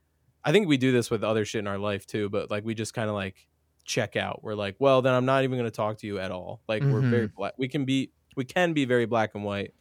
i 0.45 0.51
think 0.51 0.67
we 0.67 0.77
do 0.77 0.91
this 0.93 1.11
with 1.11 1.23
other 1.23 1.43
shit 1.43 1.59
in 1.59 1.67
our 1.67 1.77
life 1.77 2.05
too 2.05 2.29
but 2.29 2.49
like 2.49 2.63
we 2.63 2.73
just 2.73 2.93
kind 2.93 3.09
of 3.09 3.15
like 3.15 3.46
check 3.87 4.15
out. 4.15 4.43
We're 4.43 4.55
like 4.55 4.75
well 4.79 5.01
then 5.01 5.13
i'm 5.13 5.25
not 5.25 5.43
even 5.43 5.57
going 5.57 5.69
to 5.69 5.75
talk 5.75 5.97
to 5.99 6.07
you 6.07 6.19
at 6.19 6.31
all. 6.31 6.61
Like 6.67 6.83
we're 6.83 7.01
very 7.01 7.27
mm-hmm. 7.27 7.35
black 7.35 7.53
we 7.57 7.67
can 7.67 7.85
be 7.85 8.11
we 8.35 8.45
can 8.45 8.73
be 8.73 8.85
very 8.85 9.05
black 9.05 9.31
and 9.33 9.43
white 9.43 9.73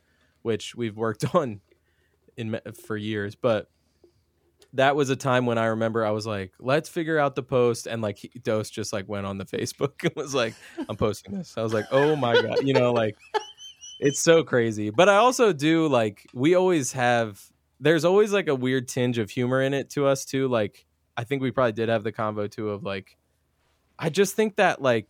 which 0.42 0.74
we've 0.74 0.96
worked 0.96 1.24
on 1.34 1.60
in 2.36 2.58
for 2.86 2.96
years 2.96 3.34
but 3.34 3.70
that 4.72 4.94
was 4.94 5.08
a 5.08 5.16
time 5.16 5.46
when 5.46 5.56
i 5.56 5.66
remember 5.66 6.04
i 6.04 6.10
was 6.10 6.26
like 6.26 6.52
let's 6.58 6.88
figure 6.88 7.18
out 7.18 7.34
the 7.34 7.42
post 7.42 7.86
and 7.86 8.02
like 8.02 8.18
he, 8.18 8.28
dose 8.42 8.68
just 8.68 8.92
like 8.92 9.08
went 9.08 9.24
on 9.24 9.38
the 9.38 9.44
facebook 9.56 10.04
and 10.04 10.14
was 10.16 10.34
like 10.34 10.54
i'm 10.88 10.96
posting 10.96 11.34
this. 11.34 11.54
I 11.56 11.62
was 11.62 11.72
like 11.72 11.86
oh 11.90 12.14
my 12.16 12.34
god 12.40 12.62
you 12.62 12.74
know 12.74 12.92
like 12.92 13.16
it's 13.98 14.20
so 14.20 14.44
crazy. 14.44 14.90
But 14.90 15.08
i 15.08 15.16
also 15.16 15.52
do 15.52 15.88
like 15.88 16.26
we 16.34 16.54
always 16.54 16.92
have 16.92 17.42
there's 17.80 18.04
always 18.04 18.32
like 18.32 18.48
a 18.48 18.54
weird 18.54 18.88
tinge 18.88 19.18
of 19.18 19.30
humor 19.30 19.62
in 19.62 19.74
it 19.74 19.90
to 19.90 20.06
us 20.06 20.24
too 20.24 20.48
like 20.48 20.86
i 21.16 21.24
think 21.24 21.42
we 21.42 21.50
probably 21.50 21.72
did 21.72 21.88
have 21.88 22.04
the 22.04 22.12
convo 22.12 22.50
too 22.50 22.70
of 22.70 22.82
like 22.82 23.16
i 23.98 24.08
just 24.10 24.34
think 24.34 24.56
that 24.56 24.80
like 24.82 25.06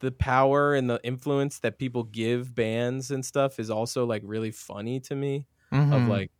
the 0.00 0.10
power 0.10 0.74
and 0.74 0.90
the 0.90 1.00
influence 1.04 1.60
that 1.60 1.78
people 1.78 2.02
give 2.04 2.54
bands 2.54 3.10
and 3.10 3.24
stuff 3.24 3.58
is 3.58 3.70
also 3.70 4.04
like 4.04 4.22
really 4.24 4.50
funny 4.50 5.00
to 5.00 5.14
me 5.14 5.46
of 5.72 5.78
Mhm. 5.78 6.08
like 6.08 6.30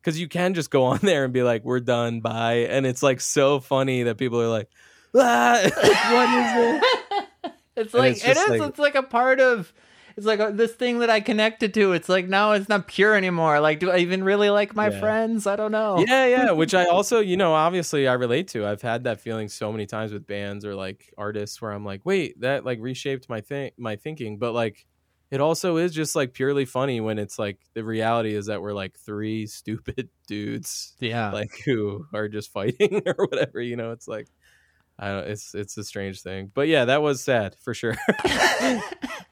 because 0.00 0.18
you 0.20 0.28
can 0.28 0.52
just 0.54 0.70
go 0.70 0.84
on 0.84 0.98
there 1.02 1.24
and 1.24 1.32
be 1.32 1.42
like 1.42 1.64
we're 1.64 1.80
done 1.80 2.20
bye 2.20 2.66
and 2.68 2.86
it's 2.86 3.02
like 3.02 3.20
so 3.20 3.60
funny 3.60 4.02
that 4.04 4.18
people 4.18 4.40
are 4.40 4.48
like 4.48 4.68
ah, 5.14 5.60
what 6.12 6.28
is 6.28 6.82
it 7.44 7.52
it's 7.76 7.94
And 7.94 8.00
like 8.02 8.12
it's 8.12 8.24
it 8.24 8.34
just 8.34 8.48
is. 8.52 8.60
like- 8.60 8.68
it's 8.70 8.78
like 8.78 8.94
a 8.94 9.02
part 9.02 9.40
of. 9.40 9.72
It's 10.16 10.26
like 10.26 10.40
uh, 10.40 10.50
this 10.50 10.72
thing 10.74 11.00
that 11.00 11.10
I 11.10 11.20
connected 11.20 11.74
to. 11.74 11.92
It's 11.92 12.08
like 12.08 12.28
now 12.28 12.52
it's 12.52 12.68
not 12.68 12.86
pure 12.86 13.14
anymore. 13.14 13.60
Like, 13.60 13.80
do 13.80 13.90
I 13.90 13.98
even 13.98 14.22
really 14.22 14.50
like 14.50 14.74
my 14.74 14.88
Yeah. 14.90 15.00
friends? 15.00 15.46
I 15.46 15.56
don't 15.56 15.72
know. 15.72 16.04
yeah, 16.06 16.26
yeah. 16.26 16.50
Which 16.60 16.74
I 16.74 16.84
also, 16.86 17.20
you 17.20 17.36
know, 17.36 17.52
obviously 17.54 18.06
I 18.06 18.12
relate 18.14 18.48
to. 18.48 18.66
I've 18.66 18.82
had 18.82 19.04
that 19.04 19.20
feeling 19.20 19.48
so 19.48 19.72
many 19.72 19.86
times 19.86 20.12
with 20.12 20.26
bands 20.26 20.64
or 20.64 20.74
like 20.74 21.12
artists 21.18 21.60
where 21.60 21.72
I'm 21.72 21.84
like, 21.84 22.04
wait, 22.04 22.40
that 22.40 22.64
like 22.64 22.78
reshaped 22.80 23.28
my 23.28 23.40
thing, 23.40 23.72
my 23.76 23.96
thinking. 23.96 24.38
But 24.38 24.52
like, 24.52 24.86
it 25.30 25.40
also 25.40 25.78
is 25.78 25.92
just 25.92 26.14
like 26.14 26.32
purely 26.32 26.64
funny 26.64 27.00
when 27.00 27.18
it's 27.18 27.38
like 27.38 27.58
the 27.74 27.82
reality 27.82 28.34
is 28.34 28.46
that 28.46 28.62
we're 28.62 28.72
like 28.72 28.96
three 28.98 29.46
stupid 29.48 30.08
dudes, 30.28 30.94
yeah. 31.00 31.32
like 31.32 31.50
who 31.64 32.06
are 32.14 32.28
just 32.28 32.52
fighting 32.52 33.02
or 33.06 33.26
whatever. 33.26 33.60
You 33.60 33.76
know, 33.76 33.90
it's 33.92 34.06
like. 34.08 34.28
I 34.98 35.08
don't. 35.08 35.26
It's 35.26 35.54
it's 35.54 35.76
a 35.76 35.82
strange 35.84 36.22
thing, 36.22 36.50
but 36.54 36.68
yeah, 36.68 36.84
that 36.84 37.02
was 37.02 37.20
sad 37.20 37.56
for 37.60 37.74
sure. 37.74 37.96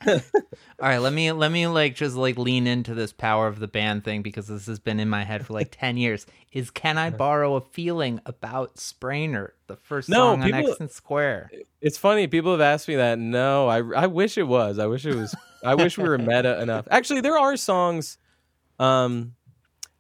All 0.07 0.89
right, 0.89 0.99
let 0.99 1.13
me 1.13 1.31
let 1.31 1.53
me 1.53 1.69
like 1.69 1.95
just 1.95 2.17
like 2.17 2.37
lean 2.37 2.67
into 2.67 2.93
this 2.95 3.13
power 3.13 3.47
of 3.47 3.61
the 3.61 3.69
band 3.69 4.03
thing 4.03 4.23
because 4.23 4.49
this 4.49 4.67
has 4.67 4.81
been 4.81 4.99
in 4.99 5.09
my 5.09 5.23
head 5.23 5.47
for 5.47 5.53
like 5.53 5.69
10 5.79 5.97
years. 5.97 6.27
Is 6.53 6.71
Can 6.71 6.99
I 6.99 7.11
Borrow 7.11 7.55
a 7.55 7.61
Feeling 7.61 8.21
about 8.27 8.75
Spraynard, 8.75 9.53
the 9.69 9.77
first 9.77 10.09
No, 10.09 10.17
song 10.33 10.43
on 10.43 10.51
people- 10.53 10.71
X 10.73 10.81
and 10.81 10.91
Square? 10.91 11.51
It's 11.81 11.97
funny. 11.97 12.27
People 12.27 12.51
have 12.51 12.61
asked 12.61 12.89
me 12.89 12.97
that. 12.97 13.19
No, 13.21 13.69
I 13.69 13.79
I 14.03 14.07
wish 14.09 14.37
it 14.39 14.49
was. 14.49 14.81
I 14.81 14.87
wish 14.87 15.07
it 15.07 15.15
was. 15.15 15.35
I 15.65 15.77
wish 15.77 15.97
we 15.97 16.09
were 16.09 16.19
meta 16.19 16.61
enough. 16.61 16.89
Actually, 16.91 17.21
there 17.21 17.39
are 17.39 17.57
songs. 17.57 18.19
Um, 18.81 19.35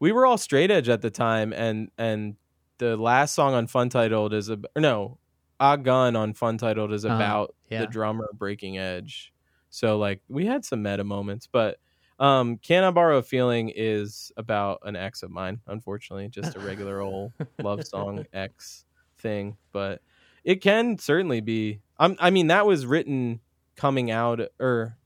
we 0.00 0.10
were 0.10 0.26
all 0.26 0.38
straight 0.38 0.72
edge 0.72 0.88
at 0.88 1.02
the 1.02 1.10
time, 1.10 1.52
and 1.52 1.90
and 1.96 2.34
the 2.78 2.96
last 2.96 3.34
song 3.36 3.54
on 3.54 3.68
Funtitled 3.68 4.32
is 4.32 4.48
a 4.48 4.58
or 4.74 4.80
no, 4.82 5.18
A 5.62 5.78
Gun 5.78 6.16
on 6.16 6.34
Funtitled 6.34 6.92
is 6.92 7.04
Uh-huh, 7.04 7.14
about 7.14 7.54
yeah. 7.70 7.82
the 7.82 7.86
drummer 7.86 8.28
breaking 8.34 8.78
edge. 8.78 9.32
So 9.70 9.96
like 9.96 10.20
we 10.28 10.44
had 10.44 10.64
some 10.64 10.82
meta 10.82 11.04
moments, 11.04 11.46
but 11.50 11.78
um, 12.18 12.58
Can 12.58 12.84
I 12.84 12.90
Borrow 12.90 13.18
a 13.18 13.22
Feeling 13.22 13.72
is 13.74 14.32
about 14.36 14.80
an 14.82 14.96
ex 14.96 15.22
of 15.22 15.30
mine. 15.30 15.60
Unfortunately, 15.66 16.28
just 16.28 16.56
a 16.56 16.60
regular 16.60 17.00
old 17.00 17.32
love 17.62 17.84
song 17.86 18.26
ex 18.32 18.84
thing, 19.18 19.56
but 19.72 20.02
it 20.44 20.56
can 20.56 20.98
certainly 20.98 21.40
be. 21.40 21.80
I'm, 21.98 22.16
I 22.18 22.30
mean, 22.30 22.48
that 22.48 22.66
was 22.66 22.84
written 22.86 23.40
coming 23.76 24.10
out, 24.10 24.40
or 24.60 24.98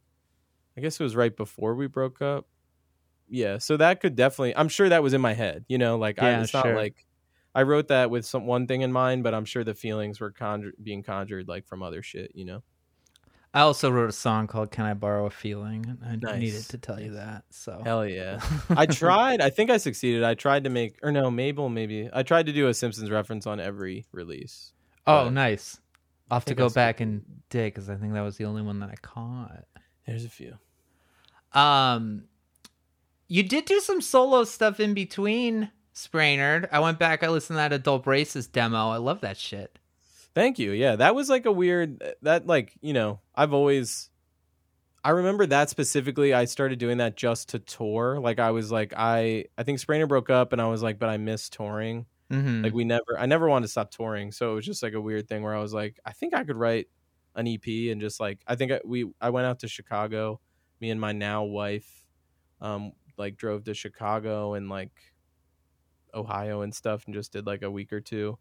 I 0.76 0.80
guess 0.80 0.98
it 0.98 1.02
was 1.02 1.14
right 1.16 1.34
before 1.36 1.74
we 1.74 1.86
broke 1.86 2.20
up. 2.22 2.46
Yeah, 3.28 3.59
so 3.59 3.76
that 3.76 4.00
could 4.00 4.14
definitely. 4.16 4.57
I'm 4.57 4.68
sure 4.68 4.88
that 4.88 5.02
was 5.02 5.12
in 5.14 5.20
my 5.20 5.32
head. 5.34 5.64
You 5.68 5.78
know, 5.78 5.98
like 5.98 6.20
I, 6.20 6.30
Yeah, 6.30 6.42
it's 6.42 6.54
not 6.54 6.66
like 6.74 7.07
I 7.57 7.62
wrote 7.62 7.88
that 7.88 8.11
with 8.11 8.26
some 8.26 8.44
one 8.44 8.66
thing 8.66 8.82
in 8.82 8.92
mind, 8.92 9.24
but 9.24 9.32
I'm 9.32 9.46
sure 9.46 9.64
the 9.64 9.72
feelings 9.72 10.20
were 10.20 10.32
being 10.82 11.02
conjured 11.02 11.48
like 11.48 11.66
from 11.66 11.82
other 11.82 12.02
shit. 12.02 12.32
You 12.34 12.44
know. 12.44 12.62
I 13.54 13.61
also 13.61 13.90
wrote 13.90 14.11
a 14.11 14.12
song 14.12 14.46
called 14.46 14.70
Can 14.70 14.84
I 14.84 14.92
Borrow 14.92 15.24
a 15.24 15.30
Feeling? 15.30 15.96
I 16.04 16.16
Nice, 16.16 16.38
needed 16.38 16.64
to 16.64 16.76
tell 16.76 17.00
you 17.00 17.12
that. 17.12 17.44
So 17.48 17.80
Hell 17.82 18.07
yeah. 18.07 18.40
I 18.68 18.84
tried. 18.84 19.40
I 19.40 19.48
think 19.48 19.70
I 19.70 19.78
succeeded. 19.78 20.22
I 20.22 20.34
tried 20.34 20.64
to 20.64 20.70
make, 20.70 20.98
or 21.02 21.11
no, 21.11 21.30
Mable 21.30 21.70
maybe. 21.70 22.11
I 22.12 22.22
tried 22.22 22.44
to 22.46 22.52
do 22.52 22.68
a 22.68 22.74
Simpsons 22.74 23.11
reference 23.11 23.46
on 23.46 23.59
every 23.59 24.04
release. 24.12 24.74
Oh, 25.07 25.30
nice. 25.30 25.80
I'll 26.30 26.36
have 26.36 26.44
to 26.46 26.54
go 26.54 26.68
back 26.68 27.00
and 27.00 27.22
dig 27.48 27.72
because 27.72 27.88
I 27.88 27.96
think 27.96 28.12
that 28.12 28.20
was 28.20 28.36
the 28.36 28.44
only 28.44 28.61
one 28.61 28.80
that 28.80 28.90
I 28.90 28.96
caught. 28.96 29.64
There's 30.07 30.26
a 30.26 30.28
few. 30.28 30.59
Um, 31.52 32.24
you 33.28 33.42
did 33.42 33.64
do 33.64 33.80
some 33.80 34.02
solo 34.02 34.44
stuff 34.44 34.80
in 34.80 34.92
between 34.92 35.70
Spraynard. 35.97 36.68
I 36.70 36.80
went 36.80 36.99
back. 36.99 37.24
I 37.24 37.28
listened 37.30 37.55
to 37.55 37.59
that 37.59 37.72
Adult 37.72 38.05
Braces 38.05 38.47
demo. 38.47 38.90
I 38.90 38.99
love 38.99 39.22
that 39.22 39.38
shit. 39.38 39.78
Thank 40.34 40.59
you. 40.59 40.72
Yeah, 40.72 40.97
that 40.97 41.14
was 41.14 41.30
like 41.30 41.47
a 41.47 41.53
weird. 41.53 42.03
That 42.20 42.47
like 42.47 42.74
you 42.82 42.92
know, 42.92 43.20
I've 43.34 43.55
always. 43.55 44.11
I 45.03 45.11
remember 45.11 45.47
that 45.47 45.70
specifically. 45.70 46.34
I 46.34 46.44
started 46.44 46.78
doing 46.78 46.99
that 46.99 47.16
just 47.16 47.51
to 47.51 47.59
tour. 47.59 48.18
Like 48.20 48.38
I 48.38 48.51
was 48.51 48.70
like 48.70 48.92
I 48.94 49.47
I 49.57 49.62
think 49.62 49.80
Spraynard 49.80 50.09
broke 50.09 50.28
up, 50.28 50.53
and 50.53 50.61
I 50.61 50.66
was 50.66 50.82
like, 50.82 50.99
but 50.99 51.09
I 51.09 51.16
miss 51.16 51.49
touring. 51.49 52.05
Mm-hmm. 52.30 52.64
Like 52.64 52.74
we 52.74 52.84
never. 52.84 53.18
I 53.18 53.24
never 53.24 53.49
wanted 53.49 53.64
to 53.66 53.70
stop 53.72 53.90
touring, 53.90 54.30
so 54.32 54.53
it 54.53 54.55
was 54.57 54.66
just 54.66 54.82
like 54.82 54.92
a 54.92 55.01
weird 55.01 55.28
thing 55.28 55.42
where 55.42 55.55
I 55.55 55.61
was 55.61 55.72
like, 55.72 55.99
I 56.05 56.12
think 56.12 56.34
I 56.34 56.44
could 56.44 56.57
write 56.57 56.88
an 57.34 57.49
EP 57.49 57.66
and 57.90 58.01
just 58.01 58.20
like 58.20 58.40
I 58.47 58.57
think 58.57 58.72
I, 58.72 58.80
we 58.84 59.11
I 59.18 59.30
went 59.30 59.47
out 59.47 59.61
to 59.61 59.68
Chicago. 59.68 60.40
Me 60.78 60.90
and 60.90 61.01
my 61.01 61.12
now 61.12 61.44
wife, 61.44 62.05
um, 62.61 62.92
like 63.16 63.38
drove 63.38 63.64
to 63.64 63.72
Chicago 63.72 64.53
and 64.53 64.68
like 64.68 64.92
Ohio 66.17 66.62
and 66.62 66.75
stuff, 66.75 67.05
and 67.07 67.14
just 67.14 67.33
did 67.33 67.47
like 67.47 67.62
a 67.62 67.71
week 67.71 67.93
or 67.93 68.01
two, 68.01 68.39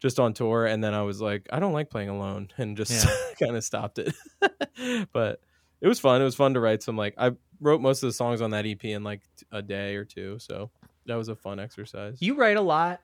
just 0.00 0.20
on 0.20 0.34
tour. 0.34 0.66
And 0.66 0.82
then 0.82 0.92
I 0.92 1.02
was 1.02 1.20
like, 1.20 1.46
I 1.52 1.60
don't 1.60 1.72
like 1.72 1.88
playing 1.88 2.08
alone, 2.08 2.48
and 2.58 2.76
just 2.76 3.06
kind 3.38 3.56
of 3.56 3.64
stopped 3.64 3.98
it. 3.98 4.14
but 5.12 5.40
it 5.80 5.88
was 5.88 6.00
fun. 6.00 6.20
It 6.20 6.24
was 6.24 6.34
fun 6.34 6.54
to 6.54 6.60
write 6.60 6.82
some 6.82 6.96
like 6.96 7.14
I 7.16 7.32
wrote 7.60 7.80
most 7.80 8.02
of 8.02 8.08
the 8.08 8.12
songs 8.12 8.40
on 8.40 8.50
that 8.50 8.66
EP 8.66 8.84
in 8.84 9.04
like 9.04 9.22
a 9.52 9.62
day 9.62 9.96
or 9.96 10.04
two, 10.04 10.38
so 10.38 10.70
that 11.06 11.16
was 11.16 11.28
a 11.28 11.36
fun 11.36 11.60
exercise. 11.60 12.20
you 12.20 12.34
write 12.36 12.56
a 12.56 12.62
lot. 12.62 13.00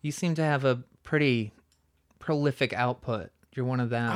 You 0.00 0.10
seem 0.10 0.34
to 0.36 0.42
have 0.42 0.64
a 0.64 0.82
pretty 1.04 1.52
prolific 2.18 2.72
output. 2.72 3.30
You're 3.54 3.66
one 3.66 3.80
of 3.80 3.90
them. 3.90 4.10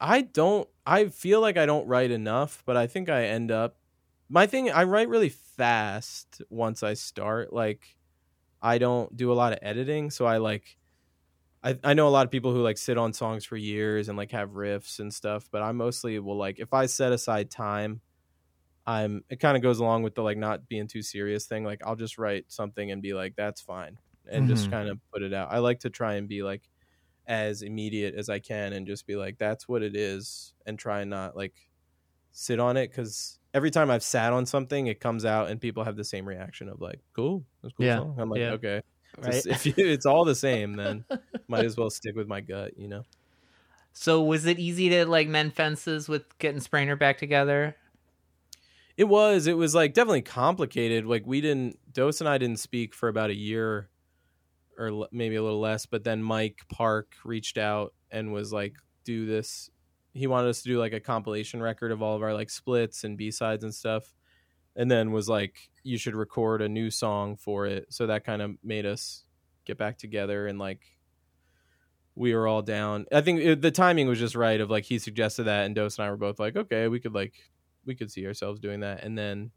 I 0.00 0.22
don't 0.22 0.68
I 0.86 1.06
feel 1.08 1.40
like 1.40 1.56
I 1.56 1.66
don't 1.66 1.86
write 1.86 2.10
enough, 2.10 2.62
but 2.64 2.76
I 2.76 2.86
think 2.86 3.08
I 3.08 3.24
end 3.24 3.50
up 3.50 3.76
my 4.28 4.46
thing 4.46 4.70
I 4.70 4.84
write 4.84 5.08
really 5.08 5.28
fast 5.28 6.42
once 6.50 6.82
I 6.82 6.94
start. 6.94 7.52
Like 7.52 7.95
I 8.66 8.78
don't 8.78 9.16
do 9.16 9.32
a 9.32 9.34
lot 9.34 9.52
of 9.54 9.60
editing, 9.62 10.10
so 10.10 10.26
I 10.26 10.38
like 10.38 10.78
I, 11.62 11.78
I 11.84 11.94
know 11.94 12.08
a 12.08 12.10
lot 12.10 12.26
of 12.26 12.30
people 12.32 12.52
who 12.52 12.62
like 12.62 12.78
sit 12.78 12.98
on 12.98 13.12
songs 13.12 13.44
for 13.44 13.56
years 13.56 14.08
and 14.08 14.16
like 14.18 14.30
have 14.32 14.50
riffs 14.52 15.00
and 15.00 15.12
stuff, 15.12 15.48
but 15.50 15.62
I 15.62 15.72
mostly 15.72 16.18
will 16.20 16.36
like 16.36 16.58
if 16.60 16.72
I 16.74 16.86
set 16.86 17.12
aside 17.12 17.50
time, 17.50 18.02
I'm 18.86 19.24
it 19.30 19.36
kind 19.40 19.56
of 19.56 19.62
goes 19.62 19.80
along 19.80 20.02
with 20.04 20.14
the 20.14 20.22
like 20.22 20.38
not 20.38 20.68
being 20.68 20.86
too 20.88 21.02
serious 21.02 21.46
thing. 21.46 21.64
Like 21.64 21.82
I'll 21.84 21.96
just 21.96 22.18
write 22.18 22.52
something 22.52 22.90
and 22.90 23.02
be 23.02 23.14
like, 23.14 23.34
that's 23.36 23.60
fine. 23.60 23.98
And 24.30 24.46
just 24.48 24.68
Mhm. 24.68 24.70
kind 24.70 24.88
of 24.90 25.00
put 25.12 25.22
it 25.22 25.34
out. 25.34 25.52
I 25.52 25.58
like 25.58 25.80
to 25.80 25.90
try 25.90 26.14
and 26.14 26.28
be 26.28 26.42
like 26.42 26.70
as 27.26 27.62
immediate 27.62 28.14
as 28.16 28.28
I 28.30 28.40
can 28.40 28.72
and 28.74 28.86
just 28.86 29.06
be 29.06 29.16
like, 29.16 29.38
that's 29.38 29.68
what 29.68 29.82
it 29.84 29.96
is, 29.96 30.54
and 30.66 30.78
try 30.78 31.02
and 31.02 31.10
not 31.10 31.36
like 31.36 31.54
sit 32.32 32.60
on 32.60 32.76
it 32.76 32.90
because 32.90 33.40
every 33.56 33.70
time 33.72 33.90
I've 33.90 34.04
sat 34.04 34.32
on 34.34 34.46
something, 34.46 34.88
it 34.88 35.00
comes 35.00 35.24
out 35.24 35.50
and 35.50 35.60
people 35.60 35.84
have 35.84 35.96
the 35.96 36.04
same 36.04 36.26
reaction 36.28 36.68
of 36.68 36.80
like, 36.80 37.00
cool, 37.14 37.46
that's 37.62 37.74
cool 37.74 37.86
Yeah, 37.86 37.96
song. 37.96 38.16
I'm 38.18 38.30
like, 38.30 38.42
yeah. 38.42 38.52
okay, 38.52 38.82
right? 39.18 39.44
Just- 39.44 39.46
if 39.46 39.66
you, 39.66 39.74
it's 39.78 40.06
all 40.06 40.24
the 40.24 40.34
same, 40.34 40.76
then 40.76 41.04
might 41.48 41.64
as 41.64 41.76
well 41.76 41.90
stick 41.90 42.16
with 42.16 42.28
my 42.28 42.40
gut, 42.42 42.78
you 42.78 42.88
know? 42.88 43.04
so 43.92 44.22
was 44.22 44.46
it 44.46 44.58
easy 44.58 44.88
to 44.90 45.06
like 45.06 45.28
mend 45.28 45.54
fences 45.54 46.08
with 46.08 46.38
getting 46.38 46.60
Spraynard 46.60 46.98
back 46.98 47.18
together? 47.18 47.76
It 48.96 49.04
was. 49.04 49.46
It 49.46 49.56
was 49.56 49.74
like 49.74 49.94
definitely 49.94 50.22
complicated. 50.22 51.04
Like 51.06 51.26
we 51.26 51.40
didn't. 51.40 51.78
Dose 51.92 52.20
and 52.20 52.28
I 52.28 52.38
didn't 52.38 52.60
speak 52.60 52.94
for 52.94 53.08
about 53.08 53.30
a 53.30 53.34
year, 53.36 53.90
or 54.78 55.08
maybe 55.12 55.36
a 55.36 55.42
little 55.42 55.60
less. 55.60 55.86
But 55.86 56.04
then 56.04 56.22
Mike 56.22 56.60
Park 56.70 57.14
reached 57.24 57.58
out 57.58 57.94
and 58.10 58.32
was 58.32 58.52
like, 58.52 58.74
"Do 59.04 59.26
this." 59.26 59.70
He 60.16 60.26
wanted 60.26 60.48
us 60.48 60.62
to 60.62 60.68
do 60.68 60.78
like 60.78 60.92
a 60.92 61.00
compilation 61.00 61.60
record 61.62 61.92
of 61.92 62.02
all 62.02 62.16
of 62.16 62.22
our 62.22 62.34
like 62.34 62.50
splits 62.50 63.04
and 63.04 63.16
B 63.18 63.30
sides 63.30 63.62
and 63.64 63.74
stuff, 63.74 64.14
and 64.74 64.90
then 64.90 65.12
was 65.12 65.28
like, 65.28 65.68
"You 65.82 65.98
should 65.98 66.14
record 66.16 66.62
a 66.62 66.68
new 66.68 66.90
song 66.90 67.36
for 67.36 67.66
it." 67.66 67.86
So 67.92 68.06
that 68.08 68.24
kind 68.24 68.42
of 68.42 68.56
made 68.64 68.86
us 68.86 69.24
get 69.64 69.78
back 69.78 69.98
together 69.98 70.46
and 70.46 70.58
like 70.58 70.80
we 72.14 72.34
were 72.34 72.48
all 72.48 72.62
down. 72.62 73.04
I 73.12 73.20
think 73.20 73.40
it, 73.40 73.60
the 73.60 73.70
timing 73.70 74.08
was 74.08 74.18
just 74.18 74.34
right. 74.34 74.60
Of 74.60 74.70
like 74.70 74.84
he 74.84 74.98
suggested 74.98 75.44
that, 75.44 75.66
and 75.66 75.74
Dose 75.74 75.98
and 75.98 76.06
I 76.06 76.10
were 76.10 76.16
both 76.16 76.38
like, 76.40 76.56
"Okay, 76.56 76.88
we 76.88 76.98
could 77.00 77.14
like." 77.14 77.34
we 77.84 77.94
could 77.94 78.10
see 78.10 78.26
ourselves 78.26 78.58
doing 78.58 78.80
that 78.80 79.04
and 79.04 79.16
then 79.16 79.52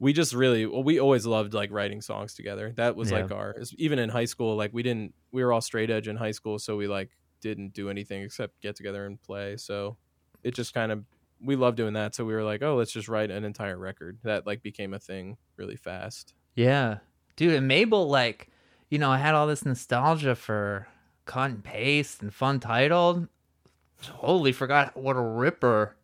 we 0.00 0.12
just 0.12 0.34
really 0.34 0.66
well 0.66 0.82
we 0.82 0.98
always 0.98 1.24
loved 1.24 1.54
like 1.54 1.70
writing 1.70 2.00
songs 2.00 2.34
together 2.34 2.72
that 2.76 2.96
was 2.96 3.10
Yeah. 3.12 3.22
like 3.22 3.30
our 3.30 3.54
even 3.78 4.00
in 4.00 4.08
high 4.08 4.24
school 4.24 4.56
like 4.56 4.72
we 4.72 4.82
didn't 4.82 5.14
we 5.30 5.44
were 5.44 5.52
all 5.52 5.60
straight 5.60 5.88
edge 5.90 6.08
in 6.08 6.16
high 6.16 6.32
school 6.32 6.58
so 6.58 6.76
we 6.76 6.88
like 6.88 7.10
didn't 7.44 7.72
do 7.74 7.88
anything 7.90 8.22
except 8.22 8.60
get 8.60 8.74
together 8.74 9.06
and 9.06 9.22
play 9.22 9.56
so 9.56 9.96
it 10.42 10.54
just 10.54 10.74
kind 10.74 10.90
of 10.90 11.04
we 11.40 11.54
loved 11.54 11.76
doing 11.76 11.92
that 11.92 12.14
so 12.14 12.24
we 12.24 12.32
were 12.32 12.42
like 12.42 12.62
oh 12.62 12.74
let's 12.74 12.90
just 12.90 13.06
write 13.08 13.30
an 13.30 13.44
entire 13.44 13.78
record 13.78 14.18
that 14.24 14.46
like 14.46 14.62
became 14.62 14.94
a 14.94 14.98
thing 14.98 15.36
really 15.56 15.76
fast 15.76 16.34
Yeah. 16.54 16.98
Dude, 17.36 17.54
and 17.54 17.66
Mable, 17.66 18.08
like, 18.08 18.48
you 18.90 18.98
know, 18.98 19.10
I 19.10 19.18
had 19.18 19.34
all 19.34 19.48
this 19.48 19.64
nostalgia 19.64 20.36
for 20.36 20.86
cut 21.24 21.50
and 21.50 21.64
paste 21.64 22.22
and 22.22 22.30
Funtitled. 22.30 23.28
Totally 24.00 24.52
forgot 24.52 24.96
what 24.96 25.16
a 25.16 25.20
ripper 25.20 25.96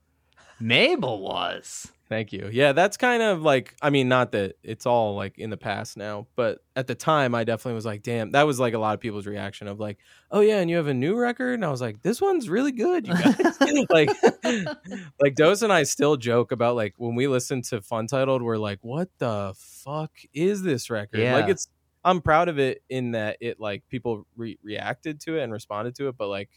Mable 0.59 1.21
was. 1.21 1.93
Thank 2.11 2.33
you. 2.33 2.51
Yeah, 2.53 2.73
that's 2.73 2.97
kind 2.97 3.23
of 3.23 3.43
like 3.43 3.77
I 3.81 3.91
mean, 3.91 4.09
not 4.09 4.33
that 4.33 4.57
it's 4.65 4.85
all 4.85 5.15
like 5.15 5.39
in 5.39 5.49
the 5.49 5.57
past 5.57 5.97
now, 5.97 6.27
but 6.35 6.59
at 6.75 6.89
the 6.89 6.97
time 6.97 7.37
I 7.37 7.45
definitely 7.45 7.75
was 7.75 7.87
like, 7.87 8.03
damn, 8.03 8.33
that 8.33 8.49
was 8.49 8.59
like 8.59 8.75
a 8.75 8.81
lot 8.81 8.95
of 8.95 9.01
people's 9.01 9.29
reaction 9.29 9.69
of 9.69 9.79
like, 9.79 9.97
oh 10.33 10.41
yeah, 10.41 10.59
and 10.59 10.69
you 10.69 10.77
have 10.77 10.89
a 10.89 10.95
new 10.95 11.17
record? 11.17 11.55
And 11.55 11.65
I 11.65 11.71
was 11.71 11.81
like, 11.81 12.03
this 12.03 12.21
one's 12.21 12.49
really 12.49 12.73
good, 12.73 13.07
you 13.07 13.15
guys. 13.15 13.57
like 13.91 14.11
like 15.21 15.37
Dose 15.37 15.63
and 15.63 15.73
I 15.73 15.85
still 15.85 16.17
joke 16.17 16.51
about 16.51 16.75
like 16.75 16.95
when 16.97 17.15
we 17.15 17.29
listen 17.29 17.63
to 17.63 17.81
Funtitled, 17.81 18.43
we're 18.43 18.57
like, 18.57 18.81
what 18.83 19.09
the 19.19 19.55
fuck 19.57 20.11
is 20.35 20.63
this 20.63 20.91
record? 20.91 21.21
Yeah. 21.21 21.37
Like 21.37 21.49
it's 21.49 21.69
I'm 22.05 22.23
proud 22.23 22.49
of 22.49 22.59
it 22.59 22.83
in 22.89 23.13
that 23.13 23.37
it 23.41 23.61
like 23.61 23.85
people 23.89 24.27
re- 24.35 24.59
reacted 24.65 25.21
to 25.21 25.39
it 25.39 25.45
and 25.45 25.53
responded 25.53 25.95
to 25.95 26.09
it, 26.09 26.17
but 26.19 26.27
like 26.27 26.51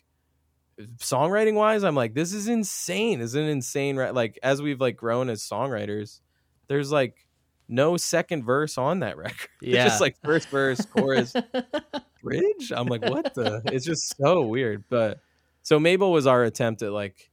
songwriting 0.97 1.53
wise, 1.55 1.83
I'm 1.83 1.95
like, 1.95 2.13
this 2.13 2.33
is 2.33 2.47
insane. 2.47 3.19
This 3.19 3.29
is 3.29 3.35
an 3.35 3.43
insane 3.47 3.95
re- 3.95 4.11
like 4.11 4.39
as 4.43 4.61
we've 4.61 4.81
like 4.81 4.95
grown 4.97 5.29
as 5.29 5.41
songwriters, 5.41 6.19
there's 6.67 6.91
like 6.91 7.27
no 7.67 7.97
second 7.97 8.43
verse 8.43 8.77
on 8.77 8.99
that 8.99 9.17
record. 9.17 9.49
It's 9.61 9.71
Yeah. 9.73 9.85
just 9.85 10.01
like 10.01 10.17
first 10.23 10.49
verse, 10.49 10.83
chorus, 10.85 11.33
bridge. 12.23 12.71
I'm 12.75 12.87
like, 12.87 13.03
what 13.03 13.33
the? 13.33 13.61
It's 13.65 13.85
just 13.85 14.15
so 14.17 14.41
weird. 14.43 14.83
But 14.89 15.19
so 15.61 15.79
Mable 15.79 16.11
was 16.11 16.27
our 16.27 16.43
attempt 16.43 16.81
at 16.81 16.91
like 16.91 17.29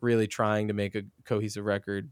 really 0.00 0.26
trying 0.26 0.68
to 0.68 0.74
make 0.74 0.94
a 0.94 1.02
cohesive 1.24 1.64
record 1.64 2.10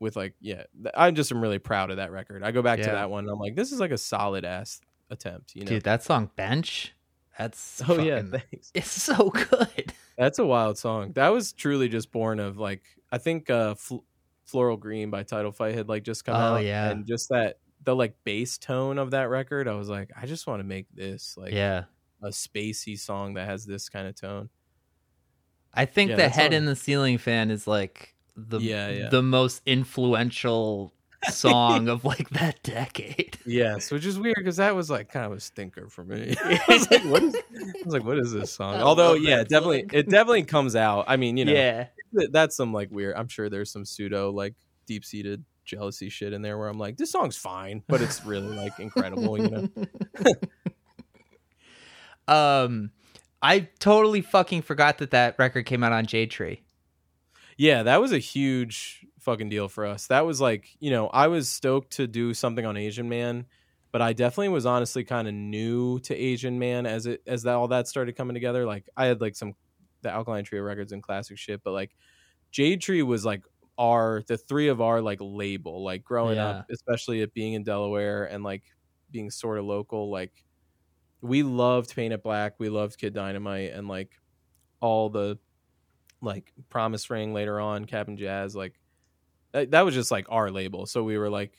with 0.00 0.16
like, 0.16 0.34
yeah, 0.40 0.64
I 0.94 1.10
just 1.10 1.30
am 1.32 1.40
really 1.40 1.58
proud 1.58 1.90
of 1.90 1.96
that 1.98 2.10
record. 2.12 2.42
I 2.42 2.50
go 2.50 2.62
back 2.62 2.80
to 2.80 2.86
that 2.86 3.10
one. 3.10 3.24
And 3.24 3.30
I'm 3.32 3.38
like, 3.38 3.54
this 3.56 3.72
is 3.72 3.80
like 3.80 3.90
a 3.90 3.98
solid 3.98 4.44
ass 4.44 4.80
attempt, 5.10 5.54
you 5.54 5.64
know? 5.64 5.68
Dude, 5.70 5.84
that 5.84 6.02
song 6.02 6.30
Bench, 6.36 6.92
that's 7.38 7.82
oh 7.88 7.98
yeah, 8.00 8.22
thanks. 8.22 8.70
it's 8.74 8.90
so 8.90 9.30
good. 9.30 9.92
That's 10.16 10.38
a 10.38 10.46
wild 10.46 10.78
song. 10.78 11.12
That 11.14 11.28
was 11.28 11.52
truly 11.52 11.88
just 11.88 12.12
born 12.12 12.38
of 12.40 12.58
like 12.58 12.82
I 13.10 13.18
think 13.18 13.50
uh 13.50 13.74
Fl- 13.74 14.04
Floral 14.44 14.76
Green 14.76 15.10
by 15.10 15.22
Title 15.22 15.52
Fight 15.52 15.74
had 15.74 15.88
like 15.88 16.02
just 16.04 16.24
come 16.24 16.36
Oh, 16.36 16.56
out 16.56 16.64
yeah. 16.64 16.90
and 16.90 17.06
just 17.06 17.28
that 17.30 17.58
the 17.82 17.94
like 17.96 18.14
bass 18.24 18.56
tone 18.58 18.98
of 18.98 19.10
that 19.12 19.28
record, 19.28 19.68
I 19.68 19.74
was 19.74 19.88
like 19.88 20.10
I 20.20 20.26
just 20.26 20.46
want 20.46 20.60
to 20.60 20.64
make 20.64 20.86
this 20.94 21.36
like 21.36 21.52
yeah. 21.52 21.84
a 22.22 22.28
spacey 22.28 22.98
song 22.98 23.34
that 23.34 23.46
has 23.46 23.64
this 23.66 23.88
kind 23.88 24.06
of 24.06 24.14
tone. 24.14 24.48
I 25.72 25.86
think 25.86 26.10
Yeah, 26.10 26.16
the 26.16 26.28
head 26.28 26.52
song- 26.52 26.58
in 26.58 26.64
the 26.66 26.76
ceiling 26.76 27.18
fan 27.18 27.50
is 27.50 27.66
like 27.66 28.14
the 28.36 28.58
Yeah, 28.60 28.88
yeah. 28.90 29.08
the 29.08 29.22
most 29.22 29.62
influential 29.66 30.92
song 31.32 31.88
of 31.88 32.04
like 32.04 32.30
that 32.30 32.62
decade. 32.62 33.38
Yes, 33.46 33.90
which 33.90 34.06
is 34.06 34.18
weird 34.18 34.36
because 34.38 34.56
that 34.56 34.74
was 34.74 34.88
like 34.88 35.10
kind 35.10 35.26
of 35.26 35.32
a 35.32 35.40
stinker 35.40 35.88
for 35.88 36.02
me. 36.02 36.34
I 36.44 36.60
was 36.68 36.90
like, 36.90 37.04
what 37.04 37.22
is? 37.22 37.34
I 37.36 37.82
was 37.84 37.94
like, 37.94 38.04
what 38.04 38.18
is 38.18 38.32
this 38.32 38.50
song? 38.50 38.76
Although, 38.76 39.14
yeah, 39.14 39.42
definitely, 39.44 39.80
song. 39.80 39.90
it 39.92 40.08
definitely 40.08 40.44
comes 40.44 40.74
out. 40.74 41.04
I 41.08 41.16
mean, 41.16 41.36
you 41.36 41.44
know, 41.44 41.52
yeah. 41.52 41.88
that's 42.30 42.56
some 42.56 42.72
like 42.72 42.90
weird. 42.90 43.16
I'm 43.16 43.28
sure 43.28 43.50
there's 43.50 43.70
some 43.70 43.84
pseudo 43.84 44.30
like 44.30 44.54
deep 44.86 45.04
seated 45.04 45.44
jealousy 45.64 46.08
shit 46.08 46.32
in 46.32 46.40
there 46.40 46.56
where 46.56 46.68
I'm 46.68 46.78
like, 46.78 46.96
this 46.96 47.10
song's 47.10 47.36
fine, 47.36 47.82
but 47.86 48.00
it's 48.00 48.24
really 48.24 48.56
like 48.56 48.78
incredible, 48.78 49.38
you 49.38 49.50
know? 49.50 49.68
um 52.26 52.90
I 53.42 53.68
totally 53.78 54.22
fucking 54.22 54.62
forgot 54.62 54.98
that 54.98 55.10
that 55.10 55.38
record 55.38 55.66
came 55.66 55.84
out 55.84 55.92
on 55.92 56.06
Jade 56.06 56.30
Tree. 56.30 56.62
Yeah, 57.58 57.82
that 57.82 58.00
was 58.00 58.10
a 58.10 58.18
huge 58.18 59.03
fucking 59.24 59.48
deal 59.48 59.68
for 59.68 59.86
us. 59.86 60.06
That 60.08 60.26
was 60.26 60.40
like, 60.40 60.68
you 60.80 60.90
know, 60.90 61.08
I 61.08 61.28
was 61.28 61.48
stoked 61.48 61.92
to 61.94 62.06
do 62.06 62.34
something 62.34 62.64
on 62.64 62.76
Asian 62.76 63.08
Man, 63.08 63.46
but 63.92 64.02
I 64.02 64.12
definitely 64.12 64.50
was 64.50 64.66
honestly 64.66 65.04
kind 65.04 65.26
of 65.26 65.34
new 65.34 65.98
to 66.00 66.14
Asian 66.14 66.58
Man 66.58 66.86
as 66.86 67.06
it 67.06 67.22
as 67.26 67.44
that 67.44 67.54
all 67.54 67.68
that 67.68 67.88
started 67.88 68.16
coming 68.16 68.34
together. 68.34 68.66
Like 68.66 68.88
I 68.96 69.06
had 69.06 69.20
like 69.20 69.34
some 69.36 69.54
the 70.02 70.10
Alkaline 70.10 70.44
Trio 70.44 70.62
records 70.62 70.92
and 70.92 71.02
classic 71.02 71.38
shit, 71.38 71.62
but 71.64 71.72
like 71.72 71.96
Jade 72.50 72.80
Tree 72.80 73.02
was 73.02 73.24
like 73.24 73.42
our 73.78 74.22
the 74.26 74.36
three 74.36 74.68
of 74.68 74.80
our 74.80 75.00
like 75.00 75.18
label. 75.20 75.82
Like 75.82 76.04
growing 76.04 76.38
up, 76.38 76.66
especially 76.70 77.20
it 77.20 77.34
being 77.34 77.54
in 77.54 77.64
Delaware 77.64 78.24
and 78.24 78.44
like 78.44 78.62
being 79.10 79.30
sort 79.30 79.58
of 79.58 79.64
local, 79.64 80.10
like 80.10 80.32
we 81.20 81.42
loved 81.42 81.94
Paint 81.94 82.12
It 82.12 82.22
Black, 82.22 82.54
we 82.58 82.68
loved 82.68 82.98
Kid 82.98 83.14
Dynamite, 83.14 83.72
and 83.72 83.88
like 83.88 84.10
all 84.80 85.08
the 85.08 85.38
like 86.20 86.52
Promise 86.68 87.10
Ring 87.10 87.32
later 87.32 87.60
on, 87.60 87.84
Cap'n 87.84 88.16
Jazz, 88.16 88.54
like 88.54 88.74
that, 89.54 89.70
that 89.70 89.84
was 89.86 89.94
just 89.94 90.10
like 90.10 90.26
our 90.28 90.50
label. 90.50 90.84
So 90.84 91.02
we 91.02 91.16
were 91.16 91.30
like, 91.30 91.52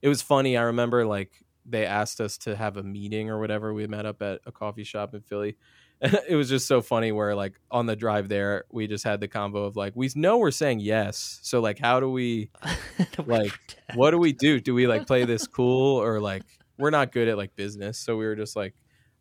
it 0.00 0.08
was 0.08 0.22
funny. 0.22 0.56
I 0.56 0.62
remember 0.62 1.04
like 1.04 1.32
they 1.66 1.84
asked 1.84 2.20
us 2.20 2.38
to 2.38 2.54
have 2.54 2.76
a 2.76 2.84
meeting 2.84 3.28
or 3.28 3.40
whatever. 3.40 3.74
We 3.74 3.86
met 3.88 4.06
up 4.06 4.22
at 4.22 4.40
a 4.46 4.52
coffee 4.52 4.84
shop 4.84 5.14
in 5.14 5.22
Philly. 5.22 5.56
And 6.00 6.16
it 6.28 6.36
was 6.36 6.48
just 6.48 6.68
so 6.68 6.80
funny 6.80 7.10
where 7.10 7.34
like 7.34 7.58
on 7.70 7.86
the 7.86 7.96
drive 7.96 8.28
there, 8.28 8.64
we 8.70 8.86
just 8.86 9.02
had 9.02 9.20
the 9.20 9.26
combo 9.26 9.64
of 9.64 9.74
like, 9.74 9.94
we 9.96 10.08
know 10.14 10.38
we're 10.38 10.52
saying 10.52 10.78
yes. 10.78 11.40
So 11.42 11.60
like, 11.60 11.80
how 11.80 11.98
do 11.98 12.08
we, 12.08 12.50
Like, 13.26 13.52
what 13.94 14.10
do 14.10 14.18
we 14.18 14.32
do? 14.32 14.60
Do 14.60 14.74
we 14.74 14.86
like 14.86 15.06
play 15.06 15.24
this 15.24 15.46
cool 15.46 16.00
or 16.00 16.20
like 16.20 16.44
we're 16.78 16.90
not 16.90 17.12
good 17.12 17.28
at 17.28 17.36
like 17.36 17.56
business? 17.56 17.98
So 17.98 18.16
we 18.16 18.26
were 18.26 18.36
just 18.36 18.56
like, 18.56 18.74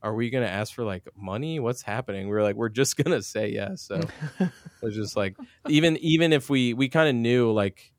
are 0.04 0.14
we 0.14 0.30
gonna 0.30 0.46
ask 0.46 0.74
for 0.74 0.84
like 0.84 1.04
money? 1.16 1.60
What's 1.60 1.82
happening? 1.82 2.28
We 2.28 2.34
were 2.34 2.44
like, 2.44 2.56
we're 2.56 2.70
just 2.70 2.98
gonna 3.04 3.22
say 3.22 3.50
yes. 3.50 3.82
So 3.82 4.02
it 4.40 4.52
was 4.82 4.96
just 4.96 5.16
like 5.16 5.36
even 5.68 5.98
even 5.98 6.34
if 6.34 6.50
we 6.50 6.74
we 6.74 6.90
kind 6.90 7.10
of 7.10 7.16
knew 7.16 7.52
like 7.52 7.92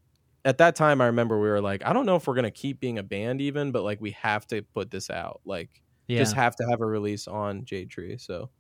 at 0.45 0.59
that 0.59 0.77
time 0.77 1.01
I 1.01 1.07
remember 1.07 1.39
we 1.41 1.49
were 1.49 1.61
like, 1.61 1.83
I 1.85 1.93
don't 1.93 2.07
know 2.07 2.17
if 2.17 2.27
we're 2.27 2.35
gonna 2.35 2.51
keep 2.51 2.81
being 2.81 2.99
a 2.99 3.03
band 3.03 3.41
even, 3.41 3.73
but 3.73 3.83
like 3.83 4.01
we 4.01 4.13
have 4.13 4.47
to 4.49 4.63
put 4.63 4.91
this 4.91 5.11
out. 5.11 5.41
Like 5.45 5.83
yeah. 6.07 6.19
just 6.19 6.35
have 6.37 6.57
to 6.57 6.65
have 6.71 6.81
a 6.81 6.87
release 6.87 7.27
on 7.29 7.65
Jade 7.65 7.91
Tree. 7.91 8.17
So 8.19 8.51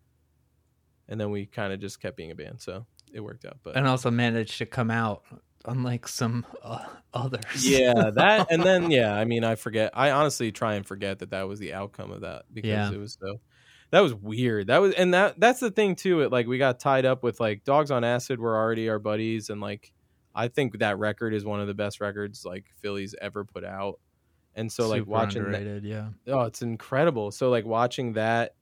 and 1.08 1.20
then 1.20 1.30
we 1.30 1.46
kind 1.46 1.72
of 1.72 1.80
just 1.80 2.00
kept 2.00 2.16
being 2.16 2.30
a 2.30 2.34
band. 2.34 2.60
So 2.60 2.86
it 3.12 3.20
worked 3.20 3.44
out. 3.44 3.58
But 3.62 3.76
and 3.76 3.86
also 3.86 4.10
managed 4.10 4.58
to 4.58 4.66
come 4.66 4.90
out 4.90 5.22
unlike 5.64 6.06
some 6.06 6.46
uh, 6.62 6.84
others. 7.12 7.68
yeah 7.68 8.10
that 8.14 8.46
and 8.50 8.62
then 8.62 8.90
yeah 8.92 9.12
i 9.14 9.24
mean 9.24 9.42
i 9.42 9.56
forget 9.56 9.90
i 9.92 10.12
honestly 10.12 10.52
try 10.52 10.74
and 10.74 10.86
forget 10.86 11.18
that 11.18 11.30
that 11.30 11.48
was 11.48 11.58
the 11.58 11.74
outcome 11.74 12.12
of 12.12 12.20
that 12.20 12.44
because 12.52 12.68
Yeah. 12.68 12.92
it 12.92 12.98
was 12.98 13.18
so 13.20 13.40
that 13.90 14.00
was 14.00 14.14
weird 14.14 14.68
that 14.68 14.78
was 14.78 14.94
and 14.94 15.12
that 15.14 15.38
that's 15.40 15.58
the 15.58 15.72
thing 15.72 15.96
too 15.96 16.20
it 16.20 16.30
like 16.30 16.46
we 16.46 16.58
got 16.58 16.78
tied 16.78 17.04
up 17.04 17.24
with 17.24 17.40
like 17.40 17.64
dogs 17.64 17.90
on 17.90 18.04
acid 18.04 18.38
were 18.38 18.56
already 18.56 18.88
our 18.88 19.00
buddies 19.00 19.50
and 19.50 19.60
like 19.60 19.92
i 20.34 20.48
think 20.48 20.78
that 20.78 20.98
record 20.98 21.34
is 21.34 21.44
one 21.44 21.60
of 21.60 21.66
the 21.66 21.74
best 21.74 22.00
records 22.00 22.44
like 22.44 22.66
philly's 22.80 23.14
ever 23.20 23.44
put 23.44 23.64
out. 23.64 23.98
And 24.54 24.72
so 24.72 24.88
like 24.88 25.06
watching 25.06 25.52
that, 25.52 25.82
yeah. 25.84 26.08
oh 26.26 26.40
it's 26.40 26.62
incredible. 26.62 27.30
So 27.30 27.48
like 27.48 27.64
watching 27.64 28.14
that 28.14 28.54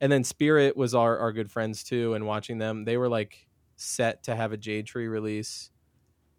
and 0.00 0.12
then 0.12 0.24
spirit 0.24 0.76
was 0.76 0.94
our 0.94 1.18
our 1.18 1.32
good 1.32 1.50
friends 1.50 1.82
too 1.82 2.12
and 2.12 2.26
watching 2.26 2.58
them 2.58 2.84
they 2.84 2.98
were 2.98 3.08
like 3.08 3.46
set 3.76 4.24
to 4.24 4.36
have 4.36 4.52
a 4.52 4.58
jade 4.58 4.86
tree 4.86 5.08
release 5.08 5.70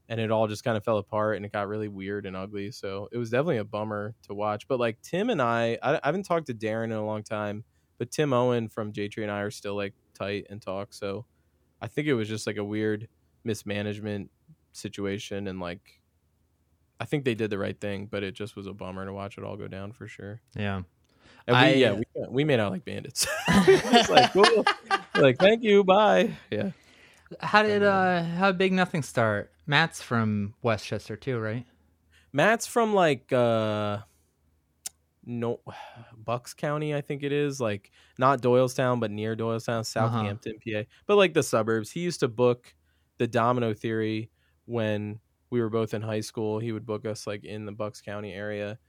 and 0.09 0.21
it 0.21 0.29
all 0.29 0.47
just 0.47 0.63
kind 0.63 0.77
of 0.77 0.83
fell 0.83 0.99
apart 0.99 1.37
and 1.37 1.45
it 1.45 1.51
got 1.51 1.67
really 1.67 1.87
weird 1.87 2.27
and 2.27 2.35
ugly. 2.35 2.71
So 2.71 3.09
it 3.11 3.17
was 3.17 3.31
definitely 3.31 3.57
a 3.57 3.65
bummer 3.65 4.13
to 4.27 4.35
watch. 4.35 4.67
But 4.67 4.79
like 4.79 5.01
tim 5.01 5.31
and 5.31 5.41
i 5.41 5.79
i, 5.81 5.95
I 5.95 6.01
haven't 6.03 6.23
talked 6.23 6.47
to 6.47 6.53
darren 6.53 6.85
in 6.85 6.91
a 6.91 7.05
long 7.05 7.23
time 7.23 7.63
but 7.97 8.11
tim 8.11 8.31
owen 8.31 8.69
from 8.69 8.91
jade 8.91 9.11
tree 9.11 9.23
and 9.23 9.31
i 9.31 9.39
are 9.39 9.49
still 9.49 9.75
like 9.75 9.95
tight 10.13 10.45
and 10.51 10.61
talk. 10.61 10.93
So 10.93 11.25
i 11.81 11.87
think 11.87 12.07
it 12.07 12.13
was 12.13 12.29
just 12.29 12.45
like 12.45 12.57
a 12.57 12.63
weird 12.63 13.07
mismanagement 13.43 14.29
situation 14.77 15.47
and 15.47 15.59
like 15.59 15.99
i 16.99 17.05
think 17.05 17.25
they 17.25 17.35
did 17.35 17.49
the 17.49 17.57
right 17.57 17.79
thing 17.81 18.05
but 18.09 18.23
it 18.23 18.33
just 18.33 18.55
was 18.55 18.67
a 18.67 18.73
bummer 18.73 19.05
to 19.05 19.11
watch 19.13 19.37
it 19.37 19.43
all 19.43 19.57
go 19.57 19.67
down 19.67 19.91
for 19.91 20.07
sure 20.07 20.39
Yeah. 20.55 20.77
and 21.47 21.55
we, 21.55 21.55
I- 21.55 21.73
yeah, 21.73 21.91
we, 21.93 22.03
we 22.29 22.43
made 22.43 22.59
out 22.59 22.71
like 22.71 22.83
bandits. 22.85 23.25
it's 23.47 24.09
like, 24.09 24.33
cool. 24.33 24.65
like, 25.15 25.37
thank 25.39 25.63
you, 25.63 25.83
bye. 25.83 26.31
Yeah. 26.51 26.71
How 27.39 27.61
did 27.63 27.83
uh 27.83 28.23
how 28.23 28.51
Big 28.51 28.71
Nothing 28.73 29.01
start? 29.03 29.51
Matt's 29.65 30.01
from 30.01 30.53
West 30.61 30.85
Chester 30.85 31.15
too, 31.15 31.39
right? 31.39 31.65
Matt's 32.33 32.65
from 32.67 32.93
like 32.93 33.31
uh 33.33 33.99
no 35.25 35.59
Bucks 36.17 36.53
County, 36.53 36.95
I 36.95 37.01
think 37.01 37.23
it 37.23 37.31
is. 37.31 37.59
Like 37.59 37.91
not 38.17 38.41
Doylestown, 38.41 38.99
but 38.99 39.11
near 39.11 39.35
Doylestown, 39.35 39.85
Southampton, 39.85 40.53
PA. 40.65 40.83
But 41.05 41.15
like 41.17 41.33
the 41.33 41.43
suburbs. 41.43 41.91
He 41.91 41.99
used 42.01 42.21
to 42.21 42.27
book 42.27 42.73
the 43.17 43.27
Domino 43.27 43.73
Theory 43.73 44.29
when 44.67 45.21
we 45.51 45.61
were 45.61 45.71
both 45.71 45.95
in 45.95 46.03
high 46.03 46.21
school. 46.21 46.59
He 46.59 46.73
would 46.73 46.85
book 46.87 47.07
us 47.07 47.27
like 47.27 47.45
in 47.45 47.65
the 47.65 47.73
Bucks 47.73 48.01
County 48.01 48.33
area. 48.33 48.79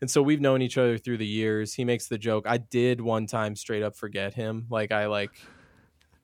And 0.00 0.10
so 0.10 0.22
we've 0.22 0.40
known 0.42 0.62
each 0.62 0.78
other 0.78 0.98
through 0.98 1.18
the 1.18 1.26
years. 1.26 1.74
He 1.74 1.84
makes 1.84 2.08
the 2.08 2.18
joke. 2.18 2.46
I 2.48 2.58
did 2.58 3.00
one 3.02 3.26
time 3.26 3.56
straight 3.56 3.82
up 3.84 3.96
forget 3.96 4.34
him. 4.34 4.66
Like 4.70 4.92
I 4.92 5.06
like 5.06 5.50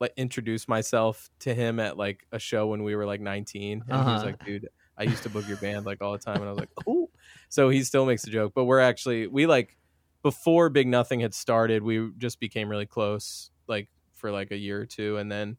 like 0.00 0.12
introduced 0.16 0.68
myself 0.68 1.30
to 1.40 1.54
him 1.54 1.78
at 1.80 1.96
like 1.96 2.26
a 2.32 2.38
show 2.38 2.68
when 2.68 2.82
we 2.82 2.96
were 2.96 3.06
like 3.06 3.20
19 3.20 3.84
and 3.88 4.06
he 4.08 4.12
was 4.12 4.22
Uh-huh. 4.22 4.24
like, 4.24 4.38
"Dude, 4.44 4.68
I 4.96 5.04
used 5.04 5.24
to 5.24 5.30
book 5.30 5.46
your 5.46 5.58
band 5.58 5.86
like 5.86 6.02
all 6.02 6.12
the 6.12 6.18
time." 6.18 6.40
And 6.40 6.46
I 6.46 6.50
was 6.50 6.58
like, 6.60 6.70
"Oh." 6.86 7.10
So 7.50 7.68
he 7.68 7.82
still 7.84 8.06
makes 8.06 8.24
the 8.24 8.30
joke, 8.30 8.52
but 8.54 8.64
we're 8.64 8.80
actually 8.80 9.26
we 9.26 9.46
like 9.46 9.76
before 10.22 10.70
Big 10.70 10.88
Nothing 10.88 11.20
had 11.20 11.34
started, 11.34 11.82
we 11.82 12.12
just 12.18 12.40
became 12.40 12.68
really 12.68 12.86
close 12.86 13.50
like 13.68 13.88
for 14.12 14.30
like 14.32 14.50
a 14.50 14.56
year 14.56 14.80
or 14.80 14.86
two 14.86 15.16
and 15.16 15.30
then 15.32 15.56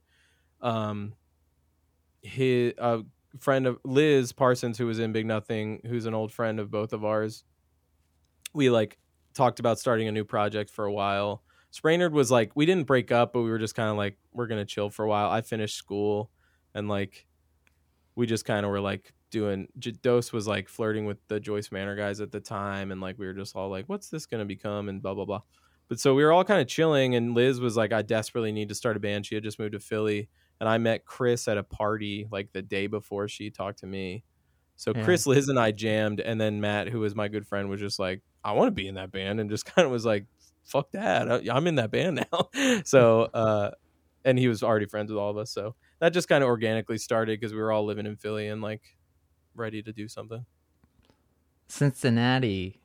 um 0.62 1.16
his 2.22 2.74
a 2.78 3.02
friend 3.40 3.66
of 3.66 3.80
Liz 3.84 4.32
Parsons 4.34 4.78
who 4.78 4.86
was 4.86 5.00
in 5.00 5.12
Big 5.12 5.26
Nothing, 5.26 5.82
who's 5.86 6.06
an 6.06 6.14
old 6.14 6.32
friend 6.32 6.60
of 6.60 6.70
both 6.72 6.94
of 6.94 7.06
ours. 7.06 7.44
We 8.54 8.70
like 8.70 8.98
talked 9.34 9.60
about 9.60 9.80
starting 9.80 10.08
a 10.08 10.12
new 10.12 10.26
project 10.26 10.70
for 10.70 10.86
a 10.86 10.92
while. 10.92 11.44
Spraynard 11.74 12.12
was 12.12 12.30
like 12.30 12.52
we 12.56 12.66
didn't 12.66 12.88
break 12.88 13.12
up, 13.12 13.34
but 13.34 13.42
we 13.42 13.50
were 13.50 13.60
just 13.60 13.76
kind 13.76 13.90
of 13.90 13.96
like 13.98 14.18
we're 14.34 14.48
gonna 14.48 14.66
chill 14.66 14.90
for 14.90 15.06
a 15.06 15.10
while. 15.10 15.30
I 15.30 15.42
finished 15.42 15.78
school, 15.78 16.30
and 16.74 16.90
like 16.90 17.26
we 18.16 18.26
just 18.26 18.46
kind 18.46 18.66
of 18.66 18.72
were 18.72 18.82
like 18.82 19.14
doing. 19.30 19.68
J- 19.80 19.92
Dose 19.92 20.34
was 20.34 20.48
like 20.48 20.68
flirting 20.68 21.06
with 21.06 21.18
the 21.30 21.40
Joyce 21.40 21.72
Manor 21.72 21.96
guys 21.96 22.20
at 22.20 22.32
the 22.32 22.42
time, 22.42 22.92
and 22.92 23.00
like 23.00 23.18
we 23.18 23.26
were 23.26 23.34
just 23.34 23.56
all 23.56 23.70
like, 23.70 23.88
"What's 23.88 24.10
this 24.10 24.26
gonna 24.26 24.46
become?" 24.46 24.90
and 24.90 25.02
blah 25.02 25.14
blah 25.14 25.26
blah. 25.26 25.42
But 25.88 26.00
so 26.00 26.14
we 26.14 26.24
were 26.24 26.34
all 26.34 26.44
kind 26.44 26.62
of 26.62 26.68
chilling, 26.68 27.16
and 27.16 27.34
Liz 27.34 27.62
was 27.62 27.78
like, 27.78 27.94
"I 27.94 28.02
desperately 28.02 28.52
need 28.52 28.70
to 28.70 28.76
start 28.76 28.98
a 28.98 29.00
band." 29.00 29.26
She 29.26 29.36
had 29.36 29.44
just 29.44 29.60
moved 29.60 29.74
to 29.74 29.80
Philly, 29.80 30.30
and 30.62 30.70
I 30.70 30.78
met 30.78 31.03
Chris 31.05 31.47
at 31.49 31.57
a 31.57 31.64
party 31.64 32.28
like 32.32 32.53
the 32.53 32.62
day 32.62 32.86
before 32.88 33.28
she 33.28 33.49
talked 33.49 33.80
to 33.80 33.88
me. 33.88 34.24
So 34.76 34.93
Yeah. 34.95 35.03
Chris, 35.03 35.26
Liz, 35.28 35.49
and 35.49 35.59
I 35.59 35.72
jammed, 35.72 36.20
and 36.22 36.39
then 36.39 36.62
Matt, 36.62 36.88
who 36.88 36.99
was 36.99 37.16
my 37.16 37.28
good 37.28 37.45
friend, 37.47 37.68
was 37.70 37.80
just 37.82 37.97
like, 37.99 38.22
"I 38.43 38.53
want 38.53 38.68
to 38.68 38.72
be 38.72 38.88
in 38.88 38.95
that 38.95 39.12
band," 39.12 39.39
and 39.39 39.49
just 39.49 39.66
kind 39.76 39.86
of 39.86 39.91
was 39.91 40.05
like, 40.05 40.26
"Fuck 40.64 40.91
that, 40.91 41.30
I- 41.32 41.47
I'm 41.51 41.66
in 41.68 41.76
that 41.76 41.89
band 41.91 42.24
now." 42.32 42.82
so 42.86 43.24
uh, 43.34 43.72
and 44.24 44.38
he 44.39 44.47
was 44.47 44.62
already 44.64 44.86
friends 44.86 45.12
with 45.12 45.20
all 45.20 45.32
of 45.32 45.38
us, 45.38 45.51
so 45.51 45.76
that 45.99 46.14
just 46.14 46.30
kind 46.30 46.43
of 46.43 46.47
organically 46.47 46.97
started 46.99 47.39
because 47.39 47.53
we 47.53 47.59
were 47.59 47.72
all 47.72 47.84
living 47.86 48.05
in 48.05 48.16
Philly 48.16 48.47
and 48.47 48.62
like 48.62 48.82
ready 49.55 49.82
to 49.84 49.91
do 49.91 50.07
something. 50.07 50.45
Cincinnati 51.68 52.82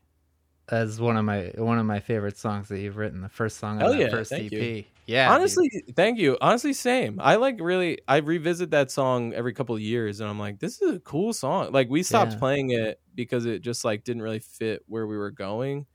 as 0.68 1.00
one 1.00 1.16
of 1.16 1.24
my 1.24 1.52
one 1.56 1.78
of 1.78 1.86
my 1.86 2.00
favorite 2.00 2.36
songs 2.38 2.68
that 2.68 2.80
you've 2.80 2.96
written. 2.96 3.20
The 3.20 3.28
first 3.28 3.58
song 3.58 3.78
Hell 3.78 3.92
on 3.92 3.98
that 3.98 4.04
yeah, 4.04 4.10
first 4.10 4.32
EP. 4.32 4.50
you. 4.52 4.84
Yeah, 5.06 5.34
dude. 5.34 5.60
Honestly, 5.60 5.68
thank 5.94 6.18
you. 6.18 6.36
Honestly, 6.40 6.72
same. 6.72 7.20
I 7.20 7.36
like 7.36 7.58
really. 7.60 7.98
I 8.08 8.18
revisit 8.18 8.70
that 8.70 8.90
song 8.90 9.32
every 9.34 9.52
couple 9.54 9.74
of 9.74 9.80
years, 9.80 10.20
and 10.20 10.28
I'm 10.30 10.38
like, 10.38 10.58
this 10.60 10.80
is 10.82 10.96
a 10.96 11.00
cool 11.00 11.32
song. 11.32 11.72
Like 11.72 11.88
we 11.88 12.02
stopped 12.04 12.32
Yeah. 12.32 12.38
playing 12.38 12.70
it 12.70 13.00
because 13.14 13.44
it 13.46 13.60
just 13.62 13.84
like 13.84 14.04
didn't 14.04 14.22
really 14.22 14.38
fit 14.40 14.82
where 14.86 15.06
we 15.06 15.16
were 15.16 15.30
going. 15.32 15.86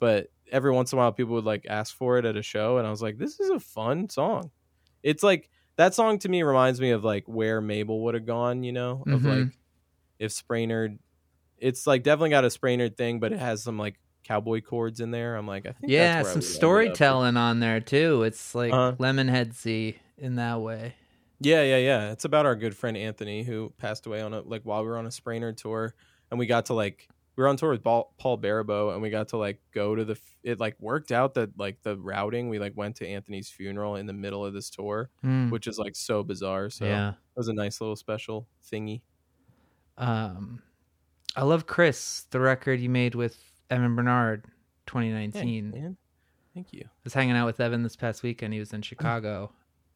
But 0.00 0.28
every 0.52 0.72
once 0.72 0.92
in 0.92 0.98
a 0.98 1.02
while, 1.02 1.12
people 1.12 1.34
would 1.34 1.44
like 1.44 1.66
ask 1.68 1.96
for 1.96 2.18
it 2.18 2.26
at 2.26 2.36
a 2.36 2.42
show, 2.42 2.78
and 2.78 2.86
I 2.86 2.90
was 2.90 3.02
like, 3.02 3.18
this 3.18 3.40
is 3.40 3.50
a 3.50 3.60
fun 3.60 4.08
song. 4.10 4.50
It's 5.02 5.22
like 5.22 5.50
that 5.76 5.94
song 5.94 6.18
to 6.20 6.28
me 6.30 6.42
reminds 6.42 6.80
me 6.80 6.90
of 6.90 7.04
like 7.04 7.24
where 7.28 7.60
Mable 7.62 8.02
would 8.04 8.14
have 8.14 8.26
gone. 8.26 8.64
You 8.64 8.72
know, 8.72 9.04
of 9.10 9.22
Mhm. 9.22 9.24
like 9.24 9.58
if 10.18 10.32
Spraynard. 10.32 10.98
It's 11.58 11.86
like 11.86 12.02
definitely 12.04 12.30
got 12.30 12.44
a 12.44 12.48
Spraynard 12.48 12.96
thing, 12.96 13.20
but 13.20 13.32
it 13.32 13.38
has 13.40 13.62
some 13.62 13.78
like 13.78 14.00
cowboy 14.24 14.60
chords 14.62 15.00
in 15.00 15.10
there. 15.10 15.36
I'm 15.36 15.46
like, 15.46 15.66
I 15.66 15.72
think 15.72 15.92
yeah, 15.92 16.22
that's 16.22 16.28
some 16.30 16.36
would 16.40 16.44
end 16.44 16.50
up. 16.50 16.56
storytelling 16.56 17.36
on 17.36 17.60
there 17.60 17.80
too. 17.80 18.22
It's 18.24 18.54
like 18.54 18.72
Uh-huh. 18.72 18.96
Lemonheadsy 18.98 19.96
in 20.18 20.36
that 20.36 20.60
way. 20.60 20.94
Yeah, 21.40 21.62
yeah, 21.62 21.76
yeah. 21.78 22.12
It's 22.12 22.24
about 22.24 22.46
our 22.46 22.54
good 22.56 22.76
friend 22.76 22.96
Anthony 22.96 23.42
who 23.42 23.72
passed 23.78 24.06
away 24.06 24.22
on 24.22 24.32
a 24.34 24.40
like 24.40 24.62
while 24.62 24.82
we 24.82 24.88
were 24.88 24.96
on 24.98 25.06
a 25.06 25.10
Spraynard 25.10 25.56
tour, 25.56 25.94
and 26.30 26.38
we 26.38 26.46
got 26.46 26.66
to 26.66 26.74
like 26.74 27.08
we 27.36 27.42
were 27.42 27.48
on 27.48 27.56
tour 27.56 27.70
with 27.72 27.82
Paul, 27.82 28.14
Paul 28.16 28.38
Baribeau, 28.38 28.92
and 28.92 29.02
we 29.02 29.10
got 29.10 29.28
to 29.28 29.36
like 29.36 29.60
go 29.72 29.94
to 29.94 30.04
the. 30.04 30.16
It 30.44 30.60
like 30.60 30.76
worked 30.78 31.10
out 31.10 31.34
that 31.34 31.58
like 31.58 31.82
the 31.82 31.96
routing. 31.98 32.48
We 32.48 32.58
like 32.60 32.72
went 32.76 32.96
to 32.96 33.06
Anthony's 33.08 33.48
funeral 33.50 33.96
in 33.96 34.06
the 34.06 34.12
middle 34.12 34.44
of 34.44 34.54
this 34.54 34.70
tour, 34.70 35.10
Mm, 35.24 35.50
which 35.50 35.66
is 35.66 35.76
like 35.78 35.96
so 35.96 36.22
bizarre. 36.22 36.70
So 36.70 36.84
yeah. 36.86 37.08
it 37.10 37.14
was 37.36 37.48
a 37.48 37.52
nice 37.52 37.80
little 37.80 37.96
special 37.96 38.46
thingy. 38.72 39.02
Um, 39.98 40.62
I 41.36 41.42
love 41.42 41.66
Chris, 41.66 42.26
the 42.30 42.40
record 42.40 42.80
you 42.80 42.88
made 42.88 43.14
with 43.14 43.36
Evan 43.70 43.96
Bernard, 43.96 44.44
Thanks, 44.44 44.52
2019. 44.86 45.70
man. 45.70 45.96
Thank 46.54 46.72
you. 46.72 46.82
I 46.84 47.00
was 47.02 47.14
hanging 47.14 47.36
out 47.36 47.46
with 47.46 47.60
Evan 47.60 47.82
this 47.82 47.96
past 47.96 48.22
weekend. 48.22 48.54
He 48.54 48.60
was 48.60 48.72
in 48.72 48.80
mm. 48.80 48.84
Chicago. 48.84 49.52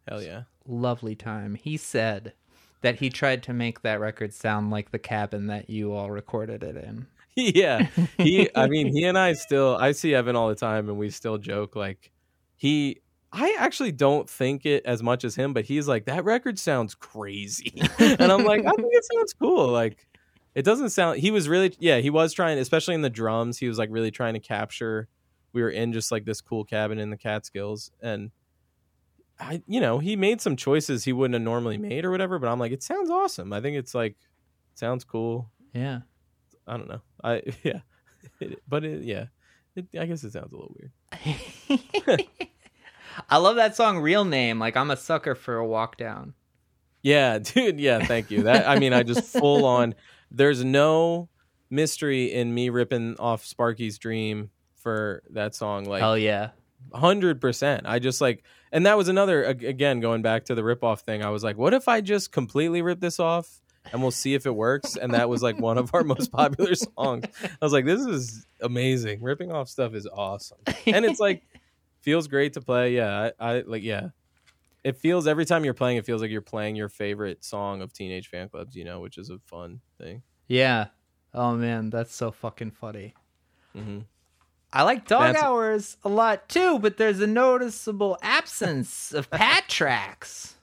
Hell 0.08 0.22
yeah. 0.22 0.42
Lovely 0.66 1.14
time. 1.14 1.54
He 1.54 1.76
said 1.76 2.32
that 2.80 2.96
he 2.96 3.10
tried 3.10 3.42
to 3.44 3.52
make 3.52 3.82
that 3.82 4.00
record 4.00 4.32
sound 4.32 4.70
like 4.70 4.90
the 4.90 4.98
cabin 4.98 5.46
that 5.46 5.68
you 5.70 5.92
all 5.92 6.10
recorded 6.10 6.62
it 6.62 6.76
in. 6.76 7.06
yeah 7.38 7.86
he 8.16 8.50
i 8.56 8.66
mean 8.66 8.88
he 8.92 9.04
and 9.04 9.16
i 9.16 9.32
still 9.32 9.76
i 9.76 9.92
see 9.92 10.12
evan 10.12 10.34
all 10.34 10.48
the 10.48 10.56
time 10.56 10.88
and 10.88 10.98
we 10.98 11.08
still 11.08 11.38
joke 11.38 11.76
like 11.76 12.10
he 12.56 13.00
i 13.32 13.54
actually 13.60 13.92
don't 13.92 14.28
think 14.28 14.66
it 14.66 14.84
as 14.84 15.04
much 15.04 15.22
as 15.22 15.36
him 15.36 15.52
but 15.52 15.64
he's 15.64 15.86
like 15.86 16.06
that 16.06 16.24
record 16.24 16.58
sounds 16.58 16.96
crazy 16.96 17.80
and 18.00 18.32
i'm 18.32 18.44
like 18.44 18.64
i 18.66 18.70
think 18.72 18.88
it 18.90 19.04
sounds 19.14 19.32
cool 19.34 19.68
like 19.68 20.04
it 20.54 20.64
doesn't 20.64 20.90
sound 20.90 21.18
he 21.18 21.30
was 21.30 21.48
really 21.48 21.74
yeah 21.78 21.98
he 21.98 22.10
was 22.10 22.32
trying 22.32 22.58
especially 22.58 22.94
in 22.94 23.02
the 23.02 23.10
drums 23.10 23.58
he 23.58 23.68
was 23.68 23.78
like 23.78 23.88
really 23.92 24.10
trying 24.10 24.34
to 24.34 24.40
capture 24.40 25.08
we 25.52 25.62
were 25.62 25.70
in 25.70 25.92
just 25.92 26.10
like 26.12 26.24
this 26.24 26.40
cool 26.40 26.64
cabin 26.64 26.98
in 26.98 27.10
the 27.10 27.16
catskills 27.16 27.90
and 28.02 28.30
i 29.40 29.62
you 29.66 29.80
know 29.80 29.98
he 29.98 30.16
made 30.16 30.40
some 30.40 30.56
choices 30.56 31.04
he 31.04 31.12
wouldn't 31.12 31.34
have 31.34 31.42
normally 31.42 31.78
made 31.78 32.04
or 32.04 32.10
whatever 32.10 32.38
but 32.38 32.48
i'm 32.48 32.58
like 32.58 32.72
it 32.72 32.82
sounds 32.82 33.10
awesome 33.10 33.52
i 33.52 33.60
think 33.60 33.76
it's 33.76 33.94
like 33.94 34.16
sounds 34.74 35.04
cool 35.04 35.50
Yeah. 35.74 36.00
I 36.66 36.76
don't 36.76 36.88
know. 36.88 37.00
I 37.24 37.42
yeah, 37.62 37.80
It- 38.40 38.62
but 38.68 38.84
it, 38.84 39.02
yeah, 39.02 39.26
it, 39.74 39.86
I 39.98 40.04
guess 40.04 40.22
it 40.22 40.32
sounds 40.32 40.52
a 40.52 40.56
little 40.56 40.76
weird. 40.78 40.92
I 43.28 43.38
love 43.38 43.56
that 43.56 43.74
song 43.74 43.98
Real 44.00 44.24
Name. 44.24 44.58
Like 44.58 44.76
I'm 44.76 44.90
a 44.90 44.96
sucker 44.96 45.34
for 45.34 45.56
a 45.56 45.66
walk 45.66 45.96
down. 45.96 46.34
Yeah, 47.02 47.38
dude. 47.42 47.80
Yeah, 47.80 48.04
thank 48.04 48.30
you. 48.30 48.42
That 48.44 48.68
I 48.68 48.78
mean, 48.78 48.92
I 48.92 49.02
just 49.02 49.24
full 49.32 49.64
on. 49.64 49.94
There's 50.30 50.64
no 50.64 51.28
mystery 51.70 52.32
in 52.32 52.54
me 52.54 52.68
ripping 52.68 53.16
off 53.18 53.44
Sparky's 53.44 53.98
dream 53.98 54.50
for 54.76 55.22
that 55.30 55.54
song. 55.54 55.84
Like 55.84 56.00
Hell 56.00 56.18
yeah. 56.18 56.50
hundred 56.92 57.40
percent. 57.40 57.86
I 57.86 57.98
just 57.98 58.20
like, 58.20 58.44
and 58.72 58.86
that 58.86 58.96
was 58.96 59.08
another 59.08 59.44
again 59.44 60.00
going 60.00 60.22
back 60.22 60.46
to 60.46 60.54
the 60.54 60.64
rip 60.64 60.82
off 60.82 61.00
thing. 61.00 61.22
I 61.22 61.30
was 61.30 61.44
like, 61.44 61.56
what 61.56 61.74
if 61.74 61.88
I 61.88 62.00
just 62.00 62.32
completely 62.32 62.82
rip 62.82 63.00
this 63.00 63.18
off 63.20 63.60
and 63.92 64.02
we'll 64.02 64.10
see 64.10 64.34
if 64.34 64.46
it 64.46 64.54
works? 64.54 64.96
And 64.96 65.14
that 65.14 65.28
was 65.28 65.42
like 65.42 65.58
one 65.58 65.78
of 65.78 65.94
our 65.94 66.04
most 66.04 66.30
popular 66.32 66.74
songs. 66.74 67.24
I 67.42 67.50
was 67.60 67.72
like, 67.72 67.84
this 67.84 68.00
is 68.00 68.46
amazing. 68.60 69.22
Ripping 69.22 69.52
off 69.52 69.68
stuff 69.68 69.94
is 69.94 70.06
awesome, 70.06 70.58
and 70.86 71.04
it's 71.04 71.20
like 71.20 71.42
feels 72.00 72.28
great 72.28 72.54
to 72.54 72.60
play. 72.60 72.94
Yeah, 72.94 73.30
I, 73.38 73.56
I 73.56 73.60
like 73.66 73.82
yeah. 73.82 74.08
It 74.88 74.96
feels 74.96 75.26
every 75.26 75.44
time 75.44 75.64
you're 75.64 75.74
playing, 75.74 75.98
it 75.98 76.06
feels 76.06 76.22
like 76.22 76.30
you're 76.30 76.40
playing 76.40 76.74
your 76.76 76.88
favorite 76.88 77.44
song 77.44 77.82
of 77.82 77.92
Teenage 77.92 78.30
Fanclub's, 78.30 78.74
you 78.74 78.84
know, 78.84 79.00
which 79.00 79.18
is 79.18 79.28
a 79.30 79.38
fun 79.46 79.80
thing. 80.00 80.22
Yeah. 80.46 80.86
Oh 81.34 81.54
man, 81.54 81.90
that's 81.90 82.14
so 82.14 82.30
fucking 82.30 82.70
funny. 82.72 83.14
hmm 83.74 84.00
I 84.72 84.82
like 84.82 85.06
dog 85.06 85.22
That's- 85.28 85.42
hours 85.42 85.96
a 86.04 86.08
lot 86.10 86.48
too, 86.48 86.78
but 86.78 86.96
there's 86.98 87.20
a 87.20 87.26
noticeable 87.26 88.18
absence 88.22 89.12
of 89.12 89.30
pat 89.30 89.64
tracks. 89.68 90.56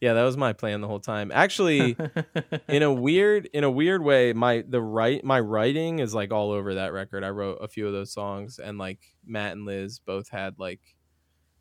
Yeah, 0.00 0.14
that 0.14 0.22
was 0.24 0.36
my 0.36 0.52
plan 0.52 0.80
the 0.80 0.88
whole 0.88 0.98
time. 0.98 1.30
Actually, 1.32 1.96
in 2.68 2.82
a 2.82 2.92
weird 2.92 3.46
in 3.52 3.62
a 3.62 3.70
weird 3.70 4.02
way 4.02 4.32
my 4.32 4.64
the 4.68 4.82
right 4.82 5.22
my 5.22 5.38
writing 5.38 6.00
is 6.00 6.12
like 6.12 6.32
all 6.32 6.50
over 6.50 6.74
that 6.74 6.92
record 6.92 7.22
i 7.22 7.30
wrote 7.30 7.58
a 7.60 7.68
few 7.68 7.86
of 7.86 7.92
those 7.92 8.12
songs 8.12 8.58
and 8.58 8.78
like 8.78 8.98
matt 9.24 9.52
and 9.52 9.64
liz 9.64 10.00
both 10.00 10.28
had 10.28 10.58
like 10.58 10.80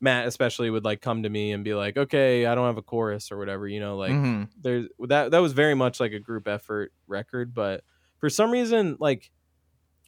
matt 0.01 0.27
especially 0.27 0.69
would 0.69 0.83
like 0.85 1.01
come 1.01 1.23
to 1.23 1.29
me 1.29 1.51
and 1.51 1.63
be 1.63 1.73
like 1.75 1.97
okay 1.97 2.45
i 2.45 2.55
don't 2.55 2.65
have 2.67 2.77
a 2.77 2.81
chorus 2.83 3.31
or 3.31 3.37
whatever 3.37 3.67
you 3.67 3.79
know 3.79 3.97
like 3.97 4.11
Mhm. 4.11 4.49
there's 4.59 4.87
that 5.07 5.31
that 5.31 5.39
was 5.39 5.53
very 5.53 5.75
much 5.75 5.99
like 5.99 6.11
a 6.13 6.19
group 6.19 6.47
effort 6.47 6.93
record 7.07 7.53
but 7.53 7.83
for 8.19 8.29
some 8.29 8.51
reason 8.51 8.97
like 8.99 9.31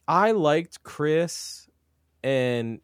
i 0.08 0.32
liked 0.32 0.82
chris 0.82 1.68
and 2.22 2.80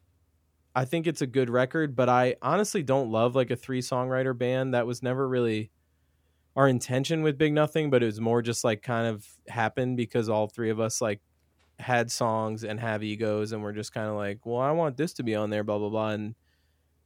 i 0.75 0.85
think 0.85 1.07
it's 1.07 1.23
a 1.23 1.27
good 1.27 1.51
record 1.51 1.97
but 1.97 2.09
i 2.09 2.37
honestly 2.43 2.83
don't 2.83 3.11
love 3.11 3.35
like 3.35 3.51
a 3.51 3.57
three 3.57 3.81
songwriter 3.83 4.37
band 4.37 4.75
that 4.75 4.87
was 4.87 5.03
never 5.03 5.29
really 5.29 5.71
our 6.57 6.69
intention 6.69 7.23
with 7.23 7.39
big 7.39 7.53
nothing 7.53 7.91
but 7.91 8.03
it 8.03 8.07
was 8.07 8.21
more 8.21 8.43
just 8.43 8.65
like 8.65 8.83
kind 8.83 9.07
of 9.07 9.27
happened 9.49 9.97
because 9.97 10.29
all 10.29 10.49
three 10.49 10.71
of 10.71 10.81
us 10.81 11.01
like 11.01 11.21
had 11.79 12.11
songs 12.11 12.65
and 12.65 12.81
have 12.81 13.03
egos 13.03 13.53
and 13.53 13.63
we're 13.63 13.73
just 13.73 13.93
kind 13.93 14.09
of 14.09 14.17
like 14.17 14.45
well 14.45 14.61
i 14.61 14.71
want 14.71 14.97
this 14.97 15.15
to 15.15 15.23
be 15.23 15.35
on 15.35 15.51
there 15.51 15.65
blah 15.65 15.79
blah 15.79 15.89
blah 15.91 16.11
and 16.11 16.35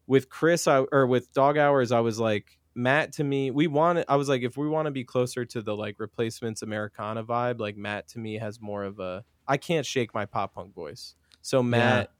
with 0.06 0.28
chris 0.28 0.66
I, 0.66 0.78
or 0.92 1.06
with 1.06 1.32
dog 1.32 1.56
hours 1.58 1.92
i 1.92 2.00
was 2.00 2.18
like 2.18 2.58
matt 2.74 3.12
to 3.14 3.24
me 3.24 3.50
we 3.50 3.66
want 3.66 4.04
i 4.08 4.16
was 4.16 4.28
like 4.28 4.42
if 4.42 4.56
we 4.56 4.68
want 4.68 4.86
to 4.86 4.90
be 4.90 5.04
closer 5.04 5.44
to 5.44 5.62
the 5.62 5.76
like 5.76 5.96
replacements 5.98 6.62
americana 6.62 7.22
vibe 7.24 7.60
like 7.60 7.76
matt 7.76 8.08
to 8.08 8.18
me 8.18 8.38
has 8.38 8.60
more 8.60 8.84
of 8.84 8.98
a 8.98 9.24
i 9.46 9.56
can't 9.56 9.86
shake 9.86 10.14
my 10.14 10.26
pop 10.26 10.54
punk 10.54 10.74
voice. 10.74 11.14
So 11.42 11.62
matt 11.62 12.10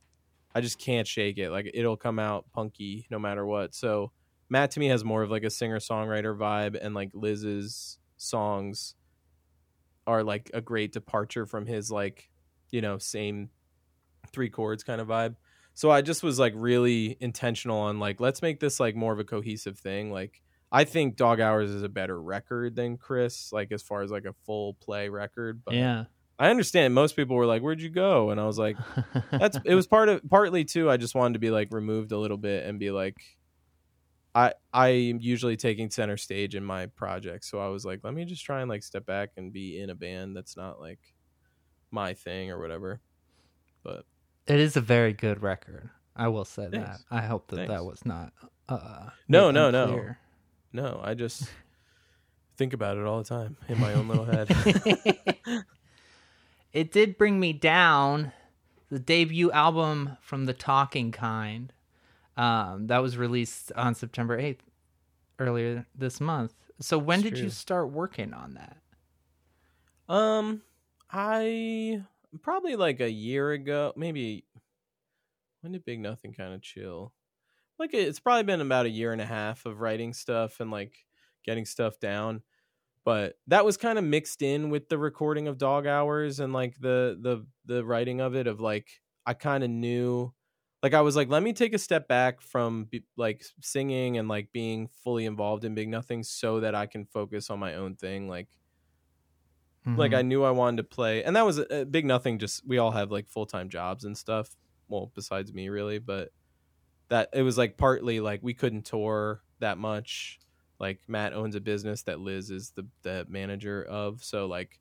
i 0.55 0.61
just 0.61 0.79
can't 0.79 1.07
shake 1.07 1.39
it. 1.39 1.51
Like 1.51 1.71
it'll 1.75 1.97
come 1.97 2.19
out 2.19 2.47
punky 2.53 3.07
no 3.11 3.19
matter 3.19 3.45
what. 3.45 3.75
So 3.75 4.13
Matt 4.49 4.73
to 4.73 4.81
me 4.81 4.89
has 4.89 5.05
more 5.05 5.23
of 5.23 5.31
like 5.31 5.43
a 5.43 5.51
singer 5.51 5.79
songwriter 5.79 6.37
vibe, 6.37 6.79
and 6.81 6.95
like 6.95 7.11
Liz's 7.13 7.99
songs 8.17 8.95
are 10.07 10.23
like 10.23 10.51
a 10.55 10.61
great 10.61 10.93
departure 10.93 11.47
from 11.47 11.67
his 11.67 11.91
like 11.91 12.31
you 12.71 12.81
know 12.81 12.99
same 12.99 13.51
three 14.33 14.51
chords 14.51 14.85
kind 14.85 15.01
of 15.01 15.09
vibe. 15.09 15.37
So 15.75 15.91
I 15.91 16.03
just 16.03 16.23
was 16.23 16.39
like 16.39 16.53
really 16.57 17.17
intentional 17.21 17.79
on 17.79 17.99
like 17.99 18.21
let's 18.21 18.43
make 18.43 18.61
this 18.61 18.79
like 18.81 18.95
more 18.95 19.13
of 19.13 19.19
a 19.19 19.25
cohesive 19.25 19.79
thing. 19.79 20.13
Like 20.13 20.41
I 20.73 20.85
think 20.85 21.17
Dog 21.17 21.41
Hours 21.41 21.71
is 21.71 21.83
a 21.83 21.89
better 21.89 22.21
record 22.21 22.77
than 22.77 22.97
Chris, 22.97 23.53
like 23.53 23.73
as 23.73 23.83
far 23.83 24.03
as 24.03 24.11
like 24.11 24.25
a 24.25 24.35
full 24.45 24.75
play 24.75 25.09
record. 25.09 25.63
But 25.65 25.75
Yeah. 25.75 26.05
I 26.37 26.51
understand 26.51 26.95
most 26.95 27.15
people 27.15 27.37
were 27.37 27.47
like, 27.47 27.63
"Where'd 27.63 27.81
you 27.81 27.91
go?" 27.91 28.31
And 28.31 28.41
I 28.41 28.45
was 28.45 28.59
like, 28.59 28.77
that's 29.31 29.57
it 29.65 29.75
was 29.77 29.87
part 29.87 30.09
of 30.09 30.21
partly 30.29 30.65
too 30.65 30.91
i 30.91 30.97
just 30.97 31.15
wanted 31.15 31.35
to 31.35 31.39
be 31.39 31.51
like 31.51 31.69
removed 31.71 32.13
a 32.13 32.19
little 32.19 32.37
bit 32.37 32.65
and 32.67 32.79
be 32.79 32.91
like 32.91 33.17
i 34.35 34.53
i'm 34.73 35.21
usually 35.21 35.57
taking 35.57 35.91
center 35.91 36.17
stage 36.17 36.55
in 36.55 36.65
my 36.65 36.87
project 36.87 37.45
so 37.45 37.59
i 37.61 37.69
was 37.69 37.85
like 37.85 38.01
let 38.03 38.15
me 38.15 38.25
just 38.25 38.45
try 38.45 38.61
and 38.61 38.69
like 38.69 38.83
step 38.83 39.07
back 39.07 39.31
and 39.37 39.53
be 39.53 39.79
in 39.81 39.91
a 39.91 39.95
band 39.95 40.37
that's 40.37 40.57
not 40.57 40.81
like 40.81 40.99
my 41.91 42.15
thing 42.15 42.51
or 42.51 42.59
whatever 42.61 43.01
but 43.85 44.05
It 44.47 44.61
is 44.61 44.77
a 44.77 44.81
very 44.81 45.13
good 45.13 45.43
record. 45.43 45.91
I 46.17 46.29
will 46.29 46.45
say 46.45 46.69
that. 46.69 47.01
I 47.11 47.23
hope 47.23 47.49
that 47.49 47.69
that 47.69 47.85
was 47.85 48.05
not. 48.05 48.33
Uh, 48.69 49.09
No, 49.29 49.51
no, 49.51 49.71
no. 49.71 49.85
unclear. 49.85 50.19
no 50.73 51.01
i 51.05 51.13
just 51.15 51.49
think 52.57 52.73
about 52.73 52.97
it 52.97 53.05
all 53.05 53.19
the 53.19 53.29
time 53.29 53.57
in 53.69 53.79
my 53.79 53.93
own 53.95 54.09
little 54.09 54.25
head 54.25 54.49
it 56.73 56.91
did 56.93 57.19
bring 57.19 57.39
me 57.41 57.53
down. 57.53 58.33
The 58.91 58.99
debut 58.99 59.51
album 59.51 60.17
from 60.21 60.45
the 60.45 60.53
Talking 60.53 61.11
Kind, 61.11 61.73
um, 62.37 62.87
that 62.89 62.99
was 63.03 63.17
released 63.17 63.73
on 63.77 63.95
September 63.95 64.39
eighth, 64.39 64.63
earlier 65.39 65.87
this 65.95 66.21
month. 66.21 66.55
So 66.81 66.97
when 66.99 67.21
It's 67.21 67.31
did 67.31 67.39
you 67.39 67.51
start 67.51 67.91
working 67.91 68.33
on 68.33 68.55
that? 68.55 68.77
um 70.09 70.63
i 71.11 72.03
probably 72.43 72.77
like 72.77 73.01
a 73.01 73.11
year 73.11 73.53
ago 73.53 73.93
maybe 73.97 74.45
when 75.61 75.73
did 75.73 75.85
big 75.85 76.01
nothing 76.01 76.33
kind 76.33 76.53
of 76.55 76.63
chill? 76.63 77.13
Like 77.79 77.95
it's 77.95 78.21
probably 78.21 78.45
been 78.45 78.61
about 78.61 78.87
a 78.87 78.91
year 78.91 79.13
and 79.13 79.21
a 79.21 79.27
half 79.27 79.67
of 79.67 79.81
writing 79.81 80.13
stuff 80.13 80.61
and 80.61 80.71
like 80.71 80.95
getting 81.45 81.65
stuff 81.65 81.99
down 82.01 82.43
but 83.05 83.35
that 83.47 83.65
was 83.65 83.77
kind 83.77 83.99
of 83.99 84.05
mixed 84.05 84.43
in 84.43 84.71
with 84.71 84.89
the 84.89 84.99
recording 84.99 85.49
of 85.49 85.59
dog 85.59 85.87
hours 85.87 86.41
and 86.41 86.53
like 86.53 86.75
the 86.81 87.19
the 87.21 87.47
the 87.67 87.85
writing 87.85 88.21
of 88.21 88.35
it 88.35 88.47
of 88.47 88.61
like 88.61 88.89
i 89.27 89.35
kind 89.35 89.63
of 89.63 89.71
knew 89.71 90.33
like 90.83 90.95
i 90.95 91.01
was 91.01 91.17
like 91.17 91.29
let 91.29 91.43
me 91.43 91.53
take 91.53 91.75
a 91.75 91.79
step 91.79 92.09
back 92.09 92.41
from 92.41 92.85
be, 92.85 93.05
like 93.17 93.45
singing 93.61 94.19
and 94.19 94.29
like 94.29 94.51
being 94.53 94.89
fully 95.03 95.27
involved 95.27 95.65
in 95.65 95.75
big 95.75 95.89
nothing 95.89 96.23
so 96.23 96.61
that 96.61 96.75
i 96.75 96.87
can 96.87 97.05
focus 97.05 97.51
on 97.51 97.59
my 97.59 97.75
own 97.75 97.95
thing 97.95 98.29
like 98.29 98.49
like 99.97 100.13
Mhm. 100.13 100.17
i 100.17 100.23
knew 100.23 100.43
i 100.45 100.51
wanted 100.51 100.79
to 100.79 100.85
play 100.85 101.23
and 101.25 101.37
that 101.37 101.45
was 101.47 101.59
a, 101.59 101.83
a 101.83 101.85
big 101.85 102.05
nothing 102.07 102.39
just 102.39 102.67
we 102.67 102.79
all 102.79 102.91
have 102.93 103.11
like 103.11 103.29
full-time 103.29 103.69
jobs 103.69 104.05
and 104.05 104.17
stuff. 104.19 104.57
Well 104.89 105.11
besides 105.15 105.53
me 105.53 105.69
really 105.69 105.99
but 105.99 106.31
that 107.09 107.31
it 107.33 107.43
was 107.43 107.59
like 107.59 107.77
partly 107.77 108.21
like 108.21 108.41
we 108.43 108.55
couldn't 108.55 108.87
tour 108.87 109.43
that 109.61 109.79
much. 109.79 110.41
Like 110.81 111.01
matt 111.09 111.33
owns 111.35 111.55
a 111.55 111.61
business 111.61 112.03
that 112.05 112.21
liz 112.21 112.51
is 112.51 112.73
the 112.73 112.87
the 113.03 113.27
manager 113.29 113.83
of 113.85 114.23
so 114.25 114.47
like 114.47 114.81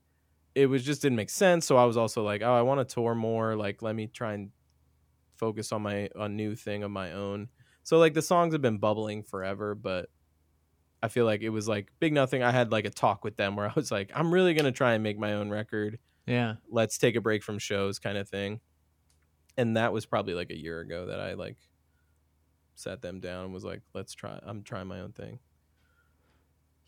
it 0.56 0.68
was 0.68 0.84
just 0.84 1.01
didn't 1.01 1.18
make 1.18 1.30
sense. 1.32 1.66
So 1.66 1.78
i 1.78 1.86
was 1.86 1.97
also 1.97 2.24
like 2.24 2.41
oh 2.43 2.54
i 2.54 2.62
want 2.64 2.88
to 2.88 2.93
tour 2.95 3.16
more. 3.16 3.56
Like 3.56 3.82
let 3.82 3.95
me 3.95 4.08
try 4.08 4.34
and 4.34 4.51
focus 5.36 5.72
on 5.72 5.82
my 5.84 6.10
a 6.16 6.30
new 6.30 6.56
thing 6.56 6.84
of 6.84 6.91
my 6.91 7.12
own. 7.14 7.49
So 7.84 7.97
like 7.99 8.14
the 8.14 8.22
songs 8.22 8.54
have 8.54 8.62
been 8.62 8.78
bubbling 8.80 9.24
forever 9.24 9.76
but 9.76 10.10
i 11.04 11.08
feel 11.08 11.26
like 11.26 11.41
it 11.41 11.49
was 11.49 11.68
like 11.68 11.91
big 11.99 12.14
nothing 12.14 12.41
i 12.41 12.49
had 12.51 12.72
like 12.72 12.86
a 12.86 12.89
talk 12.89 13.24
with 13.24 13.36
them 13.38 13.56
where 13.56 13.68
i 13.68 13.74
was 13.76 13.91
like 13.91 14.10
i'm 14.16 14.34
really 14.34 14.56
going 14.56 14.66
to 14.66 14.72
try 14.72 14.93
and 14.93 15.04
make 15.04 15.20
my 15.20 15.34
own 15.34 15.49
record 15.51 15.99
yeah. 16.26 16.56
let's 16.72 16.97
take 16.97 17.16
a 17.16 17.22
break 17.22 17.43
from 17.43 17.60
shows 17.60 17.99
kind 17.99 18.18
of 18.18 18.28
thing 18.30 18.60
and 19.58 19.78
that 19.78 19.91
was 19.93 20.06
probably 20.08 20.34
like 20.34 20.49
a 20.49 20.58
year 20.58 20.80
ago 20.80 21.06
that 21.08 21.20
i 21.20 21.34
like 21.34 21.58
sat 22.76 23.01
them 23.04 23.20
down 23.20 23.45
and 23.45 23.54
was 23.54 23.64
like 23.64 23.82
let's 23.93 24.14
try 24.16 24.39
i'm 24.43 24.64
trying 24.64 24.88
my 24.88 24.99
own 25.01 25.12
thing 25.12 25.38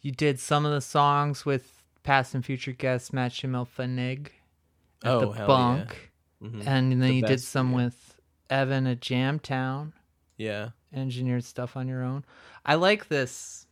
You 0.02 0.12
did 0.12 0.40
some 0.40 0.66
of 0.66 0.72
the 0.72 0.82
songs 0.82 1.46
with 1.46 1.84
past 2.04 2.34
and 2.36 2.46
future 2.46 2.72
guests 2.72 3.12
Matt 3.12 3.32
Schimmelfenig 3.32 4.28
at 5.04 5.12
Oh, 5.12 5.20
the 5.20 5.32
hell 5.32 5.36
yeah. 5.36 5.46
Bunk, 5.48 6.12
Mhm. 6.44 6.68
and 6.68 6.92
then 6.92 7.00
The 7.00 7.14
you 7.14 7.22
did 7.24 7.42
some 7.42 7.72
yeah. 7.72 7.76
with 7.78 8.20
Evan 8.50 8.88
at 8.88 9.00
Jamtown. 9.00 9.94
yeah 10.38 10.70
Engineered 10.94 11.44
stuff 11.44 11.76
on 11.76 11.88
your 11.90 12.04
own. 12.04 12.24
I 12.66 12.76
like 12.76 13.10
this. 13.10 13.65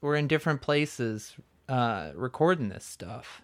We're 0.00 0.16
in 0.16 0.28
different 0.28 0.60
places 0.62 1.36
uh, 1.68 2.12
recording 2.14 2.68
this 2.68 2.84
stuff. 2.84 3.42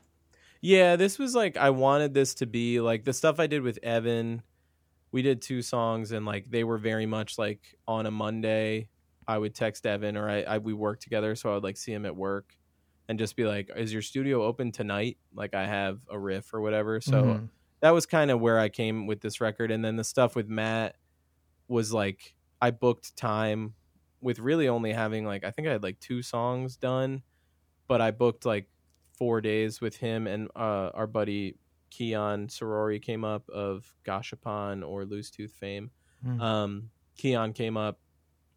Yeah, 0.61 0.97
this 0.97 1.19
was 1.19 1.35
like 1.35 1.57
I 1.57 1.71
wanted 1.71 2.15
this 2.15 2.35
to 2.37 2.47
be 2.47 2.81
like 2.81 3.05
the 3.05 3.13
stuff 3.13 3.39
I 3.39 3.47
did 3.47 3.63
with 3.63 3.79
Evan. 3.83 4.43
We 5.13 5.23
did 5.23 5.43
two 5.43 5.63
songs 5.63 6.13
and 6.13 6.27
like 6.27 6.51
they 6.51 6.65
were 6.65 6.79
very 6.79 7.07
much 7.07 7.39
like 7.39 7.77
on 7.89 8.07
a 8.07 8.11
Monday. 8.11 8.91
I 9.27 9.39
would 9.39 9.55
text 9.55 9.87
Evan 9.87 10.17
or 10.17 10.29
I, 10.31 10.43
I 10.43 10.59
we 10.59 10.75
worked 10.75 11.03
together, 11.03 11.35
so 11.37 11.51
I 11.51 11.55
would 11.55 11.65
like 11.65 11.77
see 11.77 11.93
him 11.93 12.07
at 12.07 12.17
work 12.17 12.57
and 13.09 13.19
just 13.19 13.37
be 13.37 13.45
like, 13.47 13.71
"Is 13.77 13.93
your 13.93 14.03
studio 14.03 14.45
open 14.45 14.73
tonight?" 14.73 15.19
Like 15.35 15.55
I 15.55 15.67
have 15.67 16.01
a 16.11 16.19
riff 16.19 16.55
or 16.55 16.61
whatever. 16.61 17.01
So 17.01 17.41
Mhm. 17.41 17.51
that 17.83 17.91
was 17.93 18.07
kind 18.07 18.31
of 18.31 18.41
where 18.41 18.59
I 18.59 18.69
came 18.71 19.07
with 19.07 19.21
this 19.21 19.41
record. 19.41 19.71
And 19.71 19.85
then 19.85 19.97
the 19.97 20.05
stuff 20.05 20.37
with 20.37 20.49
Matt 20.49 20.97
was 21.69 21.93
like 21.93 22.35
I 22.61 22.71
booked 22.71 23.17
time 23.17 23.75
with 24.25 24.39
really 24.39 24.69
only 24.69 24.93
having 24.93 25.25
like 25.27 25.45
I 25.45 25.51
think 25.51 25.69
I 25.69 25.73
had 25.73 25.83
like 25.83 26.01
two 26.01 26.23
songs 26.23 26.77
done, 26.77 27.23
but 27.87 28.01
I 28.01 28.11
booked 28.11 28.45
like 28.47 28.69
four 29.13 29.41
days 29.41 29.81
with 29.81 29.97
him 29.97 30.27
and 30.27 30.49
uh, 30.57 30.91
our 30.95 31.07
buddy 31.07 31.57
Keon 31.91 32.49
Sorori 32.49 33.01
came 33.01 33.25
up 33.25 33.49
of 33.51 33.95
Gashapon 34.05 34.85
or 34.89 35.05
Loose 35.05 35.31
Tooth 35.31 35.53
fame. 35.53 35.91
Mhm. 36.27 36.41
Um, 36.41 36.91
Keon 37.17 37.53
came 37.53 37.77
up 37.77 38.01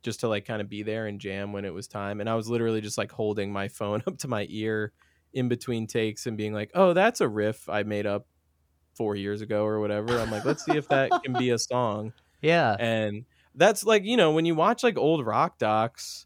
just 0.01 0.21
to 0.21 0.27
like 0.27 0.45
kind 0.45 0.61
of 0.61 0.69
be 0.69 0.83
there 0.83 1.05
and 1.07 1.19
jam 1.19 1.51
when 1.51 1.65
it 1.65 1.73
was 1.73 1.87
time, 1.87 2.21
and 2.21 2.29
I 2.29 2.35
was 2.35 2.47
literally 2.49 2.81
just 2.81 2.97
like 2.97 3.11
holding 3.11 3.51
my 3.51 3.67
phone 3.79 4.01
up 4.07 4.17
to 4.19 4.27
my 4.27 4.47
ear 4.49 4.93
in 5.33 5.49
between 5.49 5.85
takes 5.85 6.25
and 6.25 6.37
being 6.37 6.53
like, 6.53 6.71
"Oh, 6.73 6.93
that's 6.93 7.21
a 7.21 7.27
riff 7.27 7.67
I 7.69 7.83
made 7.83 8.05
up 8.07 8.25
four 8.95 9.15
years 9.15 9.41
ago 9.41 9.65
or 9.65 9.79
whatever." 9.81 10.17
I'm 10.17 10.31
like, 10.31 10.45
"Let's 10.45 10.63
see 10.65 10.77
if 10.77 10.87
that 10.87 11.11
can 11.23 11.33
be 11.33 11.49
a 11.51 11.59
song." 11.59 12.13
yeah. 12.41 12.75
and 12.79 13.25
that's 13.57 13.83
like 13.83 14.05
you 14.05 14.15
know 14.15 14.31
when 14.31 14.45
you 14.45 14.55
watch 14.55 14.83
like 14.83 14.97
old 14.97 15.25
rock 15.25 15.57
docs 15.57 16.25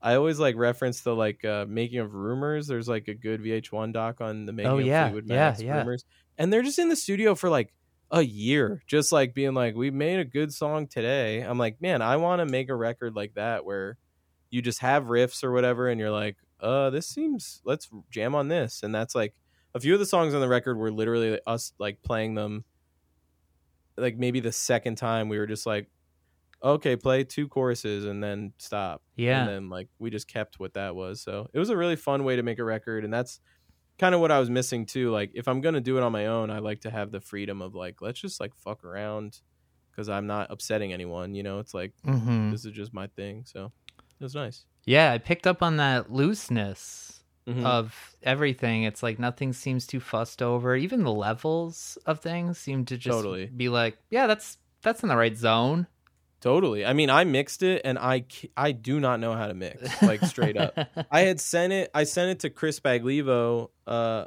i 0.00 0.14
always 0.14 0.38
like 0.38 0.56
reference 0.56 1.02
the 1.02 1.14
like 1.14 1.44
uh 1.44 1.66
making 1.68 1.98
of 1.98 2.14
rumors. 2.14 2.66
There's 2.66 2.88
like 2.88 3.08
a 3.08 3.14
good 3.14 3.42
vh1 3.42 3.92
doc 3.92 4.20
on 4.22 4.46
the 4.46 4.52
making 4.52 4.70
Oh, 4.72 4.78
of 4.78 4.86
yeah, 4.86 5.10
fleetwood 5.10 5.28
yeah, 5.28 5.36
mac's 5.36 5.60
yeah. 5.62 5.78
rumors. 5.80 6.04
And 6.38 6.50
they're 6.50 6.62
just 6.62 6.78
in 6.78 6.88
the 6.88 6.96
studio 6.96 7.34
for 7.34 7.50
like 7.50 7.74
a 8.10 8.22
year 8.22 8.82
just 8.86 9.12
like 9.12 9.34
being 9.34 9.52
like 9.54 9.74
we 9.74 9.90
made 9.90 10.18
a 10.18 10.24
good 10.24 10.54
song 10.54 10.86
today. 10.86 11.42
I'm 11.42 11.58
like 11.58 11.82
man 11.82 12.00
i 12.02 12.16
want 12.16 12.40
to 12.40 12.46
make 12.46 12.70
a 12.70 12.74
record 12.74 13.14
like 13.14 13.34
that 13.34 13.64
where 13.66 13.98
you 14.50 14.62
just 14.62 14.80
have 14.80 15.04
riffs 15.04 15.44
or 15.44 15.52
whatever 15.52 15.88
and 15.88 16.00
you're 16.00 16.10
like 16.10 16.36
uh 16.60 16.88
this 16.90 17.06
seems 17.06 17.60
let's 17.64 17.90
jam 18.10 18.34
on 18.34 18.48
this. 18.48 18.82
And 18.82 18.94
that's 18.94 19.14
like 19.14 19.34
a 19.74 19.80
few 19.80 19.92
of 19.92 20.00
the 20.00 20.06
songs 20.06 20.34
on 20.34 20.40
the 20.40 20.48
record 20.48 20.76
were 20.78 20.90
literally 20.90 21.38
us 21.46 21.72
like 21.78 22.00
playing 22.02 22.34
them 22.34 22.64
like 23.96 24.16
maybe 24.16 24.40
the 24.40 24.50
second 24.52 24.96
time 24.96 25.28
we 25.28 25.38
were 25.38 25.46
just 25.46 25.66
like 25.66 25.88
okay 26.62 26.96
play 26.96 27.24
two 27.24 27.48
choruses 27.48 28.04
and 28.04 28.22
then 28.22 28.52
stop 28.58 29.02
Yeah. 29.16 29.40
and 29.40 29.48
then 29.48 29.68
like 29.70 29.88
we 29.98 30.10
just 30.10 30.28
kept 30.28 30.60
what 30.60 30.74
that 30.74 30.94
was 30.94 31.20
so 31.22 31.48
it 31.54 31.58
was 31.58 31.70
a 31.70 31.76
really 31.76 31.96
fun 31.96 32.24
way 32.24 32.36
to 32.36 32.42
make 32.42 32.58
a 32.58 32.64
record 32.64 33.04
and 33.04 33.12
that's 33.12 33.40
kind 33.98 34.14
of 34.14 34.20
what 34.20 34.30
i 34.30 34.38
was 34.38 34.50
missing 34.50 34.84
too 34.86 35.10
like 35.10 35.30
if 35.34 35.48
i'm 35.48 35.60
gonna 35.60 35.80
do 35.80 35.96
it 35.96 36.02
on 36.02 36.12
my 36.12 36.26
own 36.26 36.50
i 36.50 36.58
like 36.58 36.80
to 36.82 36.90
have 36.90 37.10
the 37.12 37.20
freedom 37.20 37.60
of 37.62 37.74
like 37.74 38.00
let's 38.02 38.20
just 38.20 38.40
like 38.40 38.54
fuck 38.54 38.84
around 38.84 39.40
because 39.90 40.08
i'm 40.08 40.26
not 40.26 40.50
upsetting 40.50 40.92
anyone 40.92 41.34
you 41.34 41.42
know 41.42 41.58
it's 41.60 41.72
like 41.74 41.92
Mhm. 42.06 42.50
this 42.50 42.64
is 42.64 42.72
just 42.72 42.92
my 42.94 43.06
thing 43.08 43.44
so 43.46 43.72
it 43.96 44.22
was 44.24 44.34
nice 44.34 44.64
Yeah, 44.86 45.12
I 45.12 45.18
picked 45.18 45.46
up 45.46 45.62
on 45.62 45.76
that 45.76 46.10
looseness 46.10 47.22
Mhm. 47.46 47.64
of 47.64 48.16
everything. 48.22 48.84
It's 48.84 49.02
like 49.02 49.18
nothing 49.18 49.52
seems 49.52 49.86
too 49.86 50.00
fussed 50.00 50.40
over. 50.42 50.74
Even 50.76 51.04
the 51.04 51.12
levels 51.12 51.98
of 52.06 52.20
things 52.20 52.58
seem 52.58 52.84
to 52.86 52.96
just 52.96 53.14
Totally. 53.16 53.46
be 53.46 53.68
like, 53.68 53.98
yeah, 54.10 54.26
that's 54.26 54.56
that's 54.82 55.02
in 55.02 55.08
the 55.10 55.16
right 55.16 55.36
zone. 55.36 55.86
Totally 56.40 56.84
i 56.86 56.92
mean 56.92 57.10
i 57.10 57.22
mixed 57.24 57.62
it 57.62 57.82
and 57.84 57.98
I 57.98 58.24
I 58.56 58.72
do 58.72 58.98
not 59.00 59.20
know 59.20 59.34
how 59.34 59.46
to 59.46 59.54
mix 59.54 60.02
like 60.02 60.22
straight 60.24 60.56
up 60.56 60.76
I 61.10 61.20
had 61.22 61.40
sent 61.40 61.72
it. 61.72 61.90
I 61.94 62.04
sent 62.04 62.30
it 62.30 62.40
to 62.40 62.50
Chris 62.50 62.80
Baglivo, 62.80 63.70
uh, 63.86 64.24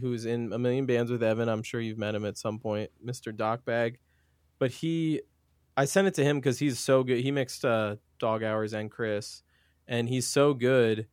who's 0.00 0.26
in 0.26 0.52
a 0.52 0.58
million 0.58 0.86
bands 0.86 1.10
with 1.10 1.22
Evan. 1.22 1.48
I'm 1.48 1.62
sure 1.62 1.80
you've 1.80 1.98
met 1.98 2.14
him 2.14 2.24
at 2.26 2.36
some 2.36 2.58
point, 2.58 2.90
Mr. 3.04 3.34
Doc 3.34 3.64
Bag. 3.64 3.98
But 4.58 4.70
he, 4.70 5.22
I 5.76 5.84
sent 5.86 6.06
it 6.06 6.14
to 6.14 6.24
him 6.24 6.38
because 6.38 6.58
he's 6.58 6.78
so 6.78 7.02
good. 7.02 7.20
He 7.20 7.30
mixed 7.30 7.64
uh, 7.64 7.96
Dog 8.18 8.42
Hours 8.42 8.72
and 8.74 8.90
Chris, 8.90 9.42
and 9.88 10.08
he's 10.08 10.26
so 10.26 10.52
good. 10.54 11.06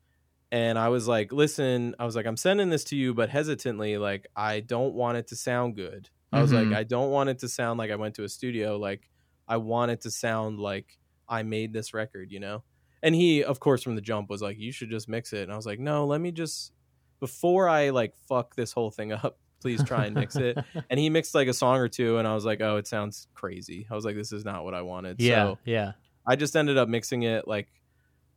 And 0.52 0.78
I 0.78 0.90
was 0.90 1.08
like, 1.08 1.32
listen, 1.34 1.96
I 2.00 2.06
was 2.06 2.16
like, 2.16 2.26
I'm 2.26 2.38
sending 2.38 2.70
this 2.70 2.84
to 2.86 2.96
you, 2.96 3.14
but 3.14 3.30
hesitantly, 3.30 3.98
like, 3.98 4.28
I 4.36 4.60
don't 4.60 4.94
want 4.94 5.18
it 5.18 5.28
to 5.28 5.36
sound 5.36 5.76
good. 5.76 6.10
I 6.32 6.42
was 6.42 6.52
Mhm. 6.52 6.70
like, 6.70 6.78
I 6.78 6.84
don't 6.84 7.10
want 7.12 7.30
it 7.30 7.40
to 7.40 7.48
sound 7.50 7.78
like 7.80 7.90
I 7.92 7.96
went 7.96 8.16
to 8.16 8.24
a 8.24 8.30
studio. 8.30 8.78
Like, 8.78 9.10
I 9.48 9.58
want 9.58 9.92
it 9.92 10.02
to 10.02 10.12
sound 10.12 10.60
like 10.60 10.98
I 11.28 11.44
made 11.44 11.74
this 11.74 11.94
record, 11.94 12.32
you 12.32 12.40
know? 12.40 12.64
and 13.04 13.14
he 13.14 13.44
of 13.44 13.60
course 13.60 13.84
from 13.84 13.94
the 13.96 14.02
jump 14.02 14.30
was 14.30 14.42
like 14.42 14.58
you 14.58 14.72
should 14.72 14.90
just 14.90 15.08
mix 15.08 15.34
it. 15.34 15.44
And 15.44 15.52
i 15.52 15.56
was 15.56 15.68
like 15.68 15.80
no 15.80 16.08
let 16.08 16.20
me 16.20 16.32
just 16.32 16.72
before 17.20 17.70
i 17.70 17.92
like 17.92 18.16
fuck 18.28 18.56
this 18.56 18.72
whole 18.72 18.90
thing 18.90 19.12
up 19.12 19.38
please 19.62 19.82
try 19.86 20.06
and 20.06 20.16
mix 20.16 20.36
it. 20.36 20.58
And 20.90 21.00
he 21.00 21.10
mixed 21.10 21.34
like 21.34 21.48
a 21.48 21.54
song 21.54 21.78
or 21.78 21.88
two 21.88 22.18
and 22.18 22.28
i 22.28 22.34
was 22.34 22.46
like 22.46 22.62
oh 22.62 22.78
it 22.78 22.88
sounds 22.88 23.28
crazy. 23.36 23.86
I 23.92 23.96
was 23.96 24.06
like 24.06 24.16
this 24.16 24.32
is 24.32 24.44
not 24.44 24.64
what 24.64 24.74
i 24.74 24.82
wanted. 24.82 25.22
Yeah, 25.22 25.36
so 25.36 25.58
yeah. 25.66 25.92
i 26.26 26.36
just 26.36 26.56
ended 26.56 26.78
up 26.78 26.90
mixing 26.90 27.24
it 27.24 27.48
like 27.48 27.68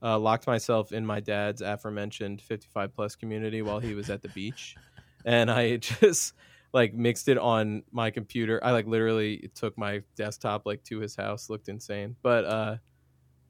uh, 0.03 0.19
locked 0.19 0.47
myself 0.47 0.93
in 0.93 1.07
my 1.07 1.21
dad's 1.21 1.63
aforementioned 1.63 2.43
55 2.43 2.95
plus 2.95 3.17
community 3.17 3.63
while 3.63 3.79
he 3.79 3.95
was 3.95 4.11
at 4.11 4.21
the 4.21 4.29
beach. 4.29 4.77
And 5.25 5.51
i 5.51 5.77
just 6.01 6.35
like 6.77 6.95
mixed 6.95 7.29
it 7.29 7.39
on 7.39 7.85
my 7.93 8.13
computer. 8.13 8.61
I 8.65 8.73
like 8.73 8.87
literally 8.87 9.51
took 9.57 9.79
my 9.79 10.05
desktop 10.17 10.67
like 10.67 10.85
to 10.85 11.01
his 11.01 11.17
house 11.17 11.51
looked 11.51 11.69
insane. 11.71 12.17
But 12.23 12.47
uh 12.47 12.79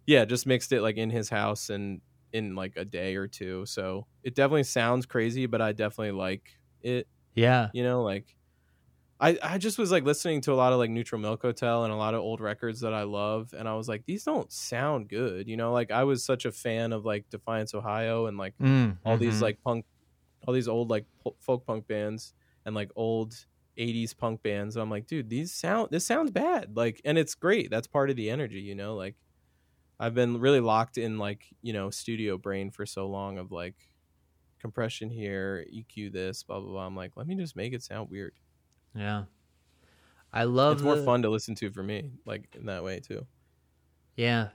yeah 0.06 0.24
just 0.24 0.46
mixed 0.46 0.72
it 0.72 0.82
like 0.82 0.96
in 0.96 1.10
his 1.10 1.28
house 1.30 1.70
and 1.70 2.00
in 2.32 2.54
like 2.54 2.74
a 2.76 2.84
day 2.84 3.16
or 3.16 3.28
two. 3.28 3.66
So 3.66 4.06
it 4.22 4.34
definitely 4.34 4.64
sounds 4.64 5.06
crazy 5.06 5.46
but 5.46 5.62
i 5.62 5.72
definitely 5.72 6.12
like 6.12 6.50
it 6.82 7.08
Yeah. 7.34 7.70
you 7.72 7.84
know 7.84 8.02
like 8.02 8.36
I, 9.18 9.38
I 9.42 9.58
just 9.58 9.78
was 9.78 9.90
like 9.90 10.04
listening 10.04 10.42
to 10.42 10.52
a 10.52 10.56
lot 10.56 10.74
of 10.74 10.78
like 10.78 10.90
neutral 10.90 11.20
milk 11.20 11.40
hotel 11.40 11.84
and 11.84 11.92
a 11.92 11.96
lot 11.96 12.12
of 12.14 12.20
old 12.20 12.40
records 12.40 12.80
that 12.80 12.92
i 12.92 13.04
love 13.04 13.54
and 13.56 13.68
i 13.68 13.74
was 13.74 13.88
like 13.88 14.04
these 14.06 14.24
don't 14.24 14.52
sound 14.52 15.08
good 15.08 15.48
you 15.48 15.56
know? 15.56 15.72
Like 15.72 15.90
i 15.90 16.04
was 16.04 16.24
such 16.24 16.44
a 16.44 16.52
fan 16.52 16.92
of 16.92 17.04
like 17.04 17.28
defiance 17.30 17.74
ohio 17.74 18.26
and 18.26 18.36
like 18.36 18.54
Mm, 18.60 18.98
all 19.04 19.16
these 19.16 19.38
mhm. 19.38 19.42
like 19.42 19.60
punk 19.62 19.86
all 20.46 20.54
these 20.54 20.68
old 20.68 20.90
like 20.90 21.06
po- 21.22 21.36
folk 21.40 21.66
punk 21.66 21.86
bands 21.88 22.34
and 22.66 22.74
like 22.74 22.90
old 22.96 23.46
80s 23.78 24.12
punk 24.16 24.42
bands 24.42 24.76
i'm 24.76 24.90
like 24.90 25.06
dude 25.06 25.30
these 25.30 25.52
sound 25.52 25.88
this 25.90 26.06
sounds 26.06 26.30
bad 26.30 26.76
like 26.76 27.00
and 27.04 27.16
it's 27.16 27.34
great 27.34 27.70
that's 27.70 27.86
part 27.86 28.10
of 28.10 28.16
the 28.16 28.28
energy 28.30 28.60
you 28.60 28.74
know 28.74 28.94
like 28.94 29.14
i've 29.98 30.14
been 30.14 30.40
really 30.40 30.60
locked 30.60 30.98
in 30.98 31.18
like 31.18 31.46
you 31.62 31.72
know 31.72 31.88
studio 31.88 32.36
brain 32.36 32.70
for 32.70 32.84
so 32.84 33.06
long 33.06 33.38
of 33.38 33.52
like 33.52 33.76
compression 34.58 35.08
here 35.10 35.64
eq 35.72 36.12
this 36.12 36.42
blah 36.42 36.60
blah 36.60 36.70
blah 36.70 36.86
i'm 36.86 36.96
like 36.96 37.12
let 37.16 37.26
me 37.26 37.34
just 37.34 37.56
make 37.56 37.72
it 37.72 37.82
sound 37.82 38.10
weird 38.10 38.34
Yeah. 38.94 39.24
I 40.32 40.44
love 40.44 40.74
it's 40.74 40.82
more 40.82 40.96
fun 40.96 41.22
to 41.22 41.30
listen 41.30 41.54
to 41.56 41.70
for 41.70 41.82
me 41.82 42.10
like 42.26 42.54
in 42.58 42.66
that 42.66 42.84
way 42.84 43.00
too 43.00 43.26
Yeah. 44.16 44.48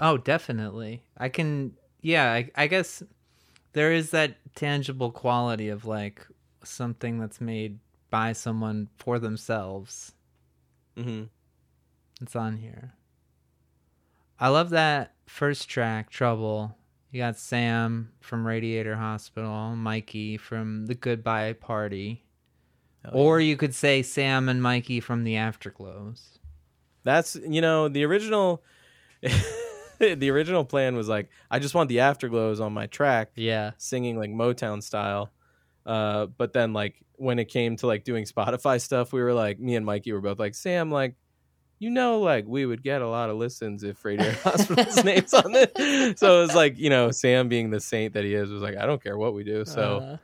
Oh, 0.00 0.16
definitely. 0.16 1.02
I 1.16 1.28
can. 1.28 1.72
Yeah, 2.00 2.32
I, 2.32 2.50
I 2.54 2.66
guess 2.68 3.02
there 3.72 3.92
is 3.92 4.10
that 4.10 4.36
tangible 4.54 5.10
quality 5.10 5.68
of 5.68 5.84
like 5.84 6.24
something 6.64 7.18
that's 7.18 7.40
made 7.40 7.78
by 8.10 8.32
someone 8.32 8.88
for 8.96 9.18
themselves. 9.18 10.12
hmm 10.96 11.24
It's 12.20 12.34
on 12.36 12.56
here. 12.58 12.94
I 14.40 14.48
love 14.48 14.70
that 14.70 15.14
first 15.26 15.68
track, 15.68 16.10
Trouble. 16.10 16.76
You 17.10 17.20
got 17.20 17.36
Sam 17.36 18.12
from 18.20 18.46
Radiator 18.46 18.96
Hospital, 18.96 19.74
Mikey 19.74 20.36
from 20.36 20.86
The 20.86 20.94
Goodbye 20.94 21.54
Party. 21.54 22.24
Or 23.12 23.40
you 23.40 23.56
could 23.56 23.74
say 23.74 24.02
Sam 24.02 24.48
and 24.50 24.62
Mikey 24.62 25.00
from 25.00 25.24
The 25.24 25.34
Afterglows. 25.36 26.38
That's 27.04 27.36
you 27.36 27.62
know 27.62 27.88
the 27.88 28.04
original. 28.04 28.62
the 29.98 30.30
original 30.30 30.64
plan 30.64 30.94
was 30.94 31.08
like 31.08 31.30
I 31.50 31.58
just 31.58 31.74
want 31.74 31.88
the 31.88 31.98
afterglows 31.98 32.60
on 32.60 32.72
my 32.74 32.86
track, 32.86 33.30
Yeah. 33.34 33.70
singing 33.78 34.18
like 34.18 34.30
Motown 34.30 34.82
style. 34.82 35.30
Uh, 35.88 36.26
but 36.26 36.52
then 36.52 36.72
like 36.74 37.02
when 37.16 37.38
it 37.38 37.46
came 37.46 37.74
to 37.76 37.86
like 37.86 38.04
doing 38.04 38.24
Spotify 38.32 38.80
stuff, 38.80 39.12
we 39.12 39.22
were 39.22 39.32
like 39.34 39.58
me 39.58 39.74
and 39.74 39.86
Mikey 39.86 40.12
were 40.12 40.20
both 40.20 40.38
like 40.38 40.54
Sam, 40.54 40.90
like 40.90 41.16
you 41.80 41.90
know, 41.90 42.18
like 42.20 42.44
we 42.46 42.66
would 42.66 42.82
get 42.82 43.02
a 43.02 43.08
lot 43.08 43.30
of 43.30 43.36
listens 43.36 43.84
if 43.84 44.04
Radio 44.04 44.30
Hospital's 44.42 45.02
names 45.04 45.32
on 45.32 45.54
it. 45.54 46.18
So 46.18 46.38
it 46.38 46.42
was 46.42 46.54
like 46.54 46.76
you 46.78 46.90
know 46.90 47.10
Sam 47.10 47.48
being 47.48 47.70
the 47.70 47.80
saint 47.80 48.14
that 48.14 48.24
he 48.24 48.34
is 48.34 48.50
was 48.50 48.62
like 48.62 48.76
I 48.76 48.84
don't 48.84 49.02
care 49.02 49.16
what 49.16 49.32
we 49.32 49.44
do. 49.44 49.64
So 49.64 49.98
Uh, 49.98 50.16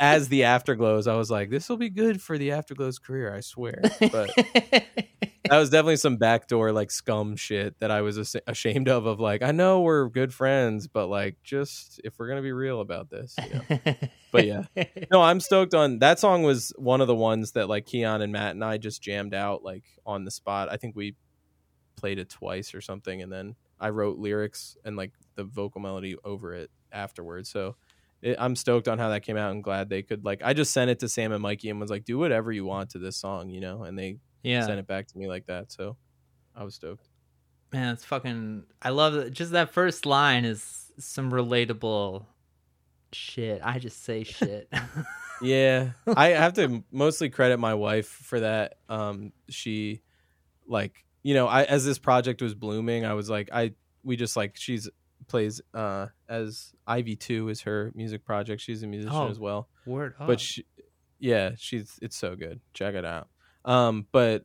as 0.00 0.28
the 0.28 0.42
afterglows, 0.42 1.06
I 1.06 1.16
was 1.16 1.30
like 1.30 1.50
this 1.50 1.68
will 1.68 1.76
be 1.76 1.90
good 1.90 2.20
for 2.20 2.38
the 2.38 2.50
afterglows 2.50 3.00
career, 3.00 3.34
I 3.34 3.40
swear. 3.40 3.80
But 4.00 4.30
that 5.48 5.58
was 5.58 5.70
definitely 5.70 5.96
some 5.96 6.16
backdoor 6.16 6.72
like 6.72 6.90
scum 6.90 7.36
shit 7.36 7.78
that 7.80 7.90
I 7.90 8.02
was 8.02 8.18
as- 8.18 8.36
ashamed 8.46 8.88
of. 8.88 9.06
Of 9.06 9.20
like, 9.20 9.42
I 9.42 9.52
know 9.52 9.80
we're 9.80 10.08
good 10.08 10.32
friends, 10.32 10.88
but 10.88 11.08
like, 11.08 11.36
just 11.42 12.00
if 12.04 12.18
we're 12.18 12.28
gonna 12.28 12.42
be 12.42 12.52
real 12.52 12.80
about 12.80 13.10
this, 13.10 13.34
you 13.42 13.54
know? 13.54 13.94
But 14.32 14.46
yeah. 14.46 14.64
no, 15.10 15.22
I'm 15.22 15.40
stoked 15.40 15.72
on 15.72 16.00
that 16.00 16.18
song. 16.18 16.42
Was 16.42 16.72
one 16.76 17.00
of 17.00 17.06
the 17.06 17.14
ones 17.14 17.52
that 17.52 17.68
like 17.68 17.86
Keon 17.86 18.20
and 18.20 18.32
Matt 18.32 18.50
and 18.50 18.64
I 18.64 18.76
just 18.76 19.02
jammed 19.02 19.34
out 19.34 19.62
like 19.62 19.84
on 20.04 20.24
the 20.24 20.30
spot. 20.30 20.68
I 20.70 20.76
think 20.76 20.94
we 20.94 21.14
played 21.96 22.18
it 22.18 22.28
twice 22.28 22.74
or 22.74 22.80
something, 22.80 23.22
and 23.22 23.32
then 23.32 23.54
I 23.80 23.90
wrote 23.90 24.18
lyrics 24.18 24.76
and 24.84 24.96
like 24.96 25.12
the 25.36 25.44
vocal 25.44 25.80
melody 25.80 26.16
over 26.24 26.52
it 26.54 26.70
afterwards. 26.92 27.48
So. 27.48 27.76
It, 28.26 28.36
I'm 28.40 28.56
stoked 28.56 28.88
on 28.88 28.98
how 28.98 29.10
that 29.10 29.22
came 29.22 29.36
out 29.36 29.52
and 29.52 29.62
glad 29.62 29.88
they 29.88 30.02
could 30.02 30.24
like 30.24 30.40
I 30.44 30.52
just 30.52 30.72
sent 30.72 30.90
it 30.90 30.98
to 31.00 31.08
Sam 31.08 31.30
and 31.30 31.40
Mikey 31.40 31.70
and 31.70 31.78
was 31.78 31.90
like 31.90 32.04
do 32.04 32.18
whatever 32.18 32.50
you 32.50 32.64
want 32.64 32.90
to 32.90 32.98
this 32.98 33.16
song, 33.16 33.50
you 33.50 33.60
know, 33.60 33.84
and 33.84 33.96
they 33.96 34.18
yeah. 34.42 34.66
sent 34.66 34.80
it 34.80 34.86
back 34.86 35.06
to 35.08 35.18
me 35.18 35.28
like 35.28 35.46
that. 35.46 35.70
So 35.70 35.96
I 36.54 36.64
was 36.64 36.74
stoked. 36.74 37.08
Man, 37.72 37.92
it's 37.92 38.04
fucking. 38.04 38.64
I 38.82 38.90
love 38.90 39.14
it. 39.14 39.32
Just 39.32 39.52
that 39.52 39.72
first 39.72 40.06
line 40.06 40.44
is 40.44 40.90
some 40.98 41.30
relatable 41.30 42.26
shit. 43.12 43.60
I 43.62 43.78
just 43.78 44.04
say 44.04 44.24
shit. 44.24 44.72
Yeah, 45.42 45.90
I 46.06 46.28
have 46.28 46.54
to 46.54 46.82
mostly 46.90 47.28
credit 47.28 47.58
my 47.58 47.74
wife 47.74 48.08
for 48.08 48.40
that. 48.40 48.76
Um, 48.88 49.32
she, 49.48 50.00
like, 50.66 51.04
you 51.22 51.34
know, 51.34 51.46
I 51.46 51.64
as 51.64 51.84
this 51.84 51.98
project 51.98 52.40
was 52.40 52.54
blooming, 52.54 53.04
I 53.04 53.14
was 53.14 53.28
like, 53.28 53.50
I 53.52 53.72
we 54.02 54.16
just 54.16 54.36
like 54.36 54.56
she's 54.56 54.88
plays 55.28 55.60
uh 55.74 56.06
as 56.28 56.72
Ivy 56.86 57.16
Two 57.16 57.48
is 57.48 57.62
her 57.62 57.92
music 57.94 58.24
project. 58.24 58.60
She's 58.62 58.82
a 58.82 58.86
musician 58.86 59.16
Oh. 59.16 59.28
as 59.28 59.38
well. 59.38 59.68
Word 59.86 60.14
up. 60.20 60.26
but 60.26 60.40
she, 60.40 60.64
yeah, 61.18 61.50
she's 61.56 61.98
it's 62.02 62.16
so 62.16 62.36
good. 62.36 62.60
Check 62.74 62.94
it 62.94 63.04
out. 63.04 63.28
Um, 63.64 64.06
but 64.12 64.44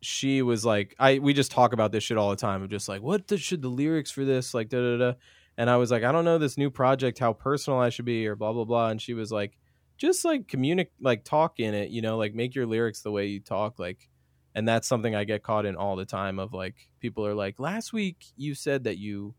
she 0.00 0.42
was 0.42 0.64
like, 0.64 0.94
I 0.98 1.18
we 1.18 1.32
just 1.34 1.50
talk 1.50 1.72
about 1.72 1.92
this 1.92 2.04
shit 2.04 2.16
all 2.18 2.30
the 2.30 2.36
time. 2.36 2.62
Of 2.62 2.70
just 2.70 2.88
like, 2.88 3.02
what 3.02 3.26
the, 3.28 3.36
should 3.38 3.62
the 3.62 3.68
lyrics 3.68 4.10
for 4.10 4.24
this 4.24 4.54
like 4.54 4.68
da 4.68 4.78
da 4.80 4.96
da. 4.96 5.12
And 5.56 5.68
I 5.68 5.76
was 5.76 5.90
like, 5.90 6.04
I 6.04 6.12
don't 6.12 6.24
know 6.24 6.38
this 6.38 6.56
new 6.56 6.70
project 6.70 7.18
how 7.18 7.32
personal 7.32 7.80
I 7.80 7.88
should 7.90 8.04
be 8.04 8.26
or 8.26 8.36
blah 8.36 8.52
blah 8.52 8.64
blah. 8.64 8.88
And 8.90 9.02
she 9.02 9.14
was 9.14 9.32
like, 9.32 9.58
just 9.96 10.24
like 10.24 10.46
communicate, 10.46 10.92
like 11.00 11.24
talk 11.24 11.58
in 11.58 11.74
it, 11.74 11.90
you 11.90 12.00
know, 12.00 12.16
like 12.16 12.32
make 12.34 12.54
your 12.54 12.66
lyrics 12.66 13.02
the 13.02 13.10
way 13.10 13.26
you 13.26 13.40
talk, 13.40 13.78
like. 13.78 14.08
And 14.54 14.66
that's 14.66 14.88
something 14.88 15.14
I 15.14 15.22
get 15.24 15.42
caught 15.44 15.66
in 15.66 15.76
all 15.76 15.94
the 15.94 16.04
time. 16.06 16.38
Of 16.40 16.52
like, 16.52 16.74
people 17.00 17.24
are 17.26 17.34
like, 17.34 17.60
last 17.60 17.92
week 17.92 18.24
you 18.36 18.54
said 18.54 18.84
that 18.84 18.98
you 18.98 19.34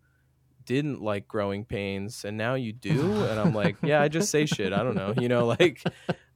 didn't 0.69 1.01
like 1.01 1.27
growing 1.27 1.65
pains 1.65 2.23
and 2.23 2.37
now 2.37 2.53
you 2.53 2.71
do? 2.71 3.23
And 3.23 3.39
i'm 3.39 3.55
like 3.55 3.77
yeah 3.83 4.01
i 4.01 4.07
just 4.07 4.29
say 4.29 4.45
shit. 4.45 4.71
I 4.71 4.83
don't 4.83 4.95
know. 4.95 5.15
You 5.17 5.27
know 5.27 5.47
like 5.47 5.83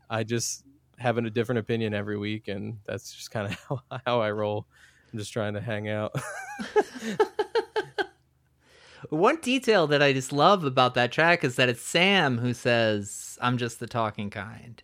i 0.09 0.23
just 0.23 0.65
having 0.97 1.27
a 1.27 1.29
different 1.29 1.59
opinion 1.59 1.93
every 1.93 2.17
week 2.17 2.47
and 2.47 2.79
that's 2.87 3.13
just 3.13 3.29
kind 3.29 3.53
of 3.53 3.81
how, 3.91 4.01
how 4.07 4.21
i 4.21 4.31
roll. 4.31 4.65
I'm 5.11 5.19
just 5.19 5.31
trying 5.31 5.53
to 5.53 5.61
hang 5.61 5.87
out. 5.87 6.15
One 9.09 9.35
detail 9.41 9.85
that 9.87 10.01
I 10.01 10.11
just 10.11 10.33
love 10.33 10.63
about 10.63 10.95
that 10.95 11.11
track 11.11 11.43
is 11.43 11.55
that 11.57 11.69
it's 11.69 11.83
Sam 11.83 12.39
who 12.39 12.51
says, 12.51 13.37
"I'm 13.39 13.59
just 13.59 13.79
the 13.79 13.85
talking 13.85 14.31
kind." 14.31 14.81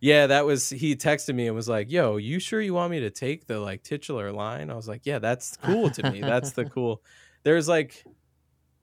yeah 0.00 0.28
that 0.28 0.46
was 0.46 0.70
he 0.70 0.94
texted 0.94 1.34
me 1.34 1.48
and 1.48 1.56
was 1.56 1.68
like 1.68 1.90
yo 1.90 2.18
you 2.18 2.38
sure 2.38 2.60
you 2.60 2.72
want 2.72 2.88
me 2.88 3.00
to 3.00 3.10
take 3.10 3.46
the 3.46 3.58
like 3.58 3.82
titular 3.82 4.32
line? 4.32 4.70
I 4.70 4.74
was 4.74 4.88
like 4.88 5.02
yeah 5.04 5.18
that's 5.18 5.56
cool 5.58 5.90
to 5.90 6.10
me. 6.10 6.20
That's 6.20 6.52
the 6.52 6.64
cool. 6.64 7.02
There's 7.42 7.68
like 7.68 8.04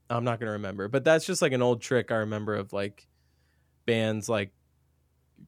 i'm 0.09 0.23
not 0.23 0.39
gonna 0.39 0.51
remember 0.51 0.87
but 0.87 1.03
that's 1.03 1.25
just 1.25 1.41
like 1.41 1.51
an 1.51 1.61
old 1.61 1.81
trick 1.81 2.11
i 2.11 2.15
remember 2.15 2.55
of 2.55 2.71
like 2.73 3.07
bands 3.85 4.27
like 4.29 4.51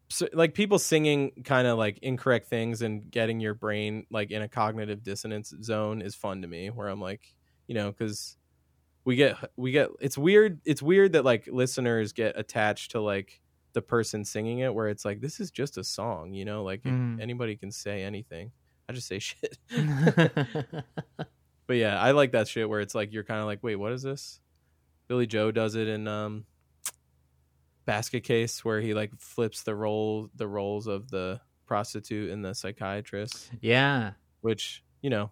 so, 0.10 0.28
like 0.34 0.54
people 0.54 0.80
singing 0.80 1.32
kind 1.46 1.68
of 1.68 1.78
like 1.78 1.98
incorrect 2.02 2.48
things 2.48 2.82
and 2.82 3.10
getting 3.10 3.40
your 3.40 3.54
brain 3.54 4.06
like 4.10 4.32
in 4.32 4.42
a 4.42 4.48
cognitive 4.48 5.04
dissonance 5.04 5.54
zone 5.64 6.02
is 6.02 6.16
fun 6.16 6.42
to 6.42 6.48
me 6.48 6.70
where 6.70 6.88
i'm 6.88 7.02
like 7.02 7.34
you 7.68 7.76
know 7.76 7.92
because 7.92 8.38
we 9.06 9.16
get 9.16 9.36
we 9.56 9.72
get 9.72 9.90
it's 10.02 10.18
weird 10.18 10.60
it's 10.66 10.82
weird 10.82 11.14
that 11.14 11.24
like 11.24 11.48
listeners 11.52 12.12
get 12.14 12.38
attached 12.38 12.92
to 12.92 13.00
like 13.02 13.42
the 13.74 13.82
person 13.82 14.26
singing 14.26 14.60
it 14.60 14.74
where 14.74 14.88
it's 14.90 15.06
like 15.06 15.22
this 15.22 15.40
is 15.40 15.52
just 15.52 15.78
a 15.78 15.84
song 15.84 16.34
you 16.34 16.44
know 16.46 16.64
like 16.64 16.84
Mm. 16.84 17.22
anybody 17.22 17.56
can 17.56 17.72
say 17.72 18.02
anything. 18.04 18.52
I 18.90 18.94
just 18.94 19.08
say 19.08 19.20
shit. 19.20 19.58
But 21.68 21.76
yeah 21.76 22.00
i 22.02 22.12
like 22.12 22.32
that 22.32 22.48
shit 22.48 22.70
where 22.70 22.80
it's 22.80 22.96
like 22.96 23.12
you're 23.12 23.26
kind 23.26 23.42
of 23.42 23.46
like 23.46 23.62
wait 23.62 23.76
what 23.76 23.92
is 23.92 24.02
this 24.02 24.40
billie 25.08 25.28
joe 25.28 25.52
does 25.52 25.76
it 25.76 25.88
in 25.88 26.08
um 26.08 26.46
basket 27.86 28.24
case 28.24 28.66
where 28.66 28.82
he 28.82 28.94
like 28.94 29.12
flips 29.18 29.64
the 29.64 29.76
role 29.76 30.30
the 30.36 30.48
roles 30.48 30.88
of 30.88 31.10
the 31.10 31.40
prostitute 31.66 32.32
and 32.32 32.44
the 32.44 32.54
psychiatrist 32.54 33.50
yeah. 33.62 34.12
which 34.42 34.84
you 35.02 35.10
know 35.10 35.32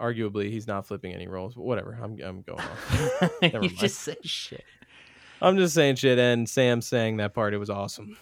arguably 0.00 0.50
he's 0.50 0.66
not 0.66 0.86
flipping 0.86 1.12
any 1.12 1.26
roles 1.26 1.54
but 1.54 1.62
whatever 1.64 1.98
i'm, 2.02 2.16
I'm 2.24 2.42
going 2.42 2.60
off 2.60 3.32
you 3.42 3.50
mind. 3.52 3.76
just 3.76 3.98
say 3.98 4.16
shit. 4.22 4.64
i'm 5.42 5.56
just 5.56 5.74
saying 5.74 5.96
shit 5.96 6.18
and 6.18 6.48
sam 6.48 6.80
saying 6.80 7.16
that 7.16 7.34
part 7.34 7.52
it 7.52 7.58
was 7.58 7.70
awesome 7.70 8.16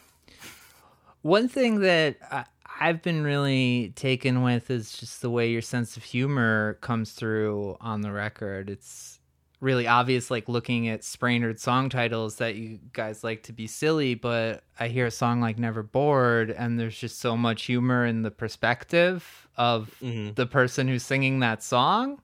One 1.27 1.49
thing 1.49 1.81
that 1.81 2.19
I, 2.31 2.45
I've 2.81 3.03
been 3.03 3.25
really 3.25 3.93
taken 3.97 4.43
with 4.43 4.71
is 4.71 4.93
just 4.93 5.23
the 5.23 5.29
way 5.29 5.51
your 5.51 5.61
sense 5.61 5.97
of 5.97 6.05
humor 6.05 6.75
comes 6.83 7.15
through 7.15 7.77
on 7.81 8.03
the 8.03 8.13
record. 8.13 8.71
It's 8.71 9.19
really 9.61 9.87
obvious, 9.87 10.31
like 10.31 10.49
looking 10.49 10.89
at 10.89 11.01
Spraynard 11.03 11.59
song 11.59 11.89
titles, 11.89 12.37
that 12.37 12.57
you 12.57 12.79
guys 12.93 13.25
like 13.25 13.43
to 13.45 13.53
be 13.53 13.67
silly, 13.67 14.15
but 14.15 14.63
I 14.79 14.89
hear 14.89 15.07
a 15.07 15.11
song 15.11 15.41
like 15.41 15.59
Never 15.59 15.83
Bored, 15.83 16.51
and 16.51 16.79
there's 16.79 16.99
just 16.99 17.19
so 17.21 17.37
much 17.37 17.65
humor 17.65 18.05
in 18.05 18.23
the 18.23 18.31
perspective 18.31 19.49
of 19.57 19.95
hmm 20.01 20.31
the 20.35 20.47
person 20.47 20.87
who's 20.89 21.03
singing 21.03 21.41
that 21.41 21.63
song. 21.63 22.21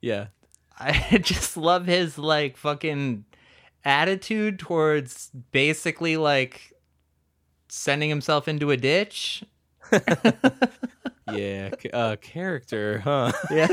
yeah 0.00 0.26
I 0.78 1.18
just 1.22 1.56
love 1.56 1.86
his 1.86 2.18
like 2.18 2.56
fucking 2.56 3.24
attitude 3.84 4.58
towards 4.58 5.30
basically 5.52 6.16
like 6.16 6.72
sending 7.68 8.08
himself 8.08 8.48
into 8.48 8.70
a 8.72 8.76
ditch. 8.76 9.44
yeah 11.26 11.70
uh 11.92 12.16
character 12.20 12.98
huh 12.98 13.30
Yeah. 13.50 13.68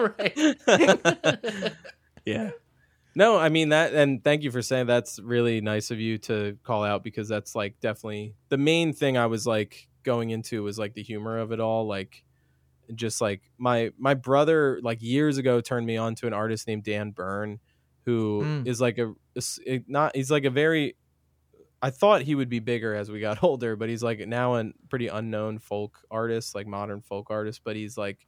right. 0.18 0.36
yeah 2.24 2.50
no 3.14 3.36
i 3.38 3.48
mean 3.48 3.68
that 3.68 3.94
and 3.94 4.22
thank 4.24 4.42
you 4.42 4.50
for 4.50 4.62
saying 4.62 4.86
that's 4.86 5.18
really 5.20 5.60
nice 5.60 5.90
of 5.90 6.00
you 6.00 6.18
to 6.18 6.56
call 6.64 6.82
out 6.84 7.04
because 7.04 7.28
that's 7.28 7.54
like 7.54 7.78
definitely 7.80 8.34
the 8.48 8.56
main 8.58 8.92
thing 8.92 9.16
i 9.18 9.26
was 9.26 9.46
like 9.46 9.88
going 10.02 10.30
into 10.30 10.62
was 10.62 10.78
like 10.78 10.94
the 10.94 11.02
humor 11.02 11.38
of 11.38 11.52
it 11.52 11.60
all 11.60 11.86
like 11.86 12.24
just 12.94 13.20
like 13.20 13.42
my 13.58 13.90
my 13.98 14.14
brother 14.14 14.78
like 14.82 15.00
years 15.02 15.38
ago 15.38 15.60
turned 15.60 15.86
me 15.86 15.96
on 15.96 16.14
to 16.14 16.26
an 16.26 16.32
artist 16.34 16.66
named 16.66 16.82
dan 16.84 17.10
bern 17.10 17.58
who 18.04 18.62
is 18.66 18.78
Mm. 18.78 18.80
like 18.82 18.98
a, 18.98 19.12
it- 19.66 19.84
not 19.88 20.14
he's 20.14 20.30
like 20.30 20.44
a 20.44 20.50
very 20.50 20.94
i 21.80 21.88
thought 21.90 22.20
he 22.22 22.34
would 22.34 22.50
be 22.50 22.58
bigger 22.58 22.94
as 22.94 23.10
we 23.10 23.20
got 23.20 23.42
older 23.42 23.76
but 23.76 23.88
he's 23.88 24.02
like 24.02 24.18
now 24.28 24.56
a 24.56 24.64
pretty 24.90 25.08
unknown 25.08 25.58
folk 25.58 26.00
artist 26.10 26.54
like 26.54 26.66
modern 26.66 27.00
folk 27.00 27.30
artist 27.30 27.60
but 27.64 27.76
he's 27.76 27.96
like 27.96 28.26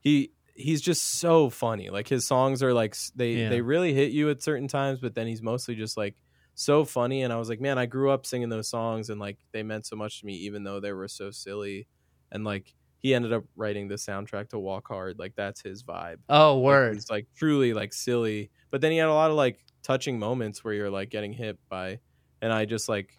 he 0.00 0.30
he's 0.60 0.80
just 0.80 1.18
so 1.20 1.50
funny 1.50 1.90
like 1.90 2.08
his 2.08 2.26
songs 2.26 2.62
are 2.62 2.72
like 2.74 2.94
they 3.14 3.32
Yeah. 3.32 3.48
they 3.48 3.60
really 3.60 3.92
hit 3.94 4.12
you 4.12 4.30
at 4.30 4.42
certain 4.42 4.68
times 4.68 5.00
but 5.00 5.14
then 5.14 5.26
he's 5.26 5.42
mostly 5.42 5.74
just 5.74 5.96
like 5.96 6.16
so 6.54 6.84
funny 6.84 7.22
and 7.22 7.32
i 7.32 7.36
was 7.36 7.48
like 7.48 7.60
man 7.60 7.78
i 7.78 7.86
grew 7.86 8.10
up 8.10 8.26
singing 8.26 8.48
those 8.50 8.68
songs 8.68 9.08
and 9.10 9.20
like 9.20 9.38
they 9.52 9.62
meant 9.62 9.86
so 9.86 9.96
much 9.96 10.20
to 10.20 10.26
me 10.26 10.34
even 10.34 10.62
though 10.64 10.78
they 10.80 10.92
were 10.92 11.08
so 11.08 11.30
silly 11.30 11.86
and 12.32 12.44
like 12.44 12.74
he 12.98 13.14
ended 13.14 13.32
up 13.32 13.44
writing 13.56 13.88
the 13.88 13.94
soundtrack 13.94 14.50
to 14.50 14.58
Walk 14.58 14.86
Hard. 14.88 15.18
Like 15.18 15.34
that's 15.34 15.62
his 15.62 15.82
vibe. 15.82 16.16
Oh, 16.28 16.56
Like, 16.56 16.64
word. 16.64 16.96
It's 16.98 17.08
like 17.08 17.28
truly 17.34 17.72
like 17.72 17.94
silly, 17.94 18.50
but 18.70 18.82
then 18.82 18.92
he 18.92 18.98
had 18.98 19.08
a 19.08 19.14
lot 19.14 19.30
of 19.30 19.38
like 19.38 19.58
touching 19.82 20.18
moments 20.18 20.62
where 20.62 20.74
you're 20.74 20.90
like 20.90 21.08
getting 21.08 21.32
hit 21.32 21.58
by, 21.70 22.00
and 22.42 22.52
I 22.52 22.66
just 22.66 22.90
like 22.90 23.18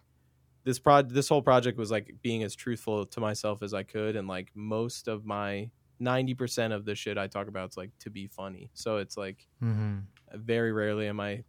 this 0.62 0.78
prod. 0.78 1.10
This 1.10 1.28
whole 1.28 1.42
project 1.42 1.78
was 1.78 1.90
like 1.90 2.14
being 2.22 2.44
as 2.44 2.54
truthful 2.54 3.06
to 3.06 3.18
myself 3.18 3.60
as 3.60 3.74
I 3.74 3.82
could, 3.82 4.14
and 4.14 4.28
like 4.28 4.52
most 4.54 5.08
of 5.08 5.24
my 5.26 5.68
ninety 6.02 6.34
percent 6.34 6.72
of 6.72 6.84
the 6.84 6.94
shit 6.94 7.16
I 7.16 7.26
talk 7.28 7.48
about 7.48 7.70
is 7.70 7.76
like 7.76 7.90
to 8.00 8.10
be 8.10 8.26
funny. 8.26 8.70
So 8.74 8.98
it's 8.98 9.16
like 9.16 9.46
hmm 9.60 10.00
very 10.34 10.72
rarely 10.72 11.06
am 11.08 11.20
I. 11.20 11.44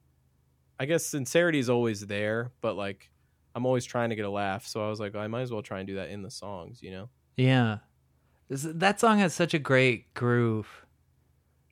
I 0.79 0.85
guess 0.85 1.05
sincerity 1.05 1.59
is 1.59 1.69
always 1.69 2.05
there, 2.05 2.51
but 2.61 2.75
like 2.75 3.09
I'm 3.55 3.65
always 3.65 3.85
trying 3.85 4.09
to 4.09 4.15
get 4.15 4.25
a 4.25 4.29
laugh. 4.29 4.65
So 4.65 4.85
I 4.85 4.89
was 4.89 4.99
like, 4.99 5.15
I 5.15 5.27
might 5.27 5.41
as 5.41 5.51
well 5.51 5.61
try 5.61 5.79
and 5.79 5.87
do 5.87 5.95
that 5.95 6.09
in 6.09 6.21
the 6.21 6.31
songs, 6.31 6.81
you 6.81 6.91
know. 6.91 7.09
Yeah. 7.37 7.79
That 8.49 8.99
song 8.99 9.19
has 9.19 9.33
such 9.33 9.53
a 9.53 9.59
great 9.59 10.13
groove. 10.13 10.67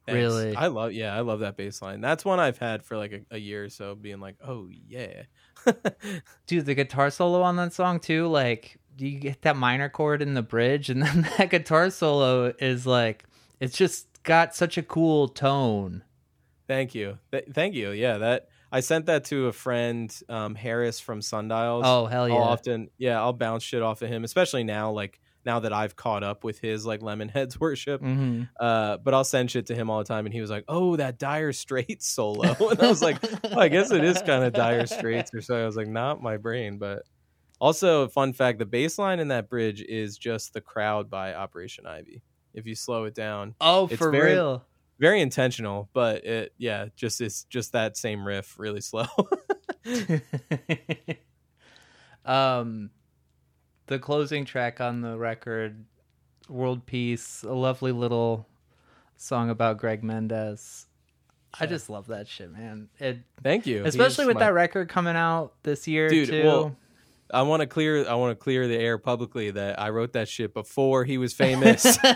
Thanks. 0.06 0.18
Really? 0.18 0.56
I 0.56 0.68
love 0.68 0.94
yeah, 0.94 1.16
I 1.16 1.20
love 1.22 1.42
that 1.42 1.58
bass 1.58 1.82
line. 1.82 2.02
That's 2.02 2.26
one 2.26 2.40
I've 2.40 2.58
had 2.58 2.84
for 2.84 2.98
like 2.98 3.12
a, 3.12 3.36
a 3.36 3.38
year 3.38 3.66
or 3.66 3.70
so, 3.70 3.94
being 3.96 4.20
like, 4.20 4.36
oh 4.46 4.68
yeah. 4.70 5.24
Dude, 6.48 6.66
the 6.66 6.74
guitar 6.74 7.12
solo 7.12 7.42
on 7.44 7.56
that 7.58 7.74
song 7.74 8.00
too, 8.00 8.28
like 8.28 8.78
you 8.98 9.20
get 9.20 9.42
that 9.44 9.56
minor 9.56 9.90
chord 9.90 10.22
in 10.22 10.34
the 10.34 10.42
bridge 10.42 10.90
and 10.90 11.02
then 11.04 11.28
that 11.38 11.50
guitar 11.50 11.90
solo 11.90 12.54
is 12.60 12.86
like 12.86 13.24
it's 13.60 13.78
just 13.78 14.08
got 14.24 14.56
such 14.56 14.78
a 14.78 14.84
cool 14.84 15.28
tone. 15.28 16.04
thank 16.68 16.94
you. 16.96 17.18
Th- 17.32 17.46
thank 17.54 17.76
you. 17.76 17.92
Yeah, 17.92 18.18
that 18.20 18.48
I 18.72 18.80
sent 18.80 19.08
that 19.08 19.26
to 19.26 19.48
a 19.48 19.52
friend, 19.52 20.16
um, 20.30 20.56
Harris 20.56 21.00
from 21.00 21.22
Sundials. 21.22 21.84
Oh, 21.86 22.06
hell 22.06 22.30
yeah. 22.30 22.36
I'll 22.36 22.44
often 22.44 22.90
yeah, 22.98 23.20
I'll 23.20 23.34
bounce 23.34 23.64
shit 23.64 23.82
off 23.82 24.02
of 24.02 24.10
him, 24.10 24.24
especially 24.24 24.64
now, 24.64 24.92
like 24.92 25.20
now 25.44 25.60
that 25.60 25.74
I've 25.74 25.96
caught 25.96 26.24
up 26.24 26.44
with 26.44 26.60
his 26.60 26.86
like 26.86 27.02
Lemonheads 27.02 27.60
worship. 27.60 28.00
hmm 28.02 28.44
Uh, 28.60 28.98
but 28.98 29.14
I'll 29.14 29.24
send 29.24 29.52
shit 29.52 29.66
to 29.68 29.76
him 29.76 29.90
all 29.90 29.98
the 30.00 30.06
time, 30.06 30.26
and 30.26 30.34
he 30.34 30.40
was 30.42 30.50
like, 30.50 30.64
"Oh, 30.68 30.96
that 30.96 31.18
Dire 31.20 31.52
Straits 31.52 32.08
solo," 32.08 32.56
and 32.70 32.80
I 32.82 32.88
was 32.88 33.02
like, 33.02 33.18
oh, 33.46 33.60
"I 33.60 33.68
guess 33.68 33.92
it 33.92 34.04
is 34.04 34.22
kind 34.22 34.44
of 34.44 34.54
Dire 34.54 34.86
Straits 34.88 35.34
or 35.34 35.42
so." 35.42 35.56
I 35.62 35.66
was 35.66 35.76
like, 35.76 35.88
"Not 35.88 36.22
my 36.22 36.38
brain," 36.38 36.78
but 36.78 37.04
also 37.62 38.10
fun 38.10 38.34
fact: 38.34 38.60
the 38.60 38.66
bass 38.66 38.98
line 39.00 39.20
in 39.22 39.30
that 39.30 39.48
bridge 39.50 39.82
is 39.82 40.18
just 40.18 40.54
"The 40.54 40.60
Crowd" 40.62 41.10
by 41.10 41.34
Operation 41.34 41.86
Ivy. 41.86 42.22
If 42.54 42.66
you 42.68 42.76
slow 42.76 43.06
it 43.06 43.16
down, 43.16 43.56
Oh, 43.62 43.88
It's 43.88 43.96
for 43.96 44.12
very- 44.12 44.34
real. 44.34 44.66
very 45.00 45.22
intentional, 45.22 45.88
but 45.94 46.26
it 46.26 46.54
yeah, 46.58 46.88
just 46.98 47.22
it's 47.22 47.46
just 47.46 47.72
that 47.72 47.96
same 47.96 48.28
riff, 48.28 48.60
really 48.60 48.82
slow. 48.82 49.06
um 52.26 52.90
the 53.88 53.98
closing 54.00 54.46
track 54.46 54.80
on 54.80 55.02
the 55.02 55.18
record 55.18 55.86
world 56.50 56.86
peace 56.86 57.44
a 57.48 57.54
lovely 57.54 57.92
little 57.92 58.48
song 59.18 59.50
about 59.50 59.78
greg 59.78 60.04
mendez 60.04 60.86
i 61.60 61.66
just 61.66 61.90
love 61.90 62.08
that 62.08 62.28
shit 62.28 62.52
man 62.52 62.88
it 63.00 63.20
Thank 63.42 63.66
you, 63.66 63.84
especially 63.86 64.24
He's 64.26 64.28
with 64.28 64.36
my- 64.36 64.42
that 64.42 64.54
record 64.54 64.88
coming 64.88 65.16
out 65.16 65.54
this 65.64 65.88
year 65.88 66.10
Dude, 66.10 66.30
too 66.30 66.44
well, 66.44 66.76
I 67.34 67.42
want 67.44 67.62
to 67.62 67.68
clear. 67.68 68.08
I 68.08 68.16
want 68.16 68.32
to 68.38 68.42
clear 68.42 68.68
the 68.68 68.78
air 68.78 68.98
publicly 68.98 69.52
that 69.52 69.80
I 69.80 69.90
wrote 69.90 70.14
that 70.14 70.28
shit 70.28 70.54
before 70.54 71.04
he 71.06 71.18
was 71.18 71.34
famous. 71.34 71.98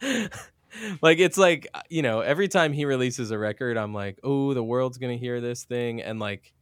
like 1.02 1.18
it's 1.18 1.36
like 1.36 1.66
you 1.90 2.02
know 2.02 2.20
every 2.20 2.48
time 2.48 2.72
he 2.72 2.84
releases 2.84 3.30
a 3.32 3.38
record 3.38 3.76
i'm 3.76 3.92
like 3.92 4.18
oh 4.22 4.54
the 4.54 4.62
world's 4.62 4.96
gonna 4.98 5.16
hear 5.16 5.40
this 5.40 5.64
thing 5.64 6.00
and 6.00 6.20
like 6.20 6.52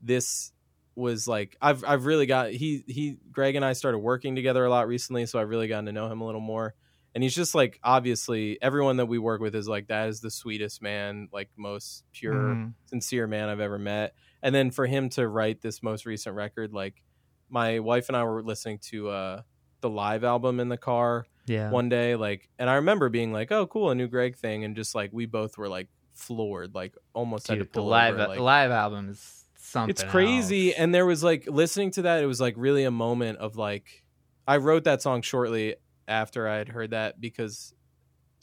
this 0.00 0.52
was 0.94 1.26
like 1.26 1.56
i've 1.60 1.84
i've 1.84 2.06
really 2.06 2.26
got 2.26 2.50
he 2.52 2.84
he 2.86 3.18
greg 3.32 3.56
and 3.56 3.64
i 3.64 3.72
started 3.72 3.98
working 3.98 4.36
together 4.36 4.64
a 4.64 4.70
lot 4.70 4.86
recently 4.86 5.26
so 5.26 5.38
i've 5.40 5.48
really 5.48 5.66
gotten 5.68 5.86
to 5.86 5.92
know 5.92 6.06
him 6.06 6.20
a 6.20 6.24
little 6.24 6.40
more 6.40 6.74
and 7.14 7.24
he's 7.24 7.34
just 7.34 7.54
like 7.56 7.80
obviously 7.82 8.56
everyone 8.62 8.98
that 8.98 9.06
we 9.06 9.18
work 9.18 9.40
with 9.40 9.54
is 9.54 9.66
like 9.66 9.88
that 9.88 10.08
is 10.08 10.20
the 10.20 10.30
sweetest 10.30 10.80
man 10.80 11.28
like 11.32 11.48
most 11.56 12.04
pure 12.12 12.34
Mhm. 12.34 12.72
sincere 12.86 13.26
man 13.26 13.48
I've 13.48 13.60
ever 13.60 13.78
met. 13.78 14.14
And 14.46 14.54
then 14.54 14.70
for 14.70 14.86
him 14.86 15.08
to 15.10 15.26
write 15.26 15.60
this 15.60 15.82
most 15.82 16.06
recent 16.06 16.36
record, 16.36 16.72
like 16.72 17.02
my 17.50 17.80
wife 17.80 18.08
and 18.08 18.16
I 18.16 18.24
were 18.24 18.42
listening 18.42 18.78
to 18.90 19.08
uh 19.10 19.42
the 19.80 19.90
live 19.90 20.24
album 20.24 20.58
in 20.60 20.68
the 20.68 20.78
car 20.78 21.26
yeah 21.46 21.70
one 21.70 21.88
day, 21.88 22.16
like 22.16 22.48
and 22.58 22.70
I 22.70 22.76
remember 22.76 23.08
being 23.08 23.32
like, 23.32 23.50
Oh, 23.52 23.66
cool, 23.66 23.90
a 23.90 23.94
new 23.94 24.08
Greg 24.08 24.36
thing, 24.36 24.64
and 24.64 24.76
just 24.76 24.94
like 24.94 25.10
we 25.12 25.26
both 25.26 25.58
were 25.58 25.68
like 25.68 25.88
floored, 26.14 26.74
like 26.74 26.94
almost 27.12 27.48
had 27.48 27.54
to 27.54 27.64
Dude, 27.64 27.72
the 27.72 27.80
pull 27.80 27.86
live 27.86 28.14
over, 28.14 28.28
like, 28.28 28.38
live 28.38 28.70
album 28.70 29.10
is 29.10 29.44
something 29.56 29.90
it's 29.90 30.04
crazy 30.04 30.68
else. 30.68 30.78
and 30.78 30.94
there 30.94 31.04
was 31.04 31.24
like 31.24 31.46
listening 31.48 31.90
to 31.90 32.02
that 32.02 32.22
it 32.22 32.26
was 32.26 32.40
like 32.40 32.54
really 32.56 32.84
a 32.84 32.90
moment 32.90 33.38
of 33.38 33.56
like 33.56 34.04
i 34.46 34.56
wrote 34.58 34.84
that 34.84 35.02
song 35.02 35.22
shortly 35.22 35.74
after 36.06 36.46
i 36.48 36.56
had 36.56 36.68
heard 36.68 36.90
that 36.90 37.20
because 37.20 37.74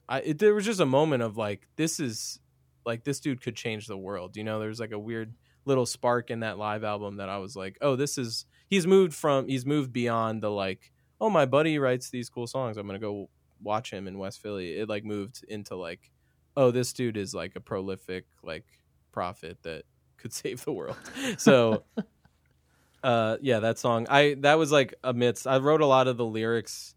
i 0.09 0.19
it, 0.19 0.39
there 0.39 0.53
was 0.53 0.65
just 0.65 0.81
a 0.81 0.85
moment 0.85 1.23
of 1.23 1.37
like 1.37 1.65
this 1.77 2.01
is 2.01 2.41
like 2.85 3.05
this 3.05 3.21
dude 3.21 3.41
could 3.41 3.55
change 3.55 3.87
the 3.87 3.97
world 3.97 4.35
you 4.35 4.43
know 4.43 4.59
there's 4.59 4.81
like 4.81 4.91
a 4.91 4.99
weird 4.99 5.33
little 5.65 5.85
spark 5.85 6.29
in 6.29 6.41
that 6.41 6.57
live 6.57 6.83
album 6.83 7.17
that 7.17 7.29
i 7.29 7.37
was 7.37 7.55
like 7.55 7.77
oh 7.81 7.95
this 7.95 8.17
is 8.17 8.45
he's 8.69 8.87
moved 8.87 9.13
from 9.13 9.47
he's 9.47 9.65
moved 9.65 9.93
beyond 9.93 10.41
the 10.41 10.49
like 10.49 10.91
oh 11.23 11.29
my 11.29 11.45
buddy 11.45 11.79
writes 11.79 12.09
these 12.09 12.29
cool 12.29 12.47
songs. 12.47 12.75
I'm 12.75 12.85
gonna 12.85 12.99
go 12.99 13.29
watch 13.61 13.91
him 13.91 14.07
in 14.07 14.17
west 14.17 14.41
philly. 14.41 14.73
It 14.73 14.89
like 14.89 15.05
moved 15.05 15.45
into 15.47 15.75
like 15.77 16.11
oh 16.57 16.69
this 16.69 16.91
dude 16.91 17.15
is 17.15 17.33
like 17.33 17.55
a 17.55 17.61
prolific 17.61 18.25
like 18.43 18.65
prophet 19.13 19.57
that 19.63 19.83
could 20.17 20.33
save 20.33 20.63
the 20.65 20.73
world. 20.73 20.97
So 21.37 21.83
uh 23.03 23.35
yeah 23.41 23.59
that 23.59 23.77
song 23.77 24.07
i 24.09 24.33
that 24.39 24.57
was 24.57 24.71
like 24.71 24.93
amidst 25.03 25.45
i 25.45 25.57
wrote 25.57 25.81
a 25.81 25.85
lot 25.85 26.07
of 26.07 26.15
the 26.15 26.25
lyrics 26.25 26.95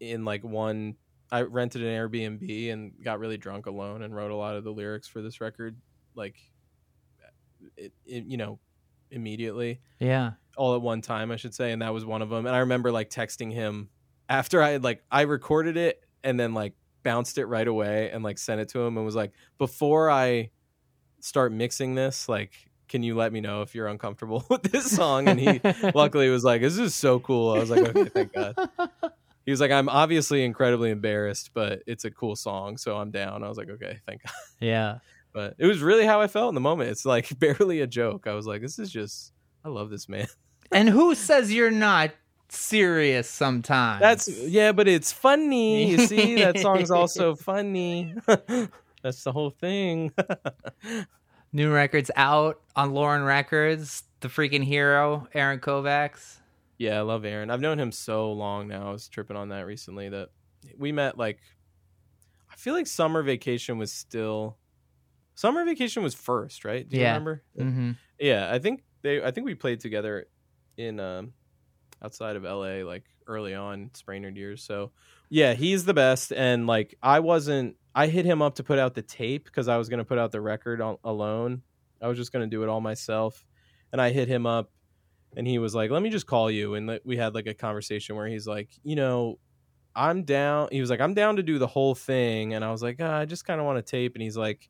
in 0.00 0.24
like 0.24 0.42
one 0.42 0.96
i 1.30 1.42
rented 1.42 1.82
an 1.82 1.86
airbnb 1.86 2.72
and 2.72 2.92
got 3.04 3.20
really 3.20 3.38
drunk 3.38 3.66
alone 3.66 4.02
and 4.02 4.12
wrote 4.12 4.32
a 4.32 4.34
lot 4.34 4.56
of 4.56 4.64
the 4.64 4.72
lyrics 4.72 5.06
for 5.06 5.22
this 5.22 5.40
record 5.40 5.76
like 6.16 6.34
it, 7.80 7.92
it, 8.06 8.24
you 8.24 8.36
know 8.36 8.58
immediately. 9.10 9.80
Yeah. 9.98 10.32
All 10.56 10.74
at 10.74 10.82
one 10.82 11.00
time 11.00 11.30
i 11.30 11.36
should 11.36 11.54
say 11.54 11.72
and 11.72 11.80
that 11.80 11.94
was 11.94 12.04
one 12.04 12.20
of 12.20 12.28
them 12.28 12.44
and 12.44 12.54
i 12.54 12.58
remember 12.58 12.92
like 12.92 13.08
texting 13.08 13.50
him 13.52 13.88
after 14.28 14.60
i 14.60 14.70
had 14.70 14.84
like 14.84 15.02
i 15.10 15.22
recorded 15.22 15.76
it 15.78 16.02
and 16.22 16.38
then 16.38 16.52
like 16.52 16.74
bounced 17.02 17.38
it 17.38 17.46
right 17.46 17.66
away 17.66 18.10
and 18.10 18.22
like 18.22 18.36
sent 18.36 18.60
it 18.60 18.68
to 18.70 18.80
him 18.80 18.96
and 18.98 19.06
was 19.06 19.14
like 19.14 19.32
before 19.56 20.10
i 20.10 20.50
start 21.20 21.52
mixing 21.52 21.94
this 21.94 22.28
like 22.28 22.70
can 22.90 23.04
you 23.04 23.14
let 23.14 23.32
me 23.32 23.40
know 23.40 23.62
if 23.62 23.74
you're 23.74 23.86
uncomfortable 23.86 24.44
with 24.50 24.64
this 24.64 24.90
song? 24.90 25.28
And 25.28 25.38
he 25.38 25.60
luckily 25.94 26.28
was 26.28 26.42
like 26.42 26.60
this 26.60 26.76
is 26.76 26.92
so 26.92 27.20
cool. 27.20 27.52
I 27.52 27.60
was 27.60 27.70
like 27.70 27.96
okay 27.96 28.04
thank 28.10 28.32
god. 28.34 28.54
He 29.46 29.52
was 29.52 29.60
like 29.60 29.70
i'm 29.70 29.88
obviously 29.88 30.44
incredibly 30.44 30.90
embarrassed 30.90 31.50
but 31.54 31.82
it's 31.86 32.04
a 32.04 32.10
cool 32.10 32.36
song 32.36 32.76
so 32.76 32.96
i'm 32.96 33.10
down. 33.10 33.42
I 33.42 33.48
was 33.48 33.56
like 33.56 33.70
okay 33.70 33.98
thank 34.06 34.22
god. 34.22 34.32
Yeah 34.60 34.98
but 35.32 35.54
it 35.58 35.66
was 35.66 35.80
really 35.80 36.06
how 36.06 36.20
i 36.20 36.26
felt 36.26 36.48
in 36.48 36.54
the 36.54 36.60
moment 36.60 36.90
it's 36.90 37.04
like 37.04 37.38
barely 37.38 37.80
a 37.80 37.86
joke 37.86 38.26
i 38.26 38.34
was 38.34 38.46
like 38.46 38.60
this 38.60 38.78
is 38.78 38.90
just 38.90 39.32
i 39.64 39.68
love 39.68 39.90
this 39.90 40.08
man 40.08 40.26
and 40.72 40.88
who 40.88 41.14
says 41.14 41.52
you're 41.52 41.70
not 41.70 42.10
serious 42.48 43.28
sometimes 43.28 44.00
That's 44.00 44.28
yeah, 44.28 44.72
but 44.72 44.88
it's 44.88 45.12
funny. 45.12 45.88
You 45.88 46.04
see, 46.08 46.34
that 46.42 46.58
song's 46.58 46.90
also 46.90 47.36
funny. 47.36 48.16
That's 49.04 49.22
the 49.22 49.30
whole 49.30 49.50
thing. 49.50 50.12
new 51.52 51.72
records 51.72 52.10
out 52.16 52.60
on 52.74 52.92
lauren 52.92 53.22
records 53.22 54.02
the 54.18 54.26
freaking 54.26 54.64
hero 54.64 55.28
aaron 55.32 55.60
kovacs 55.60 56.40
yeah, 56.80 56.96
I 56.96 57.02
love 57.02 57.26
Aaron. 57.26 57.50
I've 57.50 57.60
known 57.60 57.78
him 57.78 57.92
so 57.92 58.32
long 58.32 58.66
now. 58.66 58.88
I 58.88 58.90
was 58.90 59.06
tripping 59.06 59.36
on 59.36 59.50
that 59.50 59.66
recently 59.66 60.08
that 60.08 60.30
we 60.78 60.92
met 60.92 61.18
like 61.18 61.38
I 62.50 62.56
feel 62.56 62.72
like 62.72 62.86
summer 62.86 63.22
vacation 63.22 63.76
was 63.76 63.92
still 63.92 64.56
summer 65.40 65.64
vacation 65.64 66.02
was 66.02 66.14
first, 66.14 66.64
right? 66.64 66.86
Do 66.88 66.96
you 66.96 67.02
Yeah. 67.02 67.08
remember? 67.12 67.42
mm-hmm. 67.58 67.90
Yeah, 68.18 68.52
I 68.52 68.58
think 68.58 68.82
they 69.02 69.22
I 69.24 69.30
think 69.30 69.46
we 69.46 69.54
played 69.54 69.80
together 69.80 70.26
in 70.76 71.00
um 71.00 71.32
outside 72.02 72.36
of 72.36 72.42
LA 72.44 72.82
like 72.92 73.04
early 73.26 73.54
on 73.54 73.90
Spraynard 73.94 74.36
years. 74.36 74.62
So 74.62 74.92
yeah, 75.30 75.54
he's 75.54 75.84
the 75.84 75.94
best 75.94 76.32
and 76.32 76.66
like 76.66 76.94
I 77.02 77.20
wasn't 77.20 77.76
I 77.94 78.06
hit 78.06 78.24
him 78.24 78.40
up 78.42 78.54
to 78.56 78.62
put 78.62 78.78
out 78.78 78.94
the 78.94 79.02
tape 79.02 79.44
because 79.44 79.66
I 79.68 79.76
was 79.76 79.88
going 79.88 79.98
to 79.98 80.04
put 80.04 80.18
out 80.18 80.30
the 80.30 80.40
record 80.40 80.80
on, 80.80 80.96
alone. 81.02 81.62
I 82.02 82.06
was 82.08 82.16
just 82.18 82.32
going 82.32 82.48
to 82.48 82.56
do 82.56 82.62
it 82.62 82.68
all 82.68 82.80
myself. 82.80 83.44
And 83.92 84.00
I 84.00 84.10
hit 84.10 84.28
him 84.28 84.46
up 84.46 84.70
and 85.36 85.46
he 85.46 85.58
was 85.58 85.74
like, 85.74 85.90
"Let 85.90 86.02
me 86.02 86.10
just 86.10 86.26
call 86.26 86.50
you." 86.50 86.74
And 86.74 86.86
like, 86.86 87.02
we 87.04 87.16
had 87.16 87.34
like 87.34 87.46
a 87.48 87.54
conversation 87.54 88.14
where 88.16 88.28
he's 88.28 88.46
like, 88.46 88.68
"You 88.84 88.94
know, 88.96 89.38
I'm 89.94 90.22
down." 90.22 90.68
He 90.70 90.80
was 90.80 90.90
like, 90.90 91.00
"I'm 91.00 91.14
down 91.14 91.36
to 91.36 91.42
do 91.42 91.58
the 91.58 91.66
whole 91.66 91.94
thing." 91.94 92.54
And 92.54 92.64
I 92.64 92.70
was 92.70 92.82
like, 92.82 92.96
ah, 93.00 93.18
"I 93.18 93.24
just 93.24 93.44
kind 93.44 93.58
of 93.60 93.66
want 93.66 93.84
to 93.84 93.88
tape." 93.90 94.14
And 94.14 94.22
he's 94.22 94.36
like, 94.36 94.68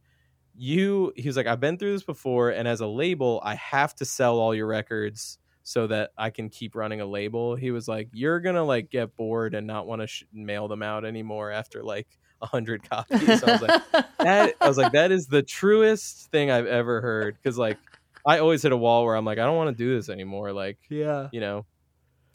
you 0.61 1.11
he 1.17 1.27
was 1.27 1.39
like 1.39 1.47
i've 1.47 1.59
been 1.59 1.79
through 1.79 1.93
this 1.93 2.03
before 2.03 2.51
and 2.51 2.69
as 2.69 2.83
a 2.83 2.87
label 2.87 3.41
i 3.43 3.55
have 3.55 3.95
to 3.95 4.05
sell 4.05 4.39
all 4.39 4.55
your 4.55 4.67
records 4.67 5.39
so 5.63 5.87
that 5.87 6.11
i 6.19 6.29
can 6.29 6.51
keep 6.51 6.75
running 6.75 7.01
a 7.01 7.07
label. 7.07 7.55
He 7.57 7.71
was 7.71 7.89
like 7.89 8.09
you're 8.13 8.41
gonna 8.41 8.65
like 8.65 8.91
get 8.91 9.17
bored 9.17 9.55
and 9.55 9.67
not 9.67 9.87
want 9.87 10.03
to 10.03 10.07
sh- 10.07 10.25
mail 10.33 10.69
them 10.69 10.83
out 10.83 11.07
anymore 11.07 11.51
after 11.51 11.83
like 11.83 12.09
a 12.43 12.47
hundred 12.47 12.83
copies. 12.91 13.43
I 13.43 13.53
was 13.53 13.63
like 13.63 13.83
that 14.19 14.55
i 14.61 14.69
was 14.69 14.77
like 14.77 14.93
that 14.93 15.13
is 15.13 15.27
the 15.27 15.43
truest 15.43 16.31
thing 16.31 16.51
i've 16.51 16.67
ever 16.67 17.01
heard. 17.01 17.39
Because 17.43 17.57
like 17.57 17.79
i 18.27 18.39
always 18.39 18.63
hit 18.63 18.73
a 18.73 18.77
wall 18.77 19.07
where 19.07 19.17
i'm 19.17 19.25
like 19.25 19.39
i 19.39 19.45
don't 19.45 19.57
want 19.57 19.77
to 19.77 19.83
do 19.83 19.95
this 19.95 20.11
anymore 20.11 20.53
like 20.53 20.79
yeah. 20.91 21.29
you 21.33 21.41
know? 21.41 21.65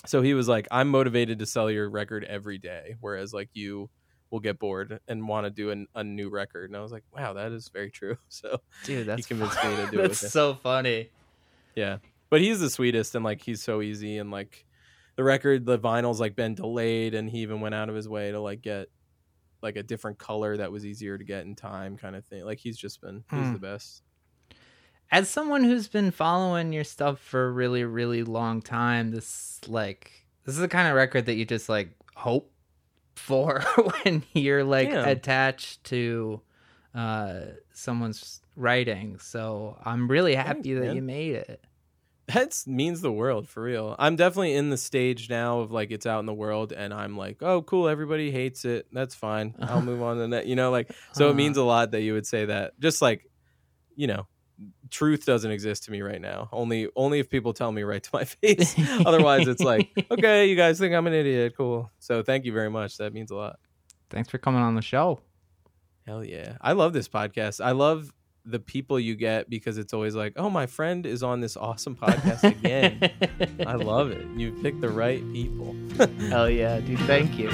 So 0.08 0.22
he 0.22 0.34
was 0.34 0.48
like, 0.48 0.68
I'm 0.72 0.90
motivated 0.90 1.40
to 1.40 1.46
sell 1.46 1.70
your 1.70 1.90
record 1.90 2.24
every 2.24 2.58
day, 2.58 2.96
whereas 3.00 3.34
like 3.34 3.50
you 3.54 3.90
will 4.32 4.40
get 4.40 4.58
bored 4.60 5.00
and 5.08 5.28
want 5.28 5.46
to 5.46 5.50
do 5.52 5.70
an, 5.72 5.88
a 5.96 6.04
new 6.04 6.30
record. 6.30 6.70
And 6.70 6.78
I 6.78 6.82
was 6.82 6.92
like, 6.92 7.04
wow, 7.16 7.34
that 7.34 7.52
is 7.52 7.70
very 7.70 7.92
true. 7.92 8.18
So 8.30 8.60
Dude, 8.84 9.08
that's 9.08 9.26
convinced 9.28 9.64
me 9.64 9.76
to 9.76 9.88
do 9.92 10.00
it 10.00 10.02
That's 10.10 10.24
it. 10.24 10.30
so 10.30 10.56
funny. 10.56 11.10
yeah, 11.76 11.98
but 12.30 12.42
he's 12.42 12.60
the 12.60 12.70
sweetest 12.70 13.16
and 13.16 13.24
like 13.24 13.42
he's 13.42 13.62
so 13.62 13.82
easy 13.82 14.18
and 14.18 14.32
like 14.32 14.66
the 15.16 15.24
record, 15.24 15.66
the 15.66 15.80
vinyl's 15.80 16.20
like 16.20 16.36
been 16.36 16.56
delayed 16.56 17.14
and 17.14 17.30
he 17.30 17.40
even 17.40 17.62
went 17.62 17.76
out 17.76 17.88
of 17.90 17.96
his 17.96 18.10
way 18.10 18.32
to 18.32 18.40
like 18.40 18.62
get 18.62 18.90
like 19.62 19.78
a 19.78 19.84
different 19.84 20.18
color 20.20 20.58
that 20.58 20.72
was 20.72 20.86
easier 20.86 21.18
to 21.18 21.24
get 21.24 21.46
in 21.46 21.56
time 21.56 21.96
kind 21.98 22.16
of 22.16 22.26
thing. 22.26 22.44
Like 22.44 22.60
he's 22.60 22.78
just 22.78 23.02
been 23.02 23.24
he's 23.32 23.40
Hmm. 23.48 23.54
the 23.54 23.60
best. 23.60 24.02
As 25.12 25.30
someone 25.30 25.64
who's 25.64 25.88
been 25.88 26.10
following 26.12 26.74
your 26.74 26.84
stuff 26.84 27.20
for 27.20 27.46
a 27.46 27.52
really, 27.52 27.84
really 27.84 28.24
long 28.24 28.62
time, 28.62 29.12
this 29.12 29.60
like 29.68 30.12
this 30.46 30.56
is 30.56 30.62
the 30.62 30.68
kind 30.68 30.88
of 30.88 30.96
record 30.96 31.28
that 31.28 31.36
you 31.36 31.46
just 31.46 31.70
like 31.70 31.90
hope 32.16 32.52
for 33.16 33.62
when 34.04 34.24
you're 34.34 34.64
like 34.64 34.90
Yeah. 34.90 35.08
attached 35.08 35.84
to 35.86 36.42
uh 36.94 37.40
someone's 37.74 38.42
writing. 38.56 39.20
So 39.20 39.78
I'm 39.84 40.08
really 40.08 40.36
happy 40.36 40.62
Thanks, 40.62 40.80
that 40.80 40.86
man. 40.88 40.96
you 40.96 41.02
made 41.02 41.36
it. 41.36 41.64
That 42.28 42.64
means 42.66 43.02
the 43.02 43.12
world 43.12 43.48
for 43.48 43.62
real. 43.62 43.96
I'm 44.00 44.16
definitely 44.16 44.56
in 44.56 44.72
the 44.72 44.78
stage 44.78 45.30
now 45.30 45.60
of 45.60 45.72
like 45.72 45.92
it's 45.92 46.08
out 46.08 46.20
in 46.22 46.26
the 46.26 46.34
world, 46.34 46.72
and 46.74 46.92
I'm 46.92 47.16
like, 47.16 47.44
oh, 47.44 47.62
cool. 47.62 47.88
Everybody 47.88 48.32
hates 48.32 48.66
it. 48.66 48.88
That's 48.92 49.14
fine. 49.14 49.54
I'll 49.62 49.82
move 49.82 50.02
on 50.02 50.18
to 50.18 50.28
that. 50.30 50.48
You 50.48 50.56
know, 50.56 50.72
like 50.72 50.92
so. 51.14 51.26
It 51.26 51.28
Uh-huh. 51.30 51.38
means 51.38 51.58
a 51.58 51.64
lot 51.64 51.92
that 51.92 52.02
you 52.02 52.14
would 52.14 52.26
say 52.26 52.46
that. 52.46 52.80
Just 52.80 53.00
like, 53.00 53.30
you 53.96 54.08
know, 54.08 54.26
truth 54.90 55.26
doesn't 55.26 55.52
exist 55.52 55.86
to 55.86 55.92
me 55.92 56.02
right 56.02 56.22
now. 56.22 56.50
Only, 56.52 56.90
only 56.96 57.20
if 57.20 57.30
people 57.30 57.54
tell 57.54 57.72
me 57.72 57.84
right 57.84 58.02
to 58.02 58.10
my 58.14 58.24
face. 58.26 58.76
Otherwise, 59.06 59.48
it's 59.48 59.62
like, 59.62 59.90
okay, 60.12 60.48
you 60.48 60.56
guys 60.56 60.80
think 60.80 60.94
I'm 60.94 61.08
an 61.08 61.14
idiot. 61.14 61.54
Cool. 61.58 61.92
So 62.00 62.24
thank 62.24 62.46
you 62.46 62.54
very 62.54 62.70
much. 62.70 62.98
That 62.98 63.14
means 63.14 63.32
a 63.32 63.36
lot. 63.36 63.60
Thanks 64.10 64.30
for 64.30 64.38
coming 64.38 64.62
on 64.62 64.76
the 64.76 64.82
show. 64.82 65.22
Hell 66.06 66.24
yeah. 66.24 66.58
I 66.62 66.74
love 66.74 66.94
this 66.94 67.08
podcast. 67.08 67.64
I 67.64 67.72
love 67.72 68.12
the 68.46 68.60
people 68.60 69.00
you 69.00 69.16
get 69.16 69.50
because 69.50 69.78
it's 69.78 69.94
always 69.94 70.16
like, 70.16 70.34
oh, 70.36 70.50
my 70.50 70.68
friend 70.68 71.06
is 71.06 71.24
on 71.24 71.42
this 71.42 71.58
awesome 71.58 71.96
podcast 71.96 72.44
again. 72.44 73.12
I 73.68 73.74
love 73.74 74.12
it. 74.12 74.26
You 74.38 74.52
picked 74.62 74.82
the 74.82 74.90
right 74.90 75.22
people. 75.34 75.76
Hell 76.30 76.50
yeah, 76.50 76.80
dude. 76.80 77.00
Thank 77.00 77.40
you. 77.40 77.50